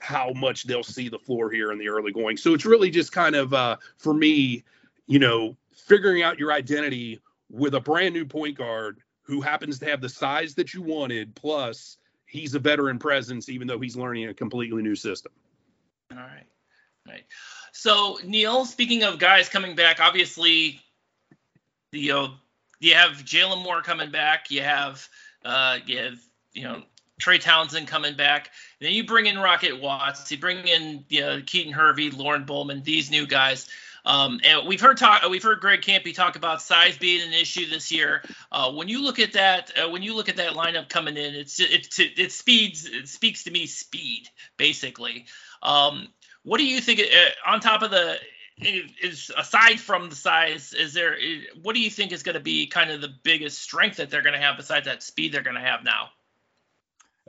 how 0.00 0.32
much 0.34 0.64
they'll 0.64 0.82
see 0.82 1.08
the 1.08 1.18
floor 1.18 1.50
here 1.50 1.72
in 1.72 1.78
the 1.78 1.88
early 1.88 2.12
going. 2.12 2.36
So 2.36 2.52
it's 2.52 2.66
really 2.66 2.90
just 2.90 3.12
kind 3.12 3.34
of 3.34 3.54
uh, 3.54 3.76
for 3.96 4.12
me, 4.12 4.64
you 5.06 5.18
know, 5.18 5.56
figuring 5.72 6.22
out 6.22 6.38
your 6.38 6.52
identity 6.52 7.20
with 7.50 7.74
a 7.74 7.80
brand 7.80 8.14
new 8.14 8.24
point 8.24 8.56
guard 8.56 9.00
who 9.22 9.40
happens 9.40 9.78
to 9.80 9.86
have 9.86 10.00
the 10.00 10.08
size 10.08 10.54
that 10.54 10.72
you 10.74 10.82
wanted, 10.82 11.34
plus 11.34 11.98
he's 12.26 12.54
a 12.54 12.58
veteran 12.58 12.98
presence, 12.98 13.48
even 13.48 13.66
though 13.66 13.80
he's 13.80 13.96
learning 13.96 14.28
a 14.28 14.34
completely 14.34 14.82
new 14.82 14.94
system. 14.94 15.32
All 16.12 16.18
right. 16.18 16.46
All 17.06 17.12
right. 17.12 17.24
So 17.72 18.18
Neal, 18.24 18.64
speaking 18.64 19.02
of 19.02 19.18
guys 19.18 19.48
coming 19.48 19.74
back, 19.74 20.00
obviously, 20.00 20.80
you 21.92 22.12
know, 22.12 22.34
you 22.80 22.94
have 22.94 23.12
Jalen 23.24 23.62
Moore 23.62 23.82
coming 23.82 24.10
back. 24.10 24.50
You 24.50 24.62
have, 24.62 25.06
uh, 25.44 25.78
you 25.86 25.98
have, 25.98 26.18
you 26.52 26.62
know, 26.62 26.82
Trey 27.18 27.38
Townsend 27.38 27.88
coming 27.88 28.16
back. 28.16 28.50
And 28.80 28.86
then 28.86 28.94
you 28.94 29.04
bring 29.04 29.26
in 29.26 29.38
Rocket 29.38 29.80
Watts. 29.80 30.30
You 30.30 30.38
bring 30.38 30.66
in, 30.66 31.04
you 31.08 31.20
know, 31.20 31.42
Keaton 31.44 31.72
Hervey, 31.72 32.10
Lauren 32.10 32.44
Bowman, 32.44 32.82
these 32.82 33.10
new 33.10 33.26
guys. 33.26 33.68
Um, 34.06 34.40
and 34.44 34.68
we've 34.68 34.80
heard 34.80 34.96
talk, 34.96 35.28
we've 35.28 35.42
heard 35.42 35.58
Greg 35.60 35.82
Kampe 35.82 36.14
talk 36.14 36.36
about 36.36 36.62
size 36.62 36.96
being 36.96 37.26
an 37.26 37.34
issue 37.34 37.68
this 37.68 37.90
year. 37.90 38.22
Uh, 38.52 38.72
when 38.72 38.86
you 38.86 39.02
look 39.02 39.18
at 39.18 39.32
that, 39.32 39.72
uh, 39.76 39.90
when 39.90 40.02
you 40.02 40.14
look 40.14 40.28
at 40.28 40.36
that 40.36 40.52
lineup 40.52 40.88
coming 40.88 41.16
in, 41.16 41.34
it's 41.34 41.58
it, 41.58 41.98
it, 41.98 42.18
it 42.18 42.32
speeds 42.32 42.86
it 42.86 43.08
speaks 43.08 43.44
to 43.44 43.50
me 43.50 43.66
speed 43.66 44.28
basically. 44.56 45.26
Um, 45.60 46.06
what 46.44 46.58
do 46.58 46.64
you 46.64 46.80
think 46.80 47.00
uh, 47.00 47.50
on 47.50 47.58
top 47.60 47.82
of 47.82 47.90
the 47.90 48.16
is 48.58 49.30
aside 49.36 49.78
from 49.78 50.08
the 50.08 50.16
size 50.16 50.72
is 50.72 50.94
there 50.94 51.16
what 51.62 51.74
do 51.74 51.82
you 51.82 51.90
think 51.90 52.12
is 52.12 52.22
going 52.22 52.36
to 52.36 52.40
be 52.40 52.68
kind 52.68 52.90
of 52.90 53.02
the 53.02 53.12
biggest 53.22 53.60
strength 53.60 53.98
that 53.98 54.08
they're 54.08 54.22
going 54.22 54.34
to 54.34 54.40
have 54.40 54.56
besides 54.56 54.86
that 54.86 55.02
speed 55.02 55.32
they're 55.32 55.42
going 55.42 55.56
to 55.56 55.60
have 55.60 55.84
now 55.84 56.08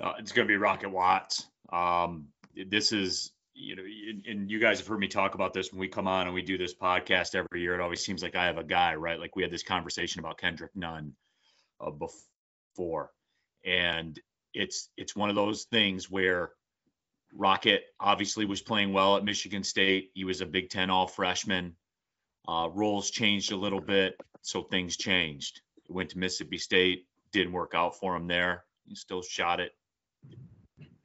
uh, 0.02 0.14
it's 0.20 0.32
going 0.32 0.48
to 0.48 0.52
be 0.52 0.56
rocket 0.56 0.90
watts 0.90 1.46
um, 1.70 2.28
this 2.70 2.94
is 2.94 3.34
you 3.58 3.76
know 3.76 3.84
and 4.28 4.52
you 4.52 4.60
guys 4.60 4.80
have 4.80 4.88
heard 4.88 5.00
me 5.00 5.08
talk 5.08 5.34
about 5.34 5.54
this 5.54 5.72
when 5.72 5.80
we 5.80 5.88
come 5.88 6.08
on 6.08 6.28
and 6.28 6.34
we 6.34 6.42
do 6.42 6.58
this 6.58 6.76
podcast 6.76 7.34
every 7.34 7.62
year 7.62 7.74
it 7.74 7.82
always 7.82 8.04
seems 8.04 8.22
like 8.22 8.36
i 8.36 8.46
have 8.46 8.58
a 8.58 8.64
guy 8.64 8.96
right 8.96 9.20
like 9.20 9.36
we 9.36 9.42
had 9.42 9.52
this 9.52 9.64
conversation 9.64 10.20
about 10.20 10.38
kendrick 10.38 10.72
nunn 10.76 11.14
uh, 11.82 11.90
before 11.90 13.12
and 13.66 14.20
it's 14.54 14.90
it's 14.98 15.16
one 15.16 15.30
of 15.30 15.36
those 15.36 15.66
things 15.66 16.10
where 16.10 16.52
Rocket 17.34 17.84
obviously 18.00 18.46
was 18.46 18.62
playing 18.62 18.94
well 18.94 19.18
at 19.18 19.24
Michigan 19.24 19.64
State. 19.64 20.12
He 20.14 20.24
was 20.24 20.42
a 20.42 20.46
Big 20.46 20.70
Ten 20.70 20.90
All 20.90 21.08
Freshman. 21.08 21.76
Uh, 22.48 22.70
roles 22.74 23.12
changed 23.12 23.52
a 23.52 23.58
little 23.58 23.82
bit, 23.82 24.16
so 24.42 24.64
things 24.64 24.96
changed. 24.96 25.62
Went 25.90 26.12
to 26.12 26.18
Mississippi 26.18 26.58
State, 26.58 27.06
didn't 27.32 27.52
work 27.52 27.74
out 27.76 28.00
for 28.00 28.16
him 28.16 28.28
there. 28.28 28.64
He 28.86 28.96
still 28.96 29.22
shot 29.22 29.60
it 29.60 29.74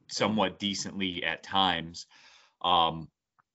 somewhat 0.07 0.59
decently 0.59 1.23
at 1.23 1.43
times. 1.43 2.07
Um, 2.63 3.09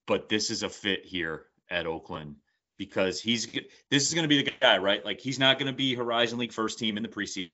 but 0.07 0.29
this 0.29 0.49
is 0.49 0.63
a 0.63 0.69
fit 0.69 1.05
here 1.05 1.45
at 1.69 1.85
Oakland 1.85 2.35
because 2.77 3.21
he's 3.21 3.47
this 3.91 4.07
is 4.07 4.13
going 4.13 4.23
to 4.23 4.29
be 4.29 4.43
the 4.43 4.51
guy, 4.59 4.77
right? 4.77 5.03
Like 5.05 5.19
he's 5.19 5.39
not 5.39 5.59
going 5.59 5.71
to 5.71 5.75
be 5.75 5.93
Horizon 5.95 6.39
League 6.39 6.53
first 6.53 6.79
team 6.79 6.97
in 6.97 7.03
the 7.03 7.09
preseason. 7.09 7.49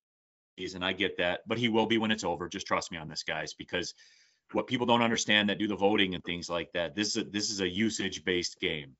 I 0.82 0.94
get 0.94 1.18
that, 1.18 1.42
but 1.48 1.58
he 1.58 1.68
will 1.68 1.86
be 1.86 1.98
when 1.98 2.12
it's 2.12 2.24
over. 2.24 2.48
Just 2.48 2.68
trust 2.68 2.92
me 2.92 2.98
on 2.98 3.10
this, 3.10 3.24
guys, 3.24 3.54
because 3.54 3.94
what 4.54 4.68
people 4.68 4.86
don't 4.86 5.02
understand 5.02 5.50
that 5.50 5.60
do 5.60 5.68
the 5.68 5.76
voting 5.76 6.16
and 6.16 6.24
things 6.24 6.50
like 6.50 6.72
that. 6.74 6.96
This 6.96 7.10
is 7.10 7.18
a, 7.18 7.24
this 7.26 7.50
is 7.50 7.60
a 7.60 7.68
usage 7.68 8.24
based 8.24 8.60
game, 8.60 8.96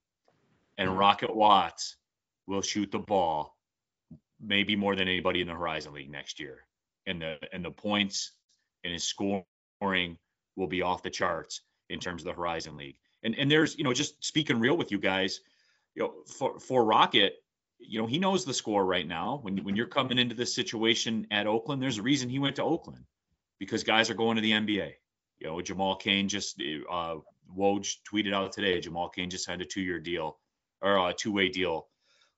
and 0.78 0.90
mm-hmm. 0.90 0.98
Rocket 0.98 1.36
Watts 1.36 1.96
will 2.48 2.62
shoot 2.62 2.92
the 2.92 3.00
ball 3.00 3.56
maybe 4.42 4.76
more 4.76 4.96
than 4.96 5.08
anybody 5.08 5.42
in 5.42 5.48
the 5.48 5.54
Horizon 5.54 5.94
League 5.94 6.12
next 6.12 6.40
year, 6.40 6.66
and 7.06 7.22
the 7.22 7.38
and 7.54 7.64
the 7.64 7.72
points 7.72 8.32
and 8.84 8.92
his 8.92 9.04
scoring 9.04 10.18
will 10.56 10.68
be 10.68 10.82
off 10.82 11.04
the 11.04 11.10
charts 11.10 11.62
in 11.90 12.00
terms 12.00 12.22
of 12.22 12.28
the 12.28 12.34
Horizon 12.34 12.78
League. 12.78 12.98
And 13.24 13.36
and 13.36 13.50
there's 13.50 13.78
you 13.78 13.84
know 13.84 13.94
just 13.94 14.24
speaking 14.24 14.60
real 14.60 14.78
with 14.78 14.92
you 14.92 15.00
guys, 15.00 15.42
you 15.96 16.04
know 16.04 16.14
for 16.38 16.60
for 16.60 16.84
Rocket. 16.84 17.36
You 17.78 18.00
know, 18.00 18.08
he 18.08 18.20
knows 18.20 18.46
the 18.46 18.54
score 18.54 18.86
right 18.86 19.08
now. 19.08 19.40
When 19.42 19.58
when 19.64 19.76
you're 19.76 19.88
coming 19.88 20.18
into 20.18 20.36
this 20.36 20.56
situation 20.56 21.28
at 21.32 21.46
Oakland, 21.48 21.82
there's 21.82 21.98
a 21.98 22.04
reason 22.04 22.30
he 22.30 22.40
went 22.40 22.56
to 22.56 22.64
Oakland 22.64 23.06
because 23.60 23.84
guys 23.84 24.10
are 24.10 24.16
going 24.16 24.38
to 24.38 24.42
the 24.42 24.52
NBA 24.52 24.94
you 25.40 25.48
know, 25.48 25.62
Jamal 25.62 25.96
Cain 25.96 26.28
just 26.28 26.62
uh, 26.90 27.16
Woj 27.58 27.96
tweeted 28.12 28.34
out 28.34 28.52
today. 28.52 28.80
Jamal 28.80 29.10
Cain 29.10 29.30
just 29.30 29.46
signed 29.46 29.62
a 29.62 29.66
two-year 29.66 30.00
deal 30.00 30.40
or 30.82 31.10
a 31.10 31.14
two-way 31.14 31.50
deal 31.50 31.88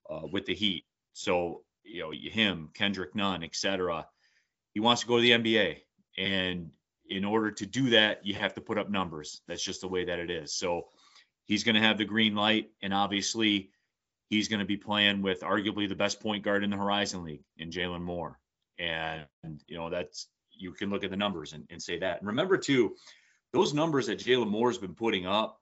uh, 0.09 0.21
with 0.31 0.45
the 0.45 0.55
Heat. 0.55 0.85
So 1.13 1.61
you 1.83 2.01
know, 2.01 2.11
him, 2.11 2.69
Kendrick 2.73 3.15
Nunn, 3.15 3.43
etc. 3.43 4.05
He 4.73 4.79
wants 4.79 5.01
to 5.01 5.07
go 5.07 5.17
to 5.17 5.21
the 5.21 5.31
NBA, 5.31 5.77
and 6.17 6.71
in 7.09 7.25
order 7.25 7.51
to 7.51 7.65
do 7.65 7.91
that, 7.91 8.25
you 8.25 8.33
have 8.35 8.53
to 8.55 8.61
put 8.61 8.77
up 8.77 8.89
numbers. 8.89 9.41
That's 9.47 9.63
just 9.63 9.81
the 9.81 9.87
way 9.87 10.05
that 10.05 10.19
it 10.19 10.29
is. 10.29 10.53
So 10.53 10.87
he's 11.45 11.63
going 11.63 11.75
to 11.75 11.81
have 11.81 11.97
the 11.97 12.05
green 12.05 12.35
light, 12.35 12.69
and 12.81 12.93
obviously 12.93 13.71
he's 14.29 14.47
going 14.47 14.59
to 14.59 14.65
be 14.65 14.77
playing 14.77 15.21
with 15.21 15.41
arguably 15.41 15.87
the 15.87 15.95
best 15.95 16.19
point 16.19 16.43
guard 16.43 16.63
in 16.63 16.69
the 16.69 16.77
Horizon 16.77 17.23
League 17.23 17.43
in 17.57 17.71
Jalen 17.71 18.01
Moore. 18.01 18.39
And 18.79 19.25
you 19.67 19.77
know 19.77 19.89
that's 19.89 20.27
you 20.51 20.71
can 20.71 20.89
look 20.89 21.03
at 21.03 21.09
the 21.09 21.17
numbers 21.17 21.53
and, 21.53 21.65
and 21.69 21.81
say 21.81 21.99
that. 21.99 22.19
And 22.19 22.27
remember 22.27 22.57
too, 22.57 22.95
those 23.53 23.73
numbers 23.73 24.07
that 24.07 24.19
Jalen 24.19 24.49
Moore's 24.49 24.77
been 24.77 24.95
putting 24.95 25.25
up, 25.25 25.59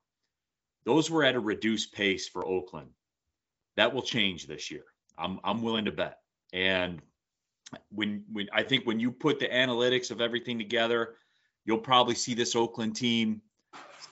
those 0.86 1.10
were 1.10 1.24
at 1.24 1.36
a 1.36 1.40
reduced 1.40 1.94
pace 1.94 2.28
for 2.28 2.46
Oakland. 2.46 2.90
That 3.78 3.94
will 3.94 4.02
change 4.02 4.48
this 4.48 4.70
year. 4.70 4.84
I'm 5.18 5.40
I'm 5.44 5.62
willing 5.62 5.86
to 5.86 5.92
bet. 5.92 6.20
And 6.52 7.02
when 7.90 8.26
when 8.32 8.48
I 8.54 8.64
think 8.64 8.86
when 8.86 9.00
you 9.00 9.12
put 9.12 9.40
the 9.40 9.48
analytics 9.48 10.12
of 10.12 10.22
everything 10.22 10.58
together, 10.58 11.16
you'll 11.66 11.80
probably 11.80 12.16
see 12.16 12.34
this 12.34 12.56
Oakland 12.56 12.96
team 12.96 13.42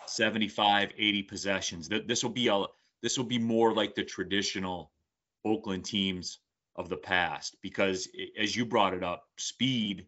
75, 0.07 0.91
80 0.97 1.23
possessions. 1.23 1.89
This 1.89 2.23
will 2.23 2.31
be 2.31 2.47
a 2.47 2.65
this 3.01 3.17
will 3.17 3.25
be 3.25 3.39
more 3.39 3.73
like 3.73 3.95
the 3.95 4.03
traditional 4.03 4.91
Oakland 5.45 5.85
teams 5.85 6.39
of 6.75 6.89
the 6.89 6.97
past 6.97 7.57
because 7.61 8.07
as 8.39 8.55
you 8.55 8.65
brought 8.65 8.93
it 8.93 9.03
up, 9.03 9.25
speed 9.37 10.07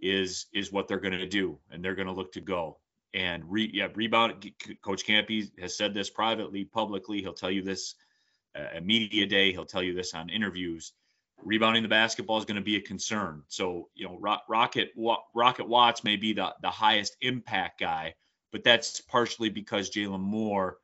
is 0.00 0.46
is 0.52 0.72
what 0.72 0.88
they're 0.88 1.00
going 1.00 1.18
to 1.18 1.28
do, 1.28 1.58
and 1.70 1.84
they're 1.84 1.94
going 1.94 2.08
to 2.08 2.14
look 2.14 2.32
to 2.32 2.40
go 2.40 2.78
and 3.14 3.44
re, 3.46 3.70
yeah, 3.72 3.88
rebound. 3.94 4.50
Coach 4.82 5.06
Kampe 5.06 5.50
has 5.60 5.76
said 5.76 5.94
this 5.94 6.10
privately, 6.10 6.64
publicly. 6.64 7.20
He'll 7.20 7.32
tell 7.32 7.50
you 7.50 7.62
this 7.62 7.94
uh, 8.56 8.76
at 8.76 8.84
media 8.84 9.26
day. 9.26 9.52
He'll 9.52 9.64
tell 9.64 9.82
you 9.82 9.94
this 9.94 10.14
on 10.14 10.30
interviews. 10.30 10.92
Rebounding 11.44 11.82
the 11.82 11.88
basketball 11.88 12.38
is 12.38 12.44
going 12.44 12.56
to 12.56 12.62
be 12.62 12.76
a 12.76 12.80
concern. 12.80 13.42
So 13.48 13.88
you 13.94 14.06
know, 14.06 14.18
Rocket 14.48 14.90
Rocket 15.34 15.68
Watts 15.68 16.04
may 16.04 16.16
be 16.16 16.32
the 16.32 16.54
the 16.62 16.70
highest 16.70 17.16
impact 17.20 17.80
guy, 17.80 18.14
but 18.52 18.64
that's 18.64 19.00
partially 19.02 19.50
because 19.50 19.90
Jalen 19.90 20.20
Moore 20.20 20.78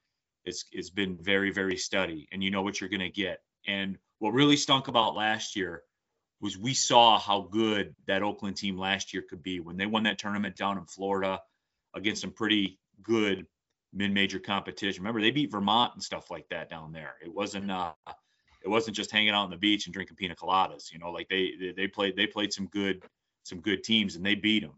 is 0.44 0.64
has 0.74 0.90
been 0.90 1.16
very 1.20 1.50
very 1.50 1.76
steady, 1.76 2.28
and 2.32 2.42
you 2.44 2.50
know 2.50 2.62
what 2.62 2.80
you're 2.80 2.90
going 2.90 3.00
to 3.00 3.10
get. 3.10 3.40
And 3.66 3.98
what 4.18 4.32
really 4.32 4.56
stunk 4.56 4.88
about 4.88 5.14
last 5.14 5.56
year 5.56 5.82
was 6.40 6.56
we 6.56 6.74
saw 6.74 7.18
how 7.18 7.42
good 7.42 7.94
that 8.06 8.22
Oakland 8.22 8.56
team 8.56 8.78
last 8.78 9.12
year 9.12 9.22
could 9.28 9.42
be 9.42 9.60
when 9.60 9.76
they 9.76 9.86
won 9.86 10.04
that 10.04 10.18
tournament 10.18 10.56
down 10.56 10.78
in 10.78 10.86
Florida 10.86 11.40
against 11.94 12.22
some 12.22 12.32
pretty 12.32 12.78
good 13.02 13.46
mid-major 13.92 14.38
competition. 14.38 15.02
Remember, 15.02 15.20
they 15.20 15.30
beat 15.30 15.50
Vermont 15.50 15.94
and 15.94 16.02
stuff 16.02 16.30
like 16.30 16.48
that 16.50 16.70
down 16.70 16.92
there. 16.92 17.14
It 17.22 17.34
wasn't 17.34 17.70
uh, 17.70 17.92
it 18.62 18.68
wasn't 18.68 18.96
just 18.96 19.10
hanging 19.10 19.30
out 19.30 19.44
on 19.44 19.50
the 19.50 19.56
beach 19.56 19.86
and 19.86 19.94
drinking 19.94 20.16
pina 20.16 20.34
coladas. 20.34 20.92
You 20.92 20.98
know, 20.98 21.10
like 21.10 21.28
they 21.28 21.72
they, 21.76 21.86
played 21.86 22.16
they 22.16 22.26
played 22.26 22.52
some 22.52 22.66
good 22.66 23.02
some 23.42 23.60
good 23.60 23.82
teams 23.82 24.16
and 24.16 24.24
they 24.24 24.34
beat 24.34 24.62
them. 24.62 24.74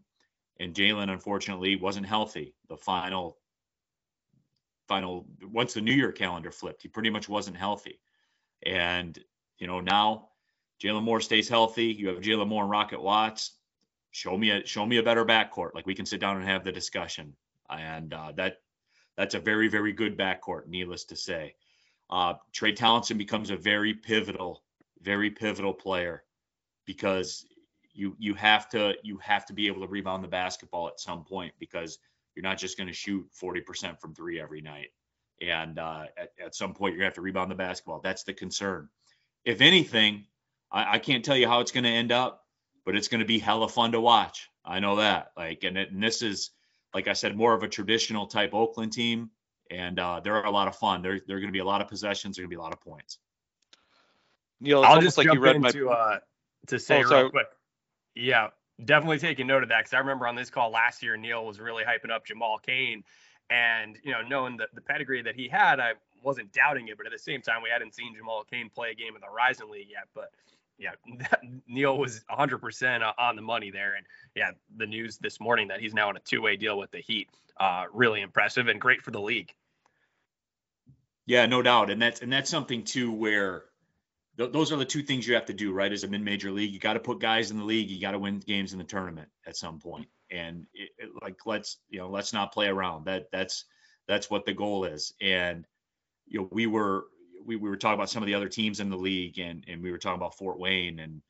And 0.59 0.73
Jalen 0.73 1.11
unfortunately 1.11 1.75
wasn't 1.75 2.05
healthy. 2.05 2.53
The 2.69 2.77
final 2.77 3.37
final 4.87 5.25
once 5.41 5.73
the 5.73 5.81
New 5.81 5.93
Year 5.93 6.11
calendar 6.11 6.51
flipped, 6.51 6.83
he 6.83 6.87
pretty 6.87 7.09
much 7.09 7.27
wasn't 7.27 7.57
healthy. 7.57 7.99
And 8.65 9.17
you 9.57 9.67
know 9.67 9.81
now 9.81 10.29
Jalen 10.81 11.03
Moore 11.03 11.21
stays 11.21 11.49
healthy. 11.49 11.85
You 11.85 12.09
have 12.09 12.19
Jalen 12.19 12.47
Moore 12.47 12.63
and 12.63 12.71
Rocket 12.71 13.01
Watts. 13.01 13.51
Show 14.11 14.37
me 14.37 14.51
a 14.51 14.65
show 14.65 14.85
me 14.85 14.97
a 14.97 15.03
better 15.03 15.25
backcourt. 15.25 15.73
Like 15.73 15.85
we 15.85 15.95
can 15.95 16.05
sit 16.05 16.21
down 16.21 16.37
and 16.37 16.45
have 16.45 16.63
the 16.63 16.71
discussion. 16.71 17.35
And 17.69 18.13
uh, 18.13 18.31
that 18.35 18.57
that's 19.17 19.35
a 19.35 19.39
very 19.39 19.67
very 19.67 19.91
good 19.91 20.17
backcourt. 20.17 20.67
Needless 20.67 21.05
to 21.05 21.15
say, 21.15 21.55
uh, 22.13 22.35
Trey 22.51 22.73
Townsend 22.73 23.17
becomes 23.17 23.49
a 23.49 23.57
very 23.57 23.95
pivotal, 23.95 24.61
very 25.01 25.31
pivotal 25.31 25.73
player 25.73 26.23
because 26.85 27.43
you 27.91 28.15
you 28.19 28.35
have 28.35 28.69
to 28.69 28.93
you 29.01 29.17
have 29.17 29.47
to 29.47 29.53
be 29.53 29.65
able 29.65 29.81
to 29.81 29.87
rebound 29.87 30.23
the 30.23 30.27
basketball 30.27 30.87
at 30.87 30.99
some 30.99 31.23
point 31.23 31.53
because 31.57 31.97
you're 32.35 32.43
not 32.43 32.59
just 32.59 32.77
going 32.77 32.87
to 32.87 32.93
shoot 32.93 33.27
40% 33.41 33.99
from 33.99 34.13
three 34.13 34.39
every 34.39 34.61
night. 34.61 34.89
And 35.41 35.79
uh, 35.79 36.05
at, 36.15 36.31
at 36.43 36.55
some 36.55 36.75
point, 36.75 36.93
you're 36.93 36.99
going 36.99 37.11
to 37.11 37.15
have 37.15 37.15
to 37.15 37.21
rebound 37.21 37.49
the 37.49 37.55
basketball. 37.55 37.99
That's 37.99 38.23
the 38.23 38.33
concern. 38.33 38.89
If 39.43 39.61
anything, 39.61 40.25
I, 40.71 40.95
I 40.95 40.99
can't 40.99 41.25
tell 41.25 41.37
you 41.37 41.47
how 41.47 41.61
it's 41.61 41.71
going 41.71 41.83
to 41.83 41.89
end 41.89 42.11
up, 42.11 42.43
but 42.85 42.95
it's 42.95 43.07
going 43.07 43.19
to 43.19 43.25
be 43.25 43.39
hella 43.39 43.69
fun 43.69 43.91
to 43.93 44.01
watch. 44.01 44.49
I 44.63 44.79
know 44.79 44.97
that. 44.97 45.31
Like, 45.35 45.63
and, 45.63 45.77
it, 45.77 45.91
and 45.91 46.01
this 46.01 46.21
is, 46.21 46.51
like 46.93 47.07
I 47.07 47.13
said, 47.13 47.35
more 47.35 47.55
of 47.55 47.63
a 47.63 47.67
traditional 47.67 48.27
type 48.27 48.53
Oakland 48.53 48.93
team, 48.93 49.31
and 49.69 49.99
uh, 49.99 50.19
they're 50.23 50.43
a 50.43 50.51
lot 50.51 50.67
of 50.67 50.75
fun. 50.75 51.01
There, 51.01 51.19
there 51.27 51.37
are 51.37 51.39
going 51.39 51.49
to 51.49 51.53
be 51.53 51.59
a 51.59 51.65
lot 51.65 51.81
of 51.81 51.87
possessions. 51.87 52.35
There 52.35 52.43
are 52.43 52.47
going 52.47 52.51
to 52.51 52.55
be 52.57 52.59
a 52.59 52.63
lot 52.63 52.73
of 52.73 52.81
points. 52.81 53.19
Neal, 54.59 54.83
it's 54.83 54.89
I'll 54.89 55.01
just 55.01 55.17
like 55.17 55.25
you 55.25 55.39
read 55.39 55.59
my. 55.59 55.71
To, 55.71 55.89
uh, 55.89 56.19
to 56.67 56.79
say 56.79 57.03
oh, 57.03 57.09
real 57.09 57.29
quick, 57.29 57.47
yeah, 58.15 58.49
definitely 58.83 59.19
taking 59.19 59.47
note 59.47 59.63
of 59.63 59.69
that 59.69 59.79
because 59.79 59.93
I 59.93 59.99
remember 59.99 60.27
on 60.27 60.35
this 60.35 60.49
call 60.49 60.71
last 60.71 61.03
year, 61.03 61.17
Neal 61.17 61.45
was 61.45 61.59
really 61.59 61.83
hyping 61.83 62.11
up 62.11 62.25
Jamal 62.25 62.59
Cain, 62.59 63.03
and 63.49 63.97
you 64.03 64.11
know, 64.11 64.21
knowing 64.21 64.57
the, 64.57 64.67
the 64.73 64.81
pedigree 64.81 65.21
that 65.21 65.35
he 65.35 65.47
had, 65.47 65.79
I 65.79 65.93
wasn't 66.23 66.51
doubting 66.53 66.87
it, 66.87 66.97
but 66.97 67.05
at 67.05 67.11
the 67.11 67.19
same 67.19 67.41
time, 67.41 67.61
we 67.61 67.69
hadn't 67.69 67.93
seen 67.93 68.15
Jamal 68.15 68.43
Cain 68.49 68.69
play 68.73 68.91
a 68.91 68.95
game 68.95 69.15
in 69.15 69.21
the 69.21 69.27
Horizon 69.27 69.69
League 69.69 69.89
yet. 69.91 70.07
But 70.15 70.31
yeah, 70.77 70.91
Neal 71.67 71.97
was 71.97 72.23
100% 72.31 73.13
on 73.17 73.35
the 73.35 73.41
money 73.41 73.71
there, 73.71 73.95
and 73.95 74.05
yeah, 74.35 74.51
the 74.77 74.85
news 74.85 75.17
this 75.17 75.39
morning 75.39 75.67
that 75.67 75.79
he's 75.79 75.93
now 75.93 76.09
on 76.09 76.17
a 76.17 76.21
two-way 76.21 76.55
deal 76.55 76.77
with 76.77 76.91
the 76.91 76.99
Heat, 76.99 77.29
uh, 77.59 77.85
really 77.93 78.21
impressive 78.21 78.67
and 78.67 78.79
great 78.79 79.01
for 79.01 79.11
the 79.11 79.21
league. 79.21 79.53
Yeah, 81.25 81.45
no 81.45 81.61
doubt, 81.61 81.89
and 81.89 82.01
that's 82.01 82.21
and 82.21 82.31
that's 82.31 82.49
something 82.49 82.83
too 82.83 83.11
where 83.11 83.63
th- 84.37 84.51
those 84.51 84.71
are 84.71 84.77
the 84.77 84.85
two 84.85 85.03
things 85.03 85.27
you 85.27 85.35
have 85.35 85.45
to 85.45 85.53
do, 85.53 85.71
right? 85.71 85.91
As 85.91 86.03
a 86.03 86.07
mid-major 86.07 86.51
league, 86.51 86.71
you 86.71 86.79
got 86.79 86.93
to 86.93 86.99
put 86.99 87.19
guys 87.19 87.51
in 87.51 87.57
the 87.57 87.63
league. 87.63 87.89
You 87.89 88.01
got 88.01 88.11
to 88.11 88.19
win 88.19 88.39
games 88.39 88.73
in 88.73 88.79
the 88.79 88.83
tournament 88.83 89.29
at 89.45 89.55
some 89.55 89.79
point. 89.79 90.07
And 90.29 90.65
it, 90.73 90.89
it, 90.97 91.09
like, 91.21 91.45
let's 91.45 91.77
you 91.89 91.99
know, 91.99 92.09
let's 92.09 92.33
not 92.33 92.51
play 92.53 92.67
around. 92.67 93.05
That 93.05 93.31
that's 93.31 93.65
that's 94.07 94.29
what 94.29 94.45
the 94.45 94.53
goal 94.53 94.85
is. 94.85 95.13
And 95.21 95.65
you 96.27 96.41
know, 96.41 96.49
we 96.51 96.67
were 96.67 97.05
we, 97.45 97.55
we 97.55 97.69
were 97.69 97.77
talking 97.77 97.95
about 97.95 98.09
some 98.09 98.23
of 98.23 98.27
the 98.27 98.35
other 98.35 98.49
teams 98.49 98.79
in 98.79 98.89
the 98.89 98.97
league, 98.97 99.39
and 99.39 99.63
and 99.67 99.81
we 99.81 99.91
were 99.91 99.97
talking 99.97 100.19
about 100.19 100.37
Fort 100.37 100.59
Wayne, 100.59 100.99
and 100.99 101.21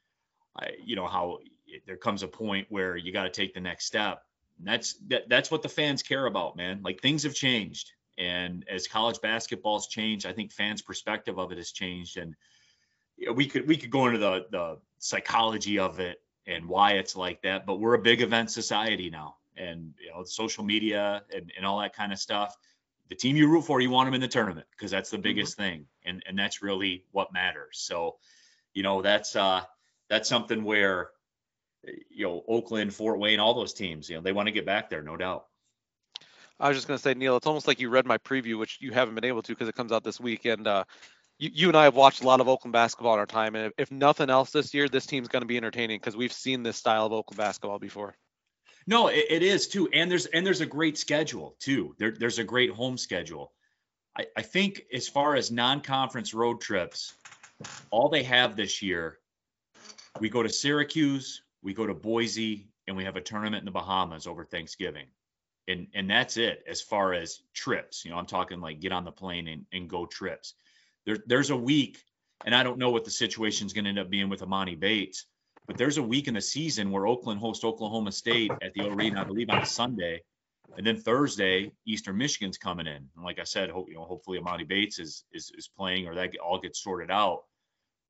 I, 0.57 0.71
you 0.83 0.95
know 0.95 1.07
how 1.07 1.39
there 1.85 1.97
comes 1.97 2.23
a 2.23 2.27
point 2.27 2.67
where 2.69 2.95
you 2.95 3.11
got 3.11 3.23
to 3.23 3.29
take 3.29 3.53
the 3.53 3.59
next 3.59 3.85
step. 3.85 4.23
And 4.57 4.67
that's 4.67 4.93
that, 5.07 5.29
that's 5.29 5.51
what 5.51 5.61
the 5.61 5.69
fans 5.69 6.03
care 6.03 6.25
about, 6.25 6.55
man. 6.55 6.81
Like 6.83 7.01
things 7.01 7.23
have 7.23 7.33
changed, 7.33 7.91
and 8.17 8.65
as 8.69 8.87
college 8.87 9.19
basketball's 9.21 9.87
changed, 9.87 10.25
I 10.25 10.33
think 10.33 10.51
fans' 10.51 10.81
perspective 10.81 11.39
of 11.39 11.51
it 11.51 11.57
has 11.57 11.71
changed, 11.71 12.17
and 12.17 12.35
we 13.33 13.47
could 13.47 13.67
we 13.67 13.77
could 13.77 13.91
go 13.91 14.07
into 14.07 14.19
the 14.19 14.45
the 14.51 14.77
psychology 14.99 15.79
of 15.79 15.99
it 15.99 16.21
and 16.47 16.67
why 16.67 16.93
it's 16.93 17.15
like 17.15 17.41
that, 17.43 17.65
but 17.65 17.79
we're 17.79 17.93
a 17.93 18.01
big 18.01 18.21
event 18.21 18.51
society 18.51 19.09
now, 19.09 19.35
and 19.55 19.93
you 19.99 20.09
know, 20.09 20.23
social 20.23 20.63
media 20.63 21.23
and, 21.33 21.51
and 21.55 21.65
all 21.65 21.79
that 21.79 21.95
kind 21.95 22.11
of 22.11 22.19
stuff. 22.19 22.55
The 23.09 23.15
team 23.15 23.35
you 23.35 23.47
root 23.47 23.63
for, 23.63 23.81
you 23.81 23.89
want 23.89 24.07
them 24.07 24.13
in 24.13 24.21
the 24.21 24.27
tournament 24.27 24.67
because 24.71 24.91
that's 24.91 25.09
the 25.09 25.17
mm-hmm. 25.17 25.23
biggest 25.23 25.53
mm-hmm. 25.53 25.63
thing, 25.63 25.85
and 26.05 26.23
and 26.27 26.37
that's 26.37 26.61
really 26.61 27.05
what 27.11 27.33
matters. 27.33 27.79
So, 27.79 28.17
you 28.73 28.83
know, 28.83 29.01
that's 29.01 29.35
uh 29.35 29.61
that's 30.09 30.27
something 30.27 30.63
where 30.63 31.11
you 32.09 32.25
know 32.25 32.43
Oakland, 32.47 32.93
Fort 32.93 33.19
Wayne, 33.19 33.39
all 33.39 33.53
those 33.53 33.73
teams, 33.73 34.09
you 34.09 34.15
know, 34.15 34.21
they 34.21 34.33
want 34.33 34.47
to 34.47 34.51
get 34.51 34.65
back 34.65 34.89
there, 34.89 35.01
no 35.01 35.17
doubt. 35.17 35.45
I 36.59 36.67
was 36.67 36.77
just 36.77 36.87
going 36.87 36.97
to 36.97 37.01
say, 37.01 37.13
Neal, 37.13 37.35
it's 37.35 37.47
almost 37.47 37.67
like 37.67 37.79
you 37.79 37.89
read 37.89 38.05
my 38.05 38.17
preview, 38.17 38.57
which 38.57 38.77
you 38.79 38.91
haven't 38.91 39.15
been 39.15 39.25
able 39.25 39.41
to 39.41 39.51
because 39.51 39.67
it 39.67 39.75
comes 39.75 39.91
out 39.91 40.03
this 40.03 40.19
week. 40.19 40.45
And 40.45 40.67
uh, 40.67 40.83
you, 41.39 41.49
you 41.53 41.67
and 41.67 41.75
I 41.75 41.85
have 41.85 41.95
watched 41.95 42.21
a 42.21 42.27
lot 42.27 42.39
of 42.39 42.47
Oakland 42.47 42.73
basketball 42.73 43.13
in 43.13 43.19
our 43.19 43.25
time, 43.25 43.55
and 43.55 43.65
if, 43.67 43.73
if 43.77 43.91
nothing 43.91 44.29
else 44.29 44.51
this 44.51 44.73
year, 44.73 44.87
this 44.87 45.05
team's 45.05 45.27
going 45.27 45.41
to 45.41 45.47
be 45.47 45.57
entertaining 45.57 45.99
because 45.99 46.15
we've 46.15 46.33
seen 46.33 46.63
this 46.63 46.77
style 46.77 47.05
of 47.05 47.11
Oakland 47.11 47.37
basketball 47.37 47.79
before. 47.79 48.15
No, 48.85 49.07
it, 49.07 49.25
it 49.29 49.43
is 49.43 49.67
too, 49.67 49.89
and 49.93 50.11
there's 50.11 50.25
and 50.27 50.45
there's 50.45 50.61
a 50.61 50.65
great 50.65 50.97
schedule 50.97 51.55
too. 51.59 51.95
There, 51.97 52.11
there's 52.11 52.39
a 52.39 52.43
great 52.43 52.71
home 52.71 52.97
schedule. 52.97 53.51
I, 54.17 54.25
I 54.37 54.41
think 54.41 54.83
as 54.93 55.07
far 55.07 55.35
as 55.35 55.51
non-conference 55.51 56.33
road 56.33 56.61
trips, 56.61 57.13
all 57.89 58.09
they 58.09 58.23
have 58.23 58.55
this 58.55 58.81
year, 58.81 59.19
we 60.19 60.29
go 60.29 60.43
to 60.43 60.49
Syracuse, 60.49 61.41
we 61.63 61.73
go 61.73 61.87
to 61.87 61.93
Boise, 61.93 62.67
and 62.87 62.97
we 62.97 63.05
have 63.05 63.15
a 63.15 63.21
tournament 63.21 63.61
in 63.61 63.65
the 63.65 63.71
Bahamas 63.71 64.27
over 64.27 64.43
Thanksgiving. 64.43 65.07
And 65.67 65.87
and 65.93 66.09
that's 66.09 66.35
it 66.35 66.63
as 66.67 66.81
far 66.81 67.13
as 67.13 67.39
trips. 67.53 68.03
You 68.03 68.11
know, 68.11 68.17
I'm 68.17 68.25
talking 68.25 68.59
like 68.59 68.81
get 68.81 68.91
on 68.91 69.05
the 69.05 69.11
plane 69.11 69.47
and, 69.47 69.65
and 69.71 69.89
go 69.89 70.05
trips 70.05 70.55
there, 71.05 71.17
there's 71.25 71.49
a 71.49 71.57
week, 71.57 72.01
and 72.45 72.55
I 72.55 72.63
don't 72.63 72.77
know 72.77 72.91
what 72.91 73.05
the 73.05 73.11
situation 73.11 73.67
is 73.67 73.73
going 73.73 73.85
to 73.85 73.89
end 73.89 73.99
up 73.99 74.09
being 74.09 74.29
with 74.29 74.41
Amani 74.41 74.75
Bates, 74.75 75.25
but 75.67 75.77
there's 75.77 75.97
a 75.97 76.03
week 76.03 76.27
in 76.27 76.33
the 76.33 76.41
season 76.41 76.91
where 76.91 77.07
Oakland 77.07 77.39
hosts 77.39 77.63
Oklahoma 77.63 78.11
State 78.11 78.51
at 78.61 78.73
the 78.73 78.87
arena, 78.87 79.21
I 79.21 79.23
believe 79.23 79.49
on 79.49 79.61
a 79.61 79.65
Sunday, 79.65 80.21
and 80.77 80.85
then 80.85 80.97
Thursday, 80.97 81.71
Eastern 81.85 82.17
Michigan's 82.17 82.57
coming 82.57 82.87
in. 82.87 83.09
And 83.15 83.23
like 83.23 83.39
I 83.39 83.43
said, 83.43 83.69
hope, 83.69 83.89
you 83.89 83.95
know, 83.95 84.05
hopefully 84.05 84.39
Amani 84.39 84.63
Bates 84.63 84.99
is, 84.99 85.25
is 85.33 85.51
is 85.57 85.67
playing 85.67 86.07
or 86.07 86.15
that 86.15 86.37
all 86.37 86.59
gets 86.59 86.81
sorted 86.81 87.11
out. 87.11 87.43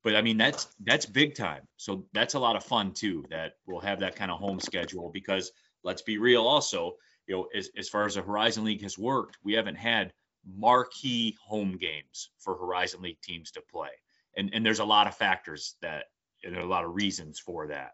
But 0.04 0.16
I 0.16 0.22
mean, 0.22 0.36
that's 0.36 0.68
that's 0.80 1.06
big 1.06 1.34
time. 1.34 1.62
So 1.78 2.04
that's 2.12 2.34
a 2.34 2.38
lot 2.38 2.56
of 2.56 2.62
fun 2.62 2.92
too. 2.92 3.24
That 3.30 3.54
we'll 3.66 3.80
have 3.80 4.00
that 4.00 4.14
kind 4.14 4.30
of 4.30 4.38
home 4.38 4.60
schedule 4.60 5.10
because 5.10 5.50
let's 5.82 6.02
be 6.02 6.18
real, 6.18 6.46
also, 6.46 6.96
you 7.26 7.34
know, 7.34 7.48
as, 7.56 7.70
as 7.76 7.88
far 7.88 8.04
as 8.04 8.14
the 8.14 8.22
Horizon 8.22 8.64
League 8.64 8.82
has 8.82 8.98
worked, 8.98 9.38
we 9.42 9.54
haven't 9.54 9.76
had 9.76 10.12
marquee 10.46 11.36
home 11.42 11.78
games 11.78 12.28
for 12.38 12.54
Horizon 12.54 13.00
League 13.00 13.20
teams 13.22 13.50
to 13.52 13.62
play. 13.62 13.88
And 14.36 14.50
and 14.52 14.64
there's 14.64 14.80
a 14.80 14.84
lot 14.84 15.06
of 15.06 15.16
factors 15.16 15.76
that 15.80 16.04
and 16.44 16.54
there 16.54 16.60
are 16.60 16.66
a 16.66 16.68
lot 16.68 16.84
of 16.84 16.94
reasons 16.94 17.40
for 17.40 17.68
that. 17.68 17.92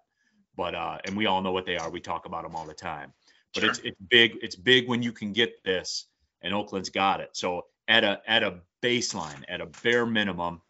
But 0.56 0.74
uh 0.74 0.98
and 1.04 1.16
we 1.16 1.26
all 1.26 1.42
know 1.42 1.52
what 1.52 1.64
they 1.64 1.76
are. 1.76 1.90
We 1.90 2.00
talk 2.00 2.26
about 2.26 2.42
them 2.42 2.56
all 2.56 2.66
the 2.66 2.74
time. 2.74 3.12
But 3.54 3.60
sure. 3.60 3.70
it's 3.70 3.78
it's 3.84 4.00
big 4.08 4.38
it's 4.42 4.56
big 4.56 4.88
when 4.88 5.00
you 5.00 5.12
can 5.12 5.32
get 5.32 5.62
this 5.62 6.06
and 6.42 6.52
Oakland's 6.52 6.90
got 6.90 7.20
it. 7.20 7.30
So 7.34 7.66
at 7.86 8.02
a 8.02 8.20
at 8.26 8.42
a 8.42 8.62
baseline, 8.82 9.44
at 9.48 9.60
a 9.60 9.66
bare 9.84 10.06
minimum, 10.06 10.60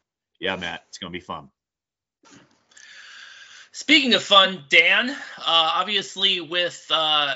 yeah, 0.40 0.56
Matt, 0.56 0.84
it's 0.88 0.98
going 0.98 1.12
to 1.12 1.16
be 1.16 1.24
fun. 1.24 1.50
Speaking 3.72 4.14
of 4.14 4.22
fun, 4.22 4.64
Dan, 4.68 5.10
uh, 5.10 5.14
obviously 5.38 6.40
with 6.40 6.84
uh, 6.90 7.34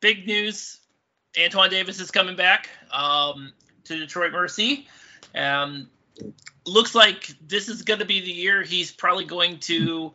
big 0.00 0.26
news 0.26 0.80
Antoine 1.38 1.70
Davis 1.70 2.00
is 2.00 2.10
coming 2.10 2.36
back 2.36 2.68
um, 2.90 3.52
to 3.84 3.98
Detroit 3.98 4.32
Mercy. 4.32 4.88
Um, 5.34 5.88
looks 6.66 6.94
like 6.94 7.32
this 7.46 7.68
is 7.68 7.82
going 7.82 8.00
to 8.00 8.06
be 8.06 8.20
the 8.20 8.32
year 8.32 8.62
he's 8.62 8.90
probably 8.90 9.24
going 9.24 9.58
to 9.60 10.12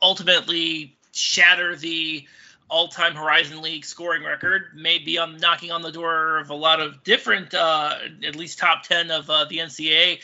ultimately 0.00 0.96
shatter 1.12 1.74
the 1.76 2.26
all-time 2.68 3.16
Horizon 3.16 3.62
League 3.62 3.84
scoring 3.84 4.22
record. 4.22 4.68
Maybe 4.74 5.18
on 5.18 5.38
knocking 5.38 5.72
on 5.72 5.82
the 5.82 5.90
door 5.90 6.38
of 6.38 6.50
a 6.50 6.54
lot 6.54 6.80
of 6.80 7.02
different, 7.02 7.52
uh, 7.52 7.96
at 8.24 8.36
least 8.36 8.58
top 8.58 8.84
ten 8.84 9.10
of 9.10 9.28
uh, 9.28 9.46
the 9.46 9.58
NCAA. 9.58 10.20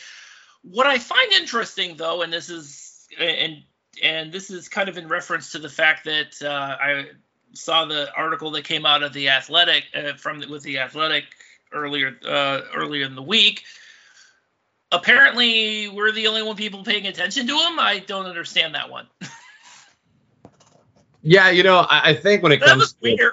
What 0.71 0.87
I 0.87 0.99
find 0.99 1.31
interesting, 1.33 1.97
though, 1.97 2.21
and 2.21 2.31
this 2.31 2.49
is 2.49 3.07
and 3.19 3.63
and 4.03 4.31
this 4.31 4.49
is 4.49 4.69
kind 4.69 4.89
of 4.89 4.97
in 4.97 5.07
reference 5.07 5.51
to 5.51 5.59
the 5.59 5.69
fact 5.69 6.05
that 6.05 6.41
uh, 6.41 6.77
I 6.79 7.05
saw 7.53 7.85
the 7.85 8.13
article 8.15 8.51
that 8.51 8.63
came 8.63 8.85
out 8.85 9.03
of 9.03 9.13
the 9.13 9.29
Athletic 9.29 9.85
uh, 9.95 10.13
from 10.13 10.39
the, 10.39 10.47
with 10.47 10.63
the 10.63 10.79
Athletic 10.79 11.25
earlier 11.73 12.17
uh, 12.25 12.61
earlier 12.75 13.05
in 13.05 13.15
the 13.15 13.21
week. 13.21 13.63
Apparently, 14.91 15.89
we're 15.89 16.11
the 16.11 16.27
only 16.27 16.43
one 16.43 16.55
people 16.55 16.83
paying 16.83 17.07
attention 17.07 17.47
to 17.47 17.53
him. 17.53 17.79
I 17.79 17.99
don't 17.99 18.25
understand 18.25 18.75
that 18.75 18.89
one. 18.89 19.07
yeah, 21.21 21.49
you 21.49 21.63
know, 21.63 21.79
I, 21.79 22.11
I 22.11 22.13
think 22.13 22.41
when 22.41 22.53
it 22.53 22.61
that 22.61 22.69
comes 22.69 22.93
to 22.93 23.31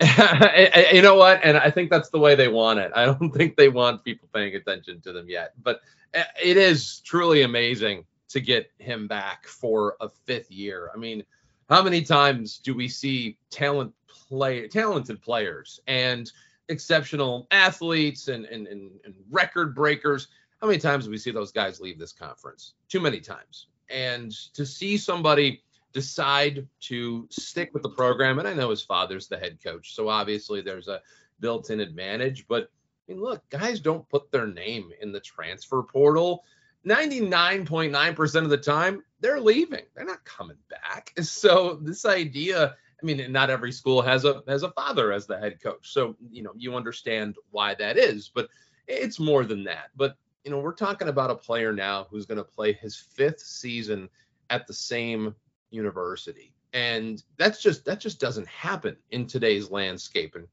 you 0.92 1.02
know 1.02 1.16
what, 1.16 1.40
and 1.44 1.56
I 1.56 1.70
think 1.70 1.90
that's 1.90 2.10
the 2.10 2.18
way 2.18 2.34
they 2.34 2.48
want 2.48 2.78
it. 2.78 2.92
I 2.94 3.04
don't 3.04 3.30
think 3.34 3.56
they 3.56 3.68
want 3.68 4.04
people 4.04 4.28
paying 4.32 4.54
attention 4.54 5.00
to 5.02 5.12
them 5.12 5.28
yet, 5.28 5.52
but 5.62 5.80
uh, 6.14 6.22
it 6.42 6.56
is 6.56 7.00
truly 7.00 7.42
amazing 7.42 8.04
to 8.28 8.40
get 8.40 8.70
him 8.78 9.06
back 9.06 9.46
for 9.46 9.96
a 10.00 10.08
fifth 10.08 10.50
year. 10.50 10.90
I 10.94 10.98
mean 10.98 11.24
how 11.68 11.82
many 11.82 12.02
times 12.02 12.58
do 12.58 12.74
we 12.74 12.88
see 12.88 13.36
talent 13.50 13.94
play 14.08 14.66
talented 14.68 15.20
players 15.22 15.80
and 15.86 16.30
exceptional 16.70 17.46
athletes 17.50 18.28
and, 18.28 18.46
and, 18.46 18.66
and, 18.66 18.92
and 19.04 19.14
record 19.30 19.74
breakers. 19.74 20.28
How 20.60 20.68
many 20.68 20.78
times 20.78 21.04
do 21.04 21.10
we 21.10 21.18
see 21.18 21.30
those 21.30 21.52
guys 21.52 21.80
leave 21.80 21.98
this 21.98 22.12
conference? 22.12 22.74
Too 22.88 23.00
many 23.00 23.20
times. 23.20 23.66
And 23.90 24.32
to 24.54 24.64
see 24.64 24.96
somebody 24.96 25.62
decide 25.92 26.66
to 26.80 27.26
stick 27.30 27.70
with 27.72 27.82
the 27.82 27.90
program, 27.90 28.38
and 28.38 28.46
I 28.46 28.54
know 28.54 28.70
his 28.70 28.82
father's 28.82 29.28
the 29.28 29.38
head 29.38 29.58
coach, 29.62 29.94
so 29.94 30.08
obviously 30.08 30.60
there's 30.60 30.88
a 30.88 31.00
built-in 31.40 31.80
advantage. 31.80 32.46
But 32.48 32.70
I 33.08 33.12
mean, 33.12 33.22
look, 33.22 33.48
guys 33.50 33.80
don't 33.80 34.08
put 34.08 34.30
their 34.30 34.46
name 34.46 34.90
in 35.00 35.12
the 35.12 35.20
transfer 35.20 35.82
portal. 35.82 36.44
99.9% 36.86 38.34
of 38.36 38.48
the 38.48 38.56
time, 38.56 39.02
they're 39.20 39.40
leaving. 39.40 39.84
They're 39.94 40.06
not 40.06 40.24
coming 40.24 40.56
back. 40.68 41.12
So 41.22 41.78
this 41.82 42.04
idea, 42.04 42.76
I 43.02 43.06
mean, 43.06 43.30
not 43.32 43.50
every 43.50 43.72
school 43.72 44.00
has 44.02 44.24
a 44.24 44.42
has 44.46 44.62
a 44.62 44.70
father 44.72 45.12
as 45.12 45.26
the 45.26 45.38
head 45.38 45.60
coach. 45.62 45.92
So, 45.92 46.16
you 46.30 46.42
know, 46.42 46.52
you 46.56 46.74
understand 46.74 47.36
why 47.50 47.74
that 47.74 47.98
is, 47.98 48.30
but 48.34 48.48
it's 48.86 49.20
more 49.20 49.44
than 49.44 49.64
that. 49.64 49.90
But, 49.96 50.16
you 50.44 50.50
know, 50.50 50.58
we're 50.58 50.72
talking 50.72 51.08
about 51.08 51.30
a 51.30 51.34
player 51.34 51.72
now 51.72 52.06
who's 52.10 52.26
going 52.26 52.38
to 52.38 52.44
play 52.44 52.72
his 52.72 52.96
fifth 52.96 53.40
season 53.40 54.08
at 54.48 54.66
the 54.66 54.74
same 54.74 55.34
university. 55.70 56.52
And 56.72 57.22
that's 57.36 57.62
just 57.62 57.84
that 57.86 58.00
just 58.00 58.20
doesn't 58.20 58.46
happen 58.46 58.96
in 59.10 59.26
today's 59.26 59.70
landscape. 59.70 60.34
And 60.34 60.46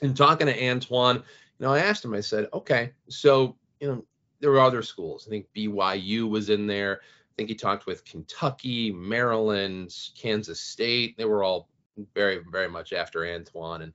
and 0.00 0.16
talking 0.16 0.48
to 0.48 0.68
Antoine, 0.68 1.16
you 1.16 1.66
know, 1.66 1.72
I 1.72 1.80
asked 1.80 2.04
him, 2.04 2.14
I 2.14 2.20
said, 2.20 2.48
okay, 2.52 2.92
so 3.08 3.56
you 3.80 3.88
know, 3.88 4.04
there 4.40 4.50
were 4.50 4.60
other 4.60 4.82
schools. 4.82 5.26
I 5.26 5.30
think 5.30 5.46
BYU 5.56 6.28
was 6.28 6.50
in 6.50 6.66
there. 6.66 7.00
I 7.02 7.32
think 7.36 7.48
he 7.48 7.54
talked 7.54 7.86
with 7.86 8.04
Kentucky, 8.04 8.92
Maryland, 8.92 9.94
Kansas 10.18 10.60
State. 10.60 11.16
They 11.16 11.24
were 11.24 11.44
all 11.44 11.68
very, 12.14 12.40
very 12.50 12.68
much 12.68 12.92
after 12.92 13.26
Antoine. 13.26 13.82
And 13.82 13.92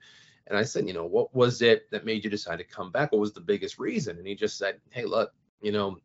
and 0.48 0.58
I 0.58 0.64
said, 0.64 0.88
you 0.88 0.94
know, 0.94 1.06
what 1.06 1.36
was 1.36 1.62
it 1.62 1.92
that 1.92 2.06
made 2.06 2.24
you 2.24 2.30
decide 2.30 2.60
to 2.60 2.64
come 2.64 2.92
back? 2.92 3.12
What 3.12 3.20
was 3.20 3.34
the 3.34 3.42
biggest 3.42 3.78
reason? 3.78 4.18
And 4.18 4.26
he 4.26 4.34
just 4.34 4.58
said, 4.58 4.80
hey, 4.92 5.04
look, 5.04 5.34
you 5.62 5.74
know, 5.74 5.98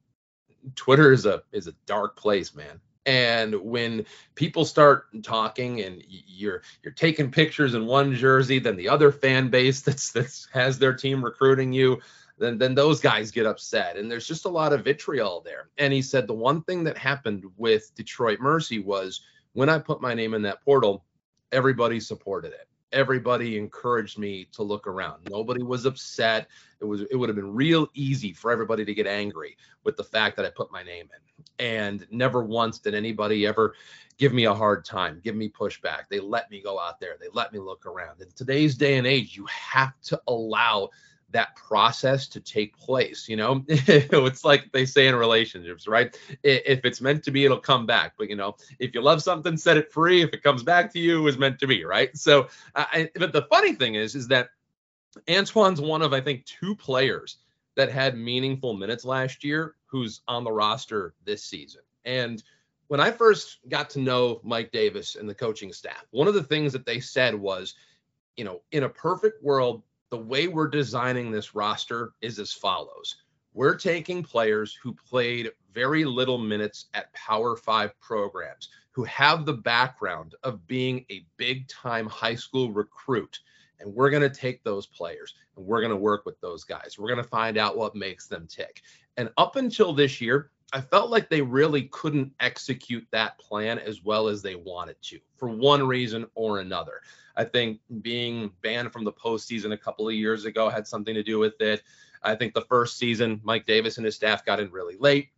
Twitter 0.75 1.13
is 1.13 1.27
a 1.27 1.43
is 1.53 1.69
a 1.69 1.75
dark 1.87 2.17
place, 2.17 2.53
man 2.53 2.81
and 3.05 3.55
when 3.63 4.05
people 4.35 4.65
start 4.65 5.07
talking 5.23 5.81
and 5.81 6.05
you're 6.09 6.63
you're 6.83 6.93
taking 6.93 7.31
pictures 7.31 7.75
in 7.75 7.87
one 7.87 8.15
jersey 8.15 8.59
then 8.59 8.77
the 8.77 8.89
other 8.89 9.11
fan 9.11 9.49
base 9.49 9.81
that's 9.83 10.13
that's 10.13 10.49
has 10.53 10.79
their 10.79 10.95
team 10.95 11.25
recruiting 11.25 11.73
you 11.73 12.01
then 12.39 12.59
then 12.59 12.75
those 12.75 13.01
guys 13.01 13.31
get 13.31 13.47
upset. 13.47 13.97
And 13.97 14.11
there's 14.11 14.27
just 14.27 14.47
a 14.47 14.51
lot 14.51 14.73
of 14.73 14.85
vitriol 14.85 15.43
there. 15.45 15.69
And 15.79 15.93
he 15.93 16.03
said 16.03 16.27
the 16.27 16.35
one 16.35 16.63
thing 16.63 16.83
that 16.85 16.99
happened 16.99 17.45
with 17.57 17.95
detroit 17.95 18.41
mercy 18.41 18.79
was 18.79 19.23
when 19.53 19.69
i 19.69 19.79
put 19.79 20.01
my 20.01 20.15
name 20.15 20.35
in 20.35 20.43
that 20.43 20.63
portal 20.65 21.05
everybody 21.53 22.01
supported 22.01 22.53
it 22.53 22.69
everybody 22.93 23.57
encouraged 23.57 24.19
me 24.19 24.47
to 24.53 24.63
look 24.63 24.87
around. 24.87 25.29
Nobody 25.29 25.63
was 25.63 25.87
upset. 25.87 26.49
It 26.81 26.85
was 26.85 27.03
it 27.03 27.17
would 27.17 27.29
have 27.29 27.37
been 27.37 27.55
real 27.55 27.89
easy 27.95 28.33
for 28.33 28.51
everybody 28.51 28.85
to 28.85 28.95
get 28.95 29.07
angry 29.07 29.57
with 29.85 29.97
the 29.97 30.05
fact 30.05 30.37
that 30.37 30.47
I 30.47 30.51
put 30.51 30.73
my 30.73 30.83
name 30.83 31.09
in. 31.15 31.45
And 31.65 32.07
never 32.11 32.43
once 32.43 32.79
did 32.79 32.95
anybody 32.95 33.47
ever 33.47 33.75
give 34.19 34.33
me 34.33 34.45
a 34.45 34.55
hard 34.55 34.85
time, 34.85 35.21
give 35.25 35.35
me 35.35 35.49
pushback. 35.49 36.09
They 36.09 36.21
let 36.21 36.51
me 36.51 36.61
go 36.61 36.79
out 36.79 37.01
there. 37.01 37.17
They 37.21 37.29
let 37.33 37.53
me 37.53 37.59
look 37.59 37.87
around. 37.87 38.21
In 38.21 38.29
today's 38.37 38.77
day 38.77 38.99
and 38.99 39.07
age, 39.07 39.37
you 39.37 39.47
have 39.47 39.95
to 40.03 40.21
allow 40.29 40.91
that 41.33 41.57
process 41.57 42.27
to 42.29 42.41
take 42.41 42.77
place 42.77 43.29
you 43.29 43.37
know? 43.37 43.65
It's 43.69 44.45
like 44.45 44.71
they 44.73 44.87
say 44.87 45.09
in 45.09 45.15
relationships 45.15 45.87
right? 45.89 46.17
If 46.43 46.85
it's 46.85 47.01
meant 47.01 47.25
to 47.25 47.31
be 47.31 47.45
it'll 47.45 47.59
come 47.59 47.87
back. 47.87 48.15
But 48.17 48.31
you 48.31 48.37
know 48.37 48.57
if 48.79 48.95
you 48.95 49.03
love 49.03 49.23
something 49.23 49.57
set 49.57 49.77
it 49.77 49.93
free. 49.93 50.23
If 50.23 50.33
it 50.33 50.43
comes 50.43 50.63
back 50.63 50.93
to 50.93 50.99
you 50.99 51.19
it 51.19 51.23
was 51.23 51.39
meant 51.39 51.59
to 51.61 51.67
be 51.67 51.85
right? 51.85 52.17
So 52.17 52.49
I, 52.75 53.11
but 53.17 53.33
the 53.33 53.47
funny 53.51 53.75
thing 53.75 53.95
is 53.95 54.15
is 54.15 54.29
that 54.29 54.51
antoine's 55.29 55.81
one 55.81 56.01
of 56.01 56.15
i 56.15 56.21
think 56.21 56.45
two 56.47 56.75
players 56.75 57.37
that 57.77 57.91
had 57.91 58.17
meaningful 58.17 58.75
minutes 58.75 59.05
last 59.05 59.45
year 59.45 59.75
who's 59.87 60.21
on 60.29 60.45
the 60.45 60.53
roster 60.53 61.15
this 61.25 61.45
season. 61.45 61.83
And 62.05 62.43
when 62.89 63.01
i 63.01 63.11
first 63.11 63.59
got 63.69 63.89
to 63.91 64.01
know 64.01 64.41
mike 64.43 64.71
davis 64.73 65.17
and 65.17 65.29
the 65.29 65.35
coaching 65.35 65.73
staff 65.73 66.05
one 66.11 66.29
of 66.29 66.35
the 66.35 66.43
things 66.43 66.73
that 66.73 66.85
they 66.85 67.01
said 67.01 67.35
was 67.35 67.75
you 68.37 68.45
know 68.45 68.61
in 68.73 68.85
a 68.85 68.89
perfect 68.89 69.43
world 69.43 69.83
the 70.13 70.19
way 70.19 70.47
we're 70.47 70.69
designing 70.69 71.33
this 71.33 71.55
roster 71.55 72.13
is 72.21 72.39
as 72.39 72.53
follows. 72.53 73.17
We're 73.55 73.77
taking 73.77 74.23
players 74.23 74.75
who 74.75 74.93
played 74.93 75.51
very 75.73 76.05
little 76.05 76.37
minutes 76.37 76.89
at 76.93 77.11
Power 77.15 77.57
Five 77.57 77.99
programs, 77.99 78.69
who 78.91 79.05
have 79.05 79.47
the 79.47 79.55
background 79.55 80.35
of 80.43 80.67
being 80.67 81.07
a 81.11 81.25
big 81.39 81.67
time 81.67 82.07
high 82.07 82.35
school 82.35 82.71
recruit. 82.73 83.41
And 83.81 83.95
we're 83.95 84.11
going 84.11 84.23
to 84.23 84.29
take 84.29 84.63
those 84.63 84.87
players 84.87 85.33
and 85.57 85.65
we're 85.65 85.81
going 85.81 85.89
to 85.89 85.97
work 85.97 86.27
with 86.27 86.39
those 86.43 86.63
guys. 86.63 86.97
We're 86.99 87.09
going 87.09 87.23
to 87.23 87.29
find 87.31 87.57
out 87.57 87.79
what 87.79 87.97
makes 87.97 88.27
them 88.27 88.47
tick. 88.47 88.83
And 89.17 89.31
up 89.39 89.57
until 89.57 89.95
this 89.95 90.21
year, 90.21 90.51
I 90.73 90.81
felt 90.81 91.11
like 91.11 91.29
they 91.29 91.43
really 91.43 91.83
couldn't 91.93 92.33
execute 92.41 93.07
that 93.11 93.39
plan 93.39 93.79
as 93.79 94.03
well 94.03 94.29
as 94.29 94.43
they 94.43 94.55
wanted 94.55 94.97
to 95.03 95.21
for 95.37 95.49
one 95.49 95.87
reason 95.87 96.27
or 96.35 96.61
another. 96.61 97.03
I 97.37 97.45
think 97.45 97.81
being 98.01 98.51
banned 98.63 98.93
from 98.93 99.05
the 99.05 99.13
postseason 99.13 99.73
a 99.73 99.79
couple 99.79 100.09
of 100.09 100.15
years 100.15 100.45
ago 100.45 100.69
had 100.69 100.87
something 100.87 101.15
to 101.15 101.23
do 101.23 101.39
with 101.39 101.61
it. 101.61 101.83
I 102.23 102.35
think 102.35 102.55
the 102.55 102.63
first 102.63 102.99
season, 102.99 103.41
Mike 103.43 103.67
Davis 103.67 103.97
and 103.97 104.05
his 104.05 104.15
staff 104.15 104.45
got 104.45 104.61
in 104.61 104.71
really 104.71 104.97
late. 104.99 105.29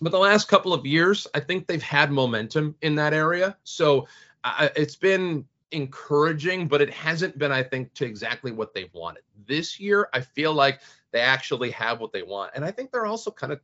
But 0.00 0.10
the 0.10 0.18
last 0.18 0.48
couple 0.48 0.72
of 0.72 0.84
years, 0.84 1.26
I 1.34 1.40
think 1.40 1.66
they've 1.66 1.82
had 1.82 2.10
momentum 2.10 2.74
in 2.82 2.96
that 2.96 3.14
area. 3.14 3.56
So 3.64 4.08
uh, 4.42 4.68
it's 4.74 4.96
been 4.96 5.46
encouraging, 5.70 6.66
but 6.66 6.80
it 6.80 6.90
hasn't 6.90 7.38
been, 7.38 7.52
I 7.52 7.62
think, 7.62 7.94
to 7.94 8.04
exactly 8.04 8.52
what 8.52 8.74
they've 8.74 8.92
wanted. 8.92 9.22
This 9.46 9.78
year, 9.78 10.08
I 10.12 10.20
feel 10.20 10.52
like 10.52 10.80
they 11.12 11.20
actually 11.20 11.70
have 11.70 12.00
what 12.00 12.12
they 12.12 12.22
want. 12.22 12.52
And 12.54 12.64
I 12.64 12.70
think 12.70 12.90
they're 12.90 13.06
also 13.06 13.30
kind 13.30 13.52
of 13.52 13.60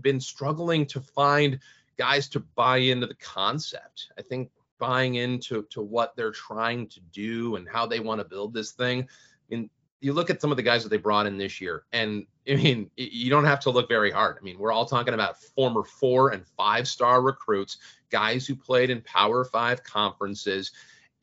been 0.00 0.20
struggling 0.20 0.86
to 0.86 1.00
find 1.00 1.58
guys 1.98 2.28
to 2.28 2.40
buy 2.40 2.78
into 2.78 3.06
the 3.06 3.14
concept. 3.14 4.12
I 4.18 4.22
think 4.22 4.50
buying 4.78 5.14
into 5.14 5.62
to 5.70 5.80
what 5.80 6.16
they're 6.16 6.32
trying 6.32 6.88
to 6.88 7.00
do 7.12 7.56
and 7.56 7.68
how 7.68 7.86
they 7.86 8.00
want 8.00 8.20
to 8.20 8.24
build 8.24 8.52
this 8.52 8.72
thing. 8.72 9.02
I 9.02 9.54
mean, 9.54 9.70
you 10.00 10.12
look 10.12 10.28
at 10.28 10.40
some 10.40 10.50
of 10.50 10.56
the 10.56 10.62
guys 10.62 10.82
that 10.82 10.88
they 10.88 10.96
brought 10.96 11.26
in 11.26 11.38
this 11.38 11.60
year, 11.60 11.84
and 11.92 12.26
I 12.48 12.56
mean, 12.56 12.90
you 12.96 13.30
don't 13.30 13.44
have 13.44 13.60
to 13.60 13.70
look 13.70 13.88
very 13.88 14.10
hard. 14.10 14.36
I 14.40 14.42
mean, 14.42 14.58
we're 14.58 14.72
all 14.72 14.86
talking 14.86 15.14
about 15.14 15.40
former 15.40 15.84
four 15.84 16.30
and 16.30 16.44
five 16.56 16.88
star 16.88 17.22
recruits, 17.22 17.78
guys 18.10 18.44
who 18.44 18.56
played 18.56 18.90
in 18.90 19.00
Power 19.02 19.44
Five 19.44 19.84
conferences. 19.84 20.72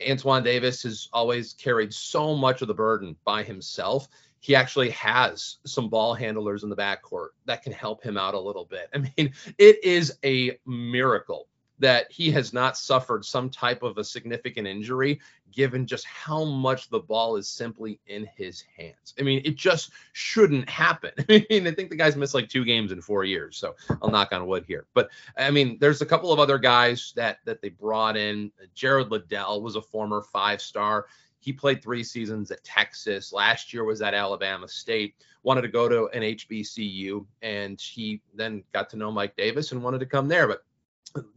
Antoine 0.10 0.44
Davis 0.44 0.84
has 0.84 1.10
always 1.12 1.54
carried 1.54 1.94
so 1.94 2.34
much 2.36 2.62
of 2.62 2.70
the 2.70 2.74
burden 2.74 3.18
by 3.26 3.44
himself. 3.44 4.08
He 4.40 4.56
actually 4.56 4.90
has 4.92 5.58
some 5.66 5.90
ball 5.90 6.14
handlers 6.14 6.64
in 6.64 6.70
the 6.70 6.76
backcourt 6.76 7.30
that 7.46 7.64
can 7.64 7.74
help 7.74 8.02
him 8.02 8.18
out 8.18 8.34
a 8.34 8.40
little 8.40 8.66
bit. 8.66 8.90
I 8.94 9.00
mean, 9.00 9.34
it 9.58 9.84
is 9.84 10.18
a 10.24 10.58
miracle 10.66 11.48
that 11.80 12.12
he 12.12 12.30
has 12.32 12.54
not 12.54 12.78
suffered 12.78 13.24
some 13.24 13.50
type 13.50 13.84
of 13.84 13.98
a 13.98 14.04
significant 14.04 14.68
injury 14.68 15.20
given 15.52 15.88
just 15.88 16.06
how 16.06 16.44
much 16.44 16.90
the 16.90 17.00
ball 17.00 17.36
is 17.38 17.48
simply 17.48 18.00
in 18.08 18.30
his 18.36 18.64
hands. 18.78 19.16
I 19.20 19.24
mean, 19.24 19.42
it 19.46 19.56
just 19.56 19.92
shouldn't 20.14 20.70
happen. 20.70 21.12
I 21.30 21.46
mean, 21.50 21.66
I 21.66 21.72
think 21.72 21.90
the 21.90 21.96
guy's 21.96 22.16
missed 22.16 22.34
like 22.34 22.50
two 22.50 22.66
games 22.66 22.92
in 22.92 23.02
four 23.02 23.24
years, 23.24 23.58
so 23.58 23.76
I'll 24.02 24.12
knock 24.12 24.32
on 24.32 24.46
wood 24.46 24.66
here. 24.68 24.86
But 24.94 25.10
I 25.38 25.50
mean, 25.52 25.78
there's 25.80 26.02
a 26.02 26.06
couple 26.06 26.32
of 26.32 26.40
other 26.40 26.60
guys 26.60 27.14
that 27.16 27.40
that 27.46 27.62
they 27.62 27.70
brought 27.70 28.18
in. 28.18 28.52
Gerald 28.76 29.10
Liddell 29.12 29.62
was 29.62 29.76
a 29.76 29.82
former 29.82 30.22
five-star. 30.22 31.08
He 31.40 31.54
played 31.54 31.82
three 31.82 32.04
seasons 32.04 32.52
at 32.52 32.64
Texas. 32.64 33.32
Last 33.32 33.74
year 33.74 33.84
was 33.84 34.02
at 34.02 34.14
Alabama 34.14 34.68
State. 34.68 35.16
Wanted 35.44 35.62
to 35.62 35.70
go 35.70 35.88
to 35.88 36.10
an 36.10 36.22
HBCU, 36.22 37.26
and 37.42 37.80
he 37.80 38.22
then 38.34 38.64
got 38.74 38.90
to 38.90 38.98
know 38.98 39.12
Mike 39.12 39.36
Davis 39.38 39.72
and 39.72 39.82
wanted 39.82 40.00
to 40.00 40.06
come 40.06 40.28
there. 40.28 40.48
But 40.48 40.64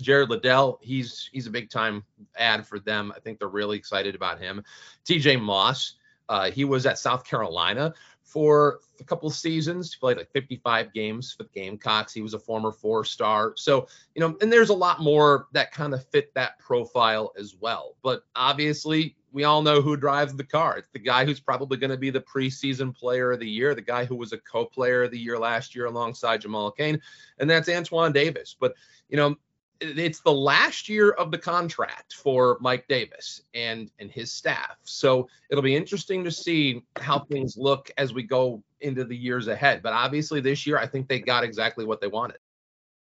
Gerald 0.01 0.31
Liddell, 0.31 0.79
he's 0.83 1.31
he's 1.33 1.47
a 1.47 1.51
big 1.51 1.71
time 1.71 2.05
ad 2.37 2.67
for 2.67 2.79
them. 2.79 3.13
I 3.17 3.21
think 3.21 3.39
they're 3.39 3.49
really 3.49 3.77
excited 3.77 4.15
about 4.15 4.41
him. 4.41 4.65
TJ 5.05 5.41
Moss, 5.41 5.95
uh, 6.29 6.51
he 6.51 6.65
was 6.65 6.85
at 6.87 6.99
South 6.99 7.25
Carolina 7.25 7.95
for 8.33 8.81
a 8.99 9.05
couple 9.05 9.29
of 9.29 9.35
seasons. 9.35 9.93
He 9.93 10.01
played 10.01 10.17
like 10.17 10.33
55 10.33 10.93
games 10.93 11.33
for 11.33 11.43
the 11.43 11.51
Gamecocks. 11.51 12.15
He 12.15 12.23
was 12.23 12.35
a 12.35 12.39
former 12.39 12.73
four 12.73 13.05
star. 13.05 13.53
So, 13.57 13.89
you 14.15 14.21
know, 14.21 14.37
and 14.41 14.51
there's 14.51 14.71
a 14.71 14.75
lot 14.75 15.01
more 15.01 15.49
that 15.53 15.73
kind 15.73 15.93
of 15.93 16.07
fit 16.09 16.33
that 16.35 16.59
profile 16.59 17.33
as 17.39 17.55
well. 17.61 17.97
But 18.03 18.23
obviously, 18.35 19.17
we 19.33 19.45
all 19.45 19.63
know 19.63 19.81
who 19.81 19.97
drives 19.97 20.35
the 20.35 20.45
car. 20.45 20.79
It's 20.79 20.91
the 20.93 20.99
guy 20.99 21.25
who's 21.25 21.41
probably 21.41 21.77
going 21.77 21.91
to 21.91 21.97
be 21.97 22.11
the 22.11 22.21
preseason 22.21 22.95
player 22.95 23.33
of 23.33 23.41
the 23.41 23.49
year, 23.49 23.75
the 23.75 23.83
guy 23.83 24.05
who 24.05 24.17
was 24.17 24.33
a 24.33 24.39
co 24.39 24.65
player 24.65 25.05
of 25.05 25.11
the 25.11 25.19
year 25.19 25.39
last 25.39 25.75
year 25.75 25.87
alongside 25.87 26.41
Jamal 26.41 26.71
Cain, 26.71 27.01
and 27.39 27.49
that's 27.49 27.69
Antoine 27.69 28.13
Davis. 28.13 28.57
But, 28.59 28.75
you 29.09 29.17
know, 29.17 29.37
it's 29.83 30.21
the 30.21 30.33
last 30.33 30.89
year 30.89 31.11
of 31.11 31.31
the 31.31 31.39
contract 31.39 32.15
for 32.15 32.57
Mike 32.61 32.87
Davis 32.89 33.43
and 33.55 33.91
and 33.99 34.11
his 34.11 34.33
staff. 34.33 34.77
So 34.85 35.29
it'll 35.51 35.63
be 35.63 35.77
interesting 35.77 36.25
to 36.25 36.31
see 36.31 36.83
how 36.97 37.21
things 37.21 37.57
look 37.57 37.91
as 37.99 38.15
we 38.15 38.23
go 38.23 38.63
into 38.81 39.05
the 39.05 39.17
years 39.17 39.49
ahead. 39.49 39.83
But 39.83 39.93
obviously 39.93 40.41
this 40.41 40.67
year 40.67 40.79
I 40.79 40.87
think 40.87 41.09
they 41.09 41.19
got 41.19 41.45
exactly 41.45 41.85
what 41.85 42.01
they 42.01 42.09
wanted. 42.09 42.39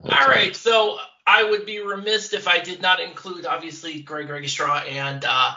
All 0.03 0.29
right, 0.29 0.57
so 0.57 0.99
I 1.27 1.45
would 1.45 1.67
be 1.67 1.81
remiss 1.81 2.33
if 2.33 2.49
I 2.49 2.59
did 2.59 2.81
not 2.81 3.01
include 3.01 3.45
obviously 3.45 4.01
Greg 4.01 4.31
Rakestraw 4.31 4.79
and 4.79 5.25
uh, 5.29 5.53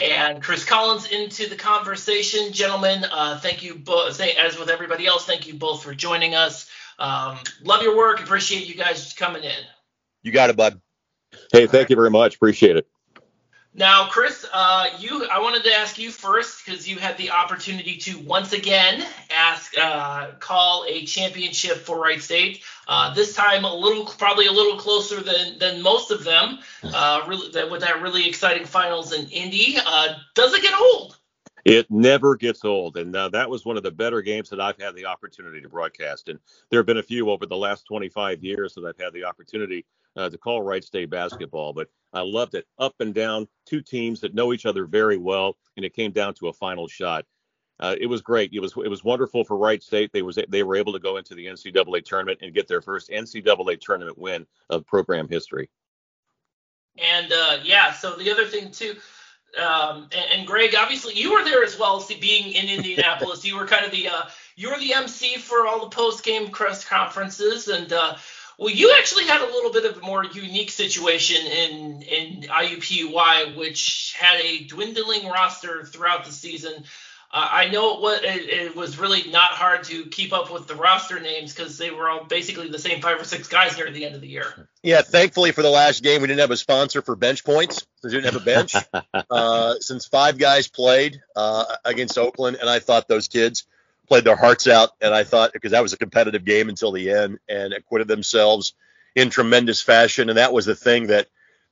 and 0.00 0.42
Chris 0.42 0.64
Collins 0.64 1.10
into 1.10 1.48
the 1.48 1.56
conversation. 1.56 2.52
Gentlemen, 2.52 3.04
uh, 3.10 3.40
thank 3.40 3.62
you 3.62 3.74
both. 3.74 4.20
As 4.20 4.58
with 4.58 4.68
everybody 4.68 5.06
else, 5.06 5.26
thank 5.26 5.48
you 5.48 5.54
both 5.54 5.82
for 5.82 5.94
joining 5.94 6.34
us. 6.34 6.70
Um, 6.98 7.38
love 7.62 7.82
your 7.82 7.96
work. 7.96 8.20
Appreciate 8.20 8.68
you 8.68 8.74
guys 8.74 9.12
coming 9.14 9.44
in. 9.44 9.64
You 10.28 10.32
got 10.32 10.50
it, 10.50 10.56
bud. 10.56 10.78
Hey, 11.50 11.66
thank 11.66 11.88
you 11.88 11.96
very 11.96 12.10
much. 12.10 12.34
Appreciate 12.34 12.76
it. 12.76 12.86
Now, 13.72 14.08
Chris, 14.08 14.46
uh, 14.52 14.88
you, 14.98 15.26
I 15.32 15.40
wanted 15.40 15.64
to 15.64 15.72
ask 15.72 15.98
you 15.98 16.10
first 16.10 16.66
because 16.66 16.86
you 16.86 16.98
had 16.98 17.16
the 17.16 17.30
opportunity 17.30 17.96
to 17.96 18.18
once 18.18 18.52
again 18.52 19.06
ask, 19.34 19.72
uh, 19.78 20.32
call 20.38 20.84
a 20.86 21.06
championship 21.06 21.78
for 21.78 21.98
Wright 21.98 22.20
State. 22.20 22.60
Uh, 22.86 23.14
this 23.14 23.34
time, 23.34 23.64
a 23.64 23.74
little, 23.74 24.04
probably 24.04 24.48
a 24.48 24.52
little 24.52 24.76
closer 24.76 25.22
than 25.22 25.58
than 25.58 25.80
most 25.80 26.10
of 26.10 26.24
them. 26.24 26.58
Uh, 26.84 27.22
really, 27.26 27.50
that, 27.52 27.70
with 27.70 27.80
that 27.80 28.02
really 28.02 28.28
exciting 28.28 28.66
finals 28.66 29.14
in 29.14 29.30
Indy. 29.30 29.78
Uh, 29.82 30.08
does 30.34 30.52
it 30.52 30.60
get 30.60 30.78
old? 30.78 31.16
It 31.64 31.90
never 31.90 32.36
gets 32.36 32.66
old, 32.66 32.98
and 32.98 33.16
uh, 33.16 33.30
that 33.30 33.48
was 33.48 33.64
one 33.64 33.78
of 33.78 33.82
the 33.82 33.90
better 33.90 34.20
games 34.20 34.50
that 34.50 34.60
I've 34.60 34.78
had 34.78 34.94
the 34.94 35.06
opportunity 35.06 35.62
to 35.62 35.70
broadcast. 35.70 36.28
And 36.28 36.38
there 36.68 36.80
have 36.80 36.86
been 36.86 36.98
a 36.98 37.02
few 37.02 37.30
over 37.30 37.46
the 37.46 37.56
last 37.56 37.86
25 37.86 38.44
years 38.44 38.74
that 38.74 38.84
I've 38.84 39.02
had 39.02 39.14
the 39.14 39.24
opportunity 39.24 39.86
uh, 40.16 40.28
to 40.28 40.38
call 40.38 40.62
Wright 40.62 40.84
State 40.84 41.10
basketball, 41.10 41.72
but 41.72 41.88
I 42.12 42.22
loved 42.22 42.54
it. 42.54 42.66
Up 42.78 42.94
and 43.00 43.14
down, 43.14 43.48
two 43.66 43.82
teams 43.82 44.20
that 44.20 44.34
know 44.34 44.52
each 44.52 44.66
other 44.66 44.86
very 44.86 45.18
well, 45.18 45.56
and 45.76 45.84
it 45.84 45.94
came 45.94 46.12
down 46.12 46.34
to 46.34 46.48
a 46.48 46.52
final 46.52 46.88
shot. 46.88 47.24
Uh, 47.80 47.94
it 48.00 48.06
was 48.06 48.22
great. 48.22 48.52
It 48.52 48.60
was 48.60 48.74
it 48.76 48.88
was 48.88 49.04
wonderful 49.04 49.44
for 49.44 49.56
Wright 49.56 49.82
State. 49.82 50.10
They 50.12 50.22
was 50.22 50.38
they 50.48 50.62
were 50.64 50.76
able 50.76 50.92
to 50.92 50.98
go 50.98 51.16
into 51.16 51.34
the 51.34 51.46
NCAA 51.46 52.04
tournament 52.04 52.40
and 52.42 52.54
get 52.54 52.66
their 52.66 52.80
first 52.80 53.10
NCAA 53.10 53.80
tournament 53.80 54.18
win 54.18 54.46
of 54.68 54.84
program 54.86 55.28
history. 55.28 55.70
And 56.96 57.32
uh, 57.32 57.58
yeah, 57.62 57.92
so 57.92 58.16
the 58.16 58.32
other 58.32 58.46
thing 58.46 58.72
too, 58.72 58.96
um, 59.56 60.08
and, 60.12 60.40
and, 60.40 60.46
Greg, 60.46 60.74
obviously 60.76 61.14
you 61.14 61.32
were 61.32 61.44
there 61.44 61.62
as 61.62 61.78
well, 61.78 62.00
see, 62.00 62.18
being 62.18 62.52
in 62.52 62.68
Indianapolis. 62.68 63.44
you 63.46 63.56
were 63.56 63.66
kind 63.66 63.84
of 63.84 63.92
the 63.92 64.08
uh, 64.08 64.22
you 64.56 64.70
were 64.70 64.78
the 64.78 64.94
MC 64.94 65.36
for 65.36 65.66
all 65.66 65.80
the 65.80 65.94
post 65.94 66.24
game 66.24 66.48
press 66.50 66.84
conferences, 66.84 67.68
and 67.68 67.92
uh, 67.92 68.16
well, 68.58 68.74
you 68.74 68.94
actually 68.98 69.24
had 69.24 69.40
a 69.40 69.46
little 69.46 69.72
bit 69.72 69.84
of 69.84 69.98
a 69.98 70.00
more 70.00 70.24
unique 70.24 70.70
situation 70.70 71.46
in 71.46 72.02
in 72.02 72.42
IUPUI, 72.42 73.56
which 73.56 74.16
had 74.18 74.40
a 74.40 74.64
dwindling 74.64 75.28
roster 75.28 75.84
throughout 75.84 76.24
the 76.24 76.32
season. 76.32 76.84
Uh, 77.30 77.46
I 77.50 77.68
know 77.68 77.94
it 77.94 78.00
was, 78.00 78.20
it, 78.22 78.48
it 78.48 78.76
was 78.76 78.98
really 78.98 79.30
not 79.30 79.50
hard 79.50 79.84
to 79.84 80.06
keep 80.06 80.32
up 80.32 80.50
with 80.50 80.66
the 80.66 80.74
roster 80.74 81.20
names 81.20 81.54
because 81.54 81.76
they 81.76 81.90
were 81.90 82.08
all 82.08 82.24
basically 82.24 82.70
the 82.70 82.78
same 82.78 83.02
five 83.02 83.20
or 83.20 83.24
six 83.24 83.48
guys 83.48 83.76
near 83.76 83.90
the 83.90 84.06
end 84.06 84.14
of 84.14 84.22
the 84.22 84.28
year. 84.28 84.66
Yeah, 84.82 85.02
thankfully 85.02 85.52
for 85.52 85.60
the 85.60 85.70
last 85.70 86.02
game, 86.02 86.22
we 86.22 86.26
didn't 86.26 86.40
have 86.40 86.50
a 86.50 86.56
sponsor 86.56 87.02
for 87.02 87.14
bench 87.16 87.44
points. 87.44 87.86
We 88.02 88.10
didn't 88.10 88.32
have 88.32 88.36
a 88.36 88.44
bench 88.44 88.74
uh, 89.30 89.74
since 89.80 90.06
five 90.06 90.38
guys 90.38 90.68
played 90.68 91.20
uh, 91.36 91.66
against 91.84 92.16
Oakland, 92.16 92.56
and 92.60 92.68
I 92.68 92.80
thought 92.80 93.06
those 93.06 93.28
kids– 93.28 93.64
played 94.08 94.24
their 94.24 94.36
hearts 94.36 94.66
out, 94.66 94.90
and 95.00 95.14
I 95.14 95.24
thought 95.24 95.52
because 95.52 95.72
that 95.72 95.82
was 95.82 95.92
a 95.92 95.98
competitive 95.98 96.44
game 96.44 96.68
until 96.68 96.92
the 96.92 97.10
end, 97.10 97.38
and 97.48 97.72
acquitted 97.72 98.08
themselves 98.08 98.74
in 99.14 99.30
tremendous 99.30 99.80
fashion. 99.82 100.28
And 100.28 100.38
that 100.38 100.52
was 100.52 100.66
the 100.66 100.74
thing 100.74 101.08
that 101.08 101.28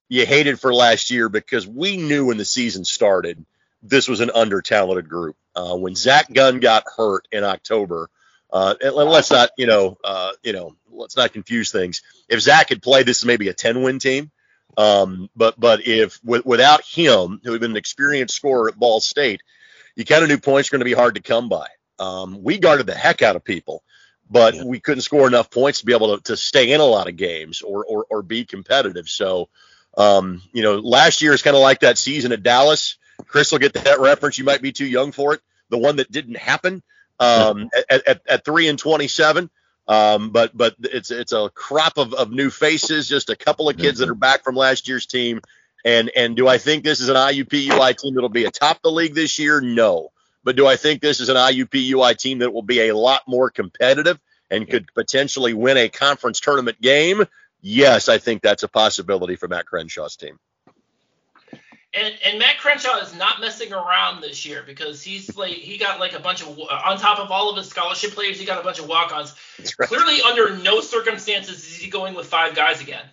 you 0.08 0.26
hated 0.26 0.60
for 0.60 0.72
last 0.74 1.10
year 1.10 1.28
because 1.28 1.66
we 1.66 1.96
knew 1.96 2.26
when 2.26 2.38
the 2.38 2.44
season 2.44 2.84
started 2.84 3.44
this 3.82 4.08
was 4.08 4.20
an 4.20 4.30
under 4.34 4.62
talented 4.62 5.08
group. 5.08 5.36
Uh, 5.54 5.76
when 5.76 5.94
Zach 5.94 6.32
Gunn 6.32 6.60
got 6.60 6.84
hurt 6.96 7.28
in 7.32 7.44
October, 7.44 8.10
uh, 8.52 8.74
and 8.80 8.94
let's 8.94 9.30
not 9.30 9.50
you 9.56 9.66
know 9.66 9.98
uh, 10.04 10.32
you 10.42 10.52
know 10.52 10.76
let's 10.90 11.16
not 11.16 11.32
confuse 11.32 11.70
things. 11.70 12.02
If 12.28 12.40
Zach 12.40 12.68
had 12.68 12.82
played, 12.82 13.06
this 13.06 13.18
is 13.18 13.24
maybe 13.24 13.48
a 13.48 13.54
10 13.54 13.82
win 13.82 13.98
team. 13.98 14.30
Um, 14.76 15.30
but 15.34 15.58
but 15.58 15.86
if 15.86 16.20
w- 16.22 16.42
without 16.44 16.84
him, 16.84 17.40
who 17.44 17.52
had 17.52 17.60
been 17.60 17.70
an 17.72 17.76
experienced 17.76 18.36
scorer 18.36 18.68
at 18.68 18.78
Ball 18.78 19.00
State, 19.00 19.42
you 19.94 20.04
kind 20.04 20.22
of 20.22 20.28
knew 20.28 20.38
points 20.38 20.70
were 20.70 20.76
going 20.76 20.86
to 20.86 20.96
be 20.96 21.00
hard 21.00 21.14
to 21.14 21.22
come 21.22 21.48
by. 21.48 21.66
Um, 21.98 22.42
we 22.42 22.58
guarded 22.58 22.86
the 22.86 22.94
heck 22.94 23.22
out 23.22 23.36
of 23.36 23.44
people, 23.44 23.82
but 24.30 24.54
yeah. 24.54 24.64
we 24.64 24.80
couldn't 24.80 25.02
score 25.02 25.26
enough 25.26 25.50
points 25.50 25.80
to 25.80 25.86
be 25.86 25.94
able 25.94 26.16
to, 26.16 26.22
to 26.24 26.36
stay 26.36 26.72
in 26.72 26.80
a 26.80 26.84
lot 26.84 27.08
of 27.08 27.16
games 27.16 27.62
or 27.62 27.84
or, 27.84 28.06
or 28.10 28.22
be 28.22 28.44
competitive. 28.44 29.08
So, 29.08 29.48
um, 29.96 30.42
you 30.52 30.62
know, 30.62 30.76
last 30.76 31.22
year 31.22 31.32
is 31.32 31.42
kind 31.42 31.56
of 31.56 31.62
like 31.62 31.80
that 31.80 31.98
season 31.98 32.32
at 32.32 32.42
Dallas. 32.42 32.98
Chris 33.26 33.50
will 33.50 33.60
get 33.60 33.72
that 33.74 34.00
reference. 34.00 34.38
You 34.38 34.44
might 34.44 34.60
be 34.60 34.72
too 34.72 34.86
young 34.86 35.12
for 35.12 35.34
it. 35.34 35.40
The 35.70 35.78
one 35.78 35.96
that 35.96 36.12
didn't 36.12 36.36
happen 36.36 36.82
um, 37.18 37.70
at, 37.88 38.06
at, 38.06 38.22
at 38.28 38.44
three 38.44 38.68
and 38.68 38.78
twenty-seven. 38.78 39.50
Um, 39.88 40.30
but 40.30 40.56
but 40.56 40.74
it's 40.80 41.10
it's 41.10 41.32
a 41.32 41.48
crop 41.54 41.96
of, 41.96 42.12
of 42.12 42.30
new 42.30 42.50
faces, 42.50 43.08
just 43.08 43.30
a 43.30 43.36
couple 43.36 43.68
of 43.68 43.76
kids 43.76 44.00
that 44.00 44.08
are 44.08 44.14
back 44.14 44.42
from 44.42 44.56
last 44.56 44.88
year's 44.88 45.06
team. 45.06 45.40
And 45.84 46.10
and 46.16 46.36
do 46.36 46.48
I 46.48 46.58
think 46.58 46.82
this 46.82 47.00
is 47.00 47.08
an 47.08 47.14
IUPUI 47.14 47.96
team 47.96 48.14
that'll 48.14 48.28
be 48.28 48.44
atop 48.44 48.82
the 48.82 48.90
league 48.90 49.14
this 49.14 49.38
year? 49.38 49.60
No. 49.60 50.10
But 50.46 50.54
do 50.54 50.64
I 50.64 50.76
think 50.76 51.02
this 51.02 51.18
is 51.18 51.28
an 51.28 51.34
IUPUI 51.34 52.16
team 52.16 52.38
that 52.38 52.54
will 52.54 52.62
be 52.62 52.88
a 52.88 52.96
lot 52.96 53.22
more 53.26 53.50
competitive 53.50 54.20
and 54.48 54.70
could 54.70 54.86
potentially 54.94 55.54
win 55.54 55.76
a 55.76 55.88
conference 55.88 56.38
tournament 56.38 56.80
game? 56.80 57.24
Yes, 57.60 58.08
I 58.08 58.18
think 58.18 58.42
that's 58.42 58.62
a 58.62 58.68
possibility 58.68 59.34
for 59.34 59.48
Matt 59.48 59.66
Crenshaw's 59.66 60.14
team. 60.14 60.38
And, 61.92 62.14
and 62.24 62.38
Matt 62.38 62.58
Crenshaw 62.58 62.98
is 62.98 63.12
not 63.16 63.40
messing 63.40 63.72
around 63.72 64.20
this 64.20 64.46
year 64.46 64.62
because 64.64 65.02
he's 65.02 65.36
like 65.36 65.54
he 65.54 65.78
got 65.78 65.98
like 65.98 66.12
a 66.12 66.20
bunch 66.20 66.42
of 66.42 66.56
on 66.60 66.96
top 66.98 67.18
of 67.18 67.32
all 67.32 67.50
of 67.50 67.56
his 67.56 67.68
scholarship 67.68 68.12
players, 68.12 68.38
he 68.38 68.46
got 68.46 68.60
a 68.60 68.62
bunch 68.62 68.78
of 68.78 68.86
walk-ons. 68.86 69.34
Right. 69.76 69.88
Clearly, 69.88 70.20
under 70.22 70.56
no 70.58 70.80
circumstances 70.80 71.56
is 71.58 71.76
he 71.76 71.90
going 71.90 72.14
with 72.14 72.26
five 72.26 72.54
guys 72.54 72.80
again. 72.80 73.04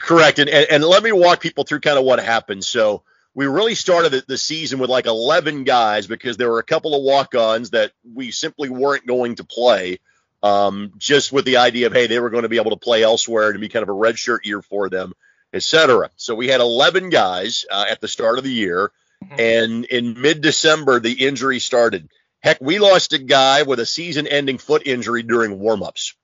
Correct, 0.00 0.40
and, 0.40 0.50
and 0.50 0.66
and 0.68 0.84
let 0.84 1.04
me 1.04 1.12
walk 1.12 1.40
people 1.40 1.62
through 1.62 1.80
kind 1.80 1.98
of 1.98 2.04
what 2.04 2.18
happened. 2.18 2.64
So 2.64 3.04
we 3.34 3.46
really 3.46 3.74
started 3.74 4.12
the, 4.12 4.24
the 4.26 4.38
season 4.38 4.78
with 4.78 4.90
like 4.90 5.06
11 5.06 5.64
guys 5.64 6.06
because 6.06 6.36
there 6.36 6.50
were 6.50 6.58
a 6.58 6.64
couple 6.64 6.94
of 6.94 7.02
walk-ons 7.02 7.70
that 7.70 7.92
we 8.14 8.30
simply 8.30 8.68
weren't 8.68 9.06
going 9.06 9.36
to 9.36 9.44
play. 9.44 9.98
Um, 10.42 10.92
just 10.98 11.30
with 11.30 11.44
the 11.44 11.58
idea 11.58 11.86
of 11.86 11.92
hey, 11.92 12.08
they 12.08 12.18
were 12.18 12.30
going 12.30 12.42
to 12.42 12.48
be 12.48 12.56
able 12.56 12.72
to 12.72 12.76
play 12.76 13.04
elsewhere 13.04 13.50
and 13.50 13.60
be 13.60 13.68
kind 13.68 13.84
of 13.84 13.88
a 13.88 13.92
redshirt 13.92 14.44
year 14.44 14.60
for 14.60 14.90
them, 14.90 15.12
etc. 15.52 16.10
So 16.16 16.34
we 16.34 16.48
had 16.48 16.60
11 16.60 17.10
guys 17.10 17.64
uh, 17.70 17.84
at 17.88 18.00
the 18.00 18.08
start 18.08 18.38
of 18.38 18.44
the 18.44 18.52
year, 18.52 18.90
mm-hmm. 19.22 19.36
and 19.38 19.84
in 19.84 20.20
mid-December 20.20 20.98
the 20.98 21.12
injury 21.12 21.60
started. 21.60 22.08
Heck, 22.40 22.60
we 22.60 22.80
lost 22.80 23.12
a 23.12 23.18
guy 23.18 23.62
with 23.62 23.78
a 23.78 23.86
season-ending 23.86 24.58
foot 24.58 24.84
injury 24.84 25.22
during 25.22 25.60
warm-ups. 25.60 26.16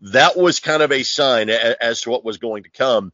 That 0.00 0.38
was 0.38 0.58
kind 0.58 0.82
of 0.82 0.90
a 0.90 1.02
sign 1.02 1.50
a- 1.50 1.76
as 1.78 2.00
to 2.02 2.10
what 2.10 2.24
was 2.24 2.38
going 2.38 2.62
to 2.62 2.70
come. 2.70 3.12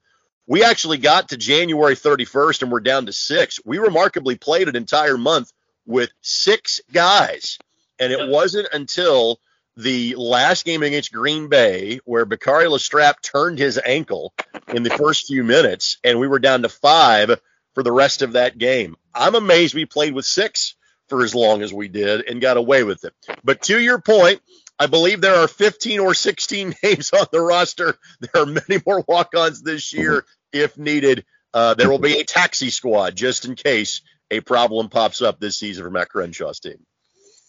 We 0.53 0.65
actually 0.65 0.99
got 0.99 1.31
to 1.31 1.39
January 1.39 1.97
31st 1.97 2.61
and 2.61 2.71
we're 2.71 2.81
down 2.81 3.07
to 3.07 3.13
six. 3.15 3.59
We 3.65 3.79
remarkably 3.79 4.37
played 4.37 4.69
an 4.69 4.77
entire 4.77 5.17
month 5.17 5.51
with 5.87 6.11
six 6.21 6.79
guys. 6.93 7.57
And 7.99 8.13
it 8.13 8.29
wasn't 8.29 8.69
until 8.71 9.41
the 9.79 10.15
last 10.17 10.67
game 10.67 10.83
against 10.83 11.11
Green 11.11 11.49
Bay 11.49 12.01
where 12.05 12.27
Bakari 12.27 12.67
LaStrap 12.67 13.23
turned 13.23 13.59
his 13.59 13.81
ankle 13.83 14.35
in 14.69 14.83
the 14.83 14.91
first 14.91 15.27
few 15.27 15.43
minutes 15.43 15.97
and 16.05 16.21
we 16.21 16.29
were 16.29 16.39
down 16.39 16.61
to 16.65 16.69
five 16.69 17.41
for 17.73 17.83
the 17.83 17.91
rest 17.91 18.21
of 18.21 18.33
that 18.33 18.59
game. 18.59 18.95
I'm 19.15 19.35
amazed 19.35 19.75
we 19.75 19.87
played 19.87 20.13
with 20.13 20.27
six 20.27 20.75
for 21.09 21.25
as 21.25 21.35
long 21.35 21.63
as 21.63 21.73
we 21.73 21.89
did 21.89 22.29
and 22.29 22.43
got 22.43 22.59
away 22.59 22.85
with 22.85 23.05
it. 23.07 23.15
But 23.43 23.63
to 23.63 23.81
your 23.81 24.03
point, 24.03 24.43
I 24.79 24.87
believe 24.87 25.23
there 25.23 25.37
are 25.37 25.49
15 25.49 26.01
or 26.01 26.13
16 26.13 26.75
names 26.83 27.11
on 27.15 27.25
the 27.33 27.41
roster. 27.41 27.97
There 28.21 28.43
are 28.43 28.47
many 28.47 28.83
more 28.85 29.03
walk 29.09 29.35
ons 29.35 29.63
this 29.63 29.95
year 29.95 30.27
if 30.53 30.79
needed. 30.79 31.25
Uh, 31.55 31.75
there 31.75 31.91
will 31.91 31.99
be 31.99 32.19
a 32.19 32.25
taxi 32.25 32.71
squad 32.71 33.15
just 33.15 33.45
in 33.45 33.55
case 33.55 34.01
a 34.31 34.41
problem 34.41 34.89
pops 34.89 35.21
up 35.21 35.39
this 35.39 35.59
season 35.59 35.85
for 35.85 35.91
Matt 35.91 36.09
Crenshaw's 36.09 36.61
team. 36.61 36.87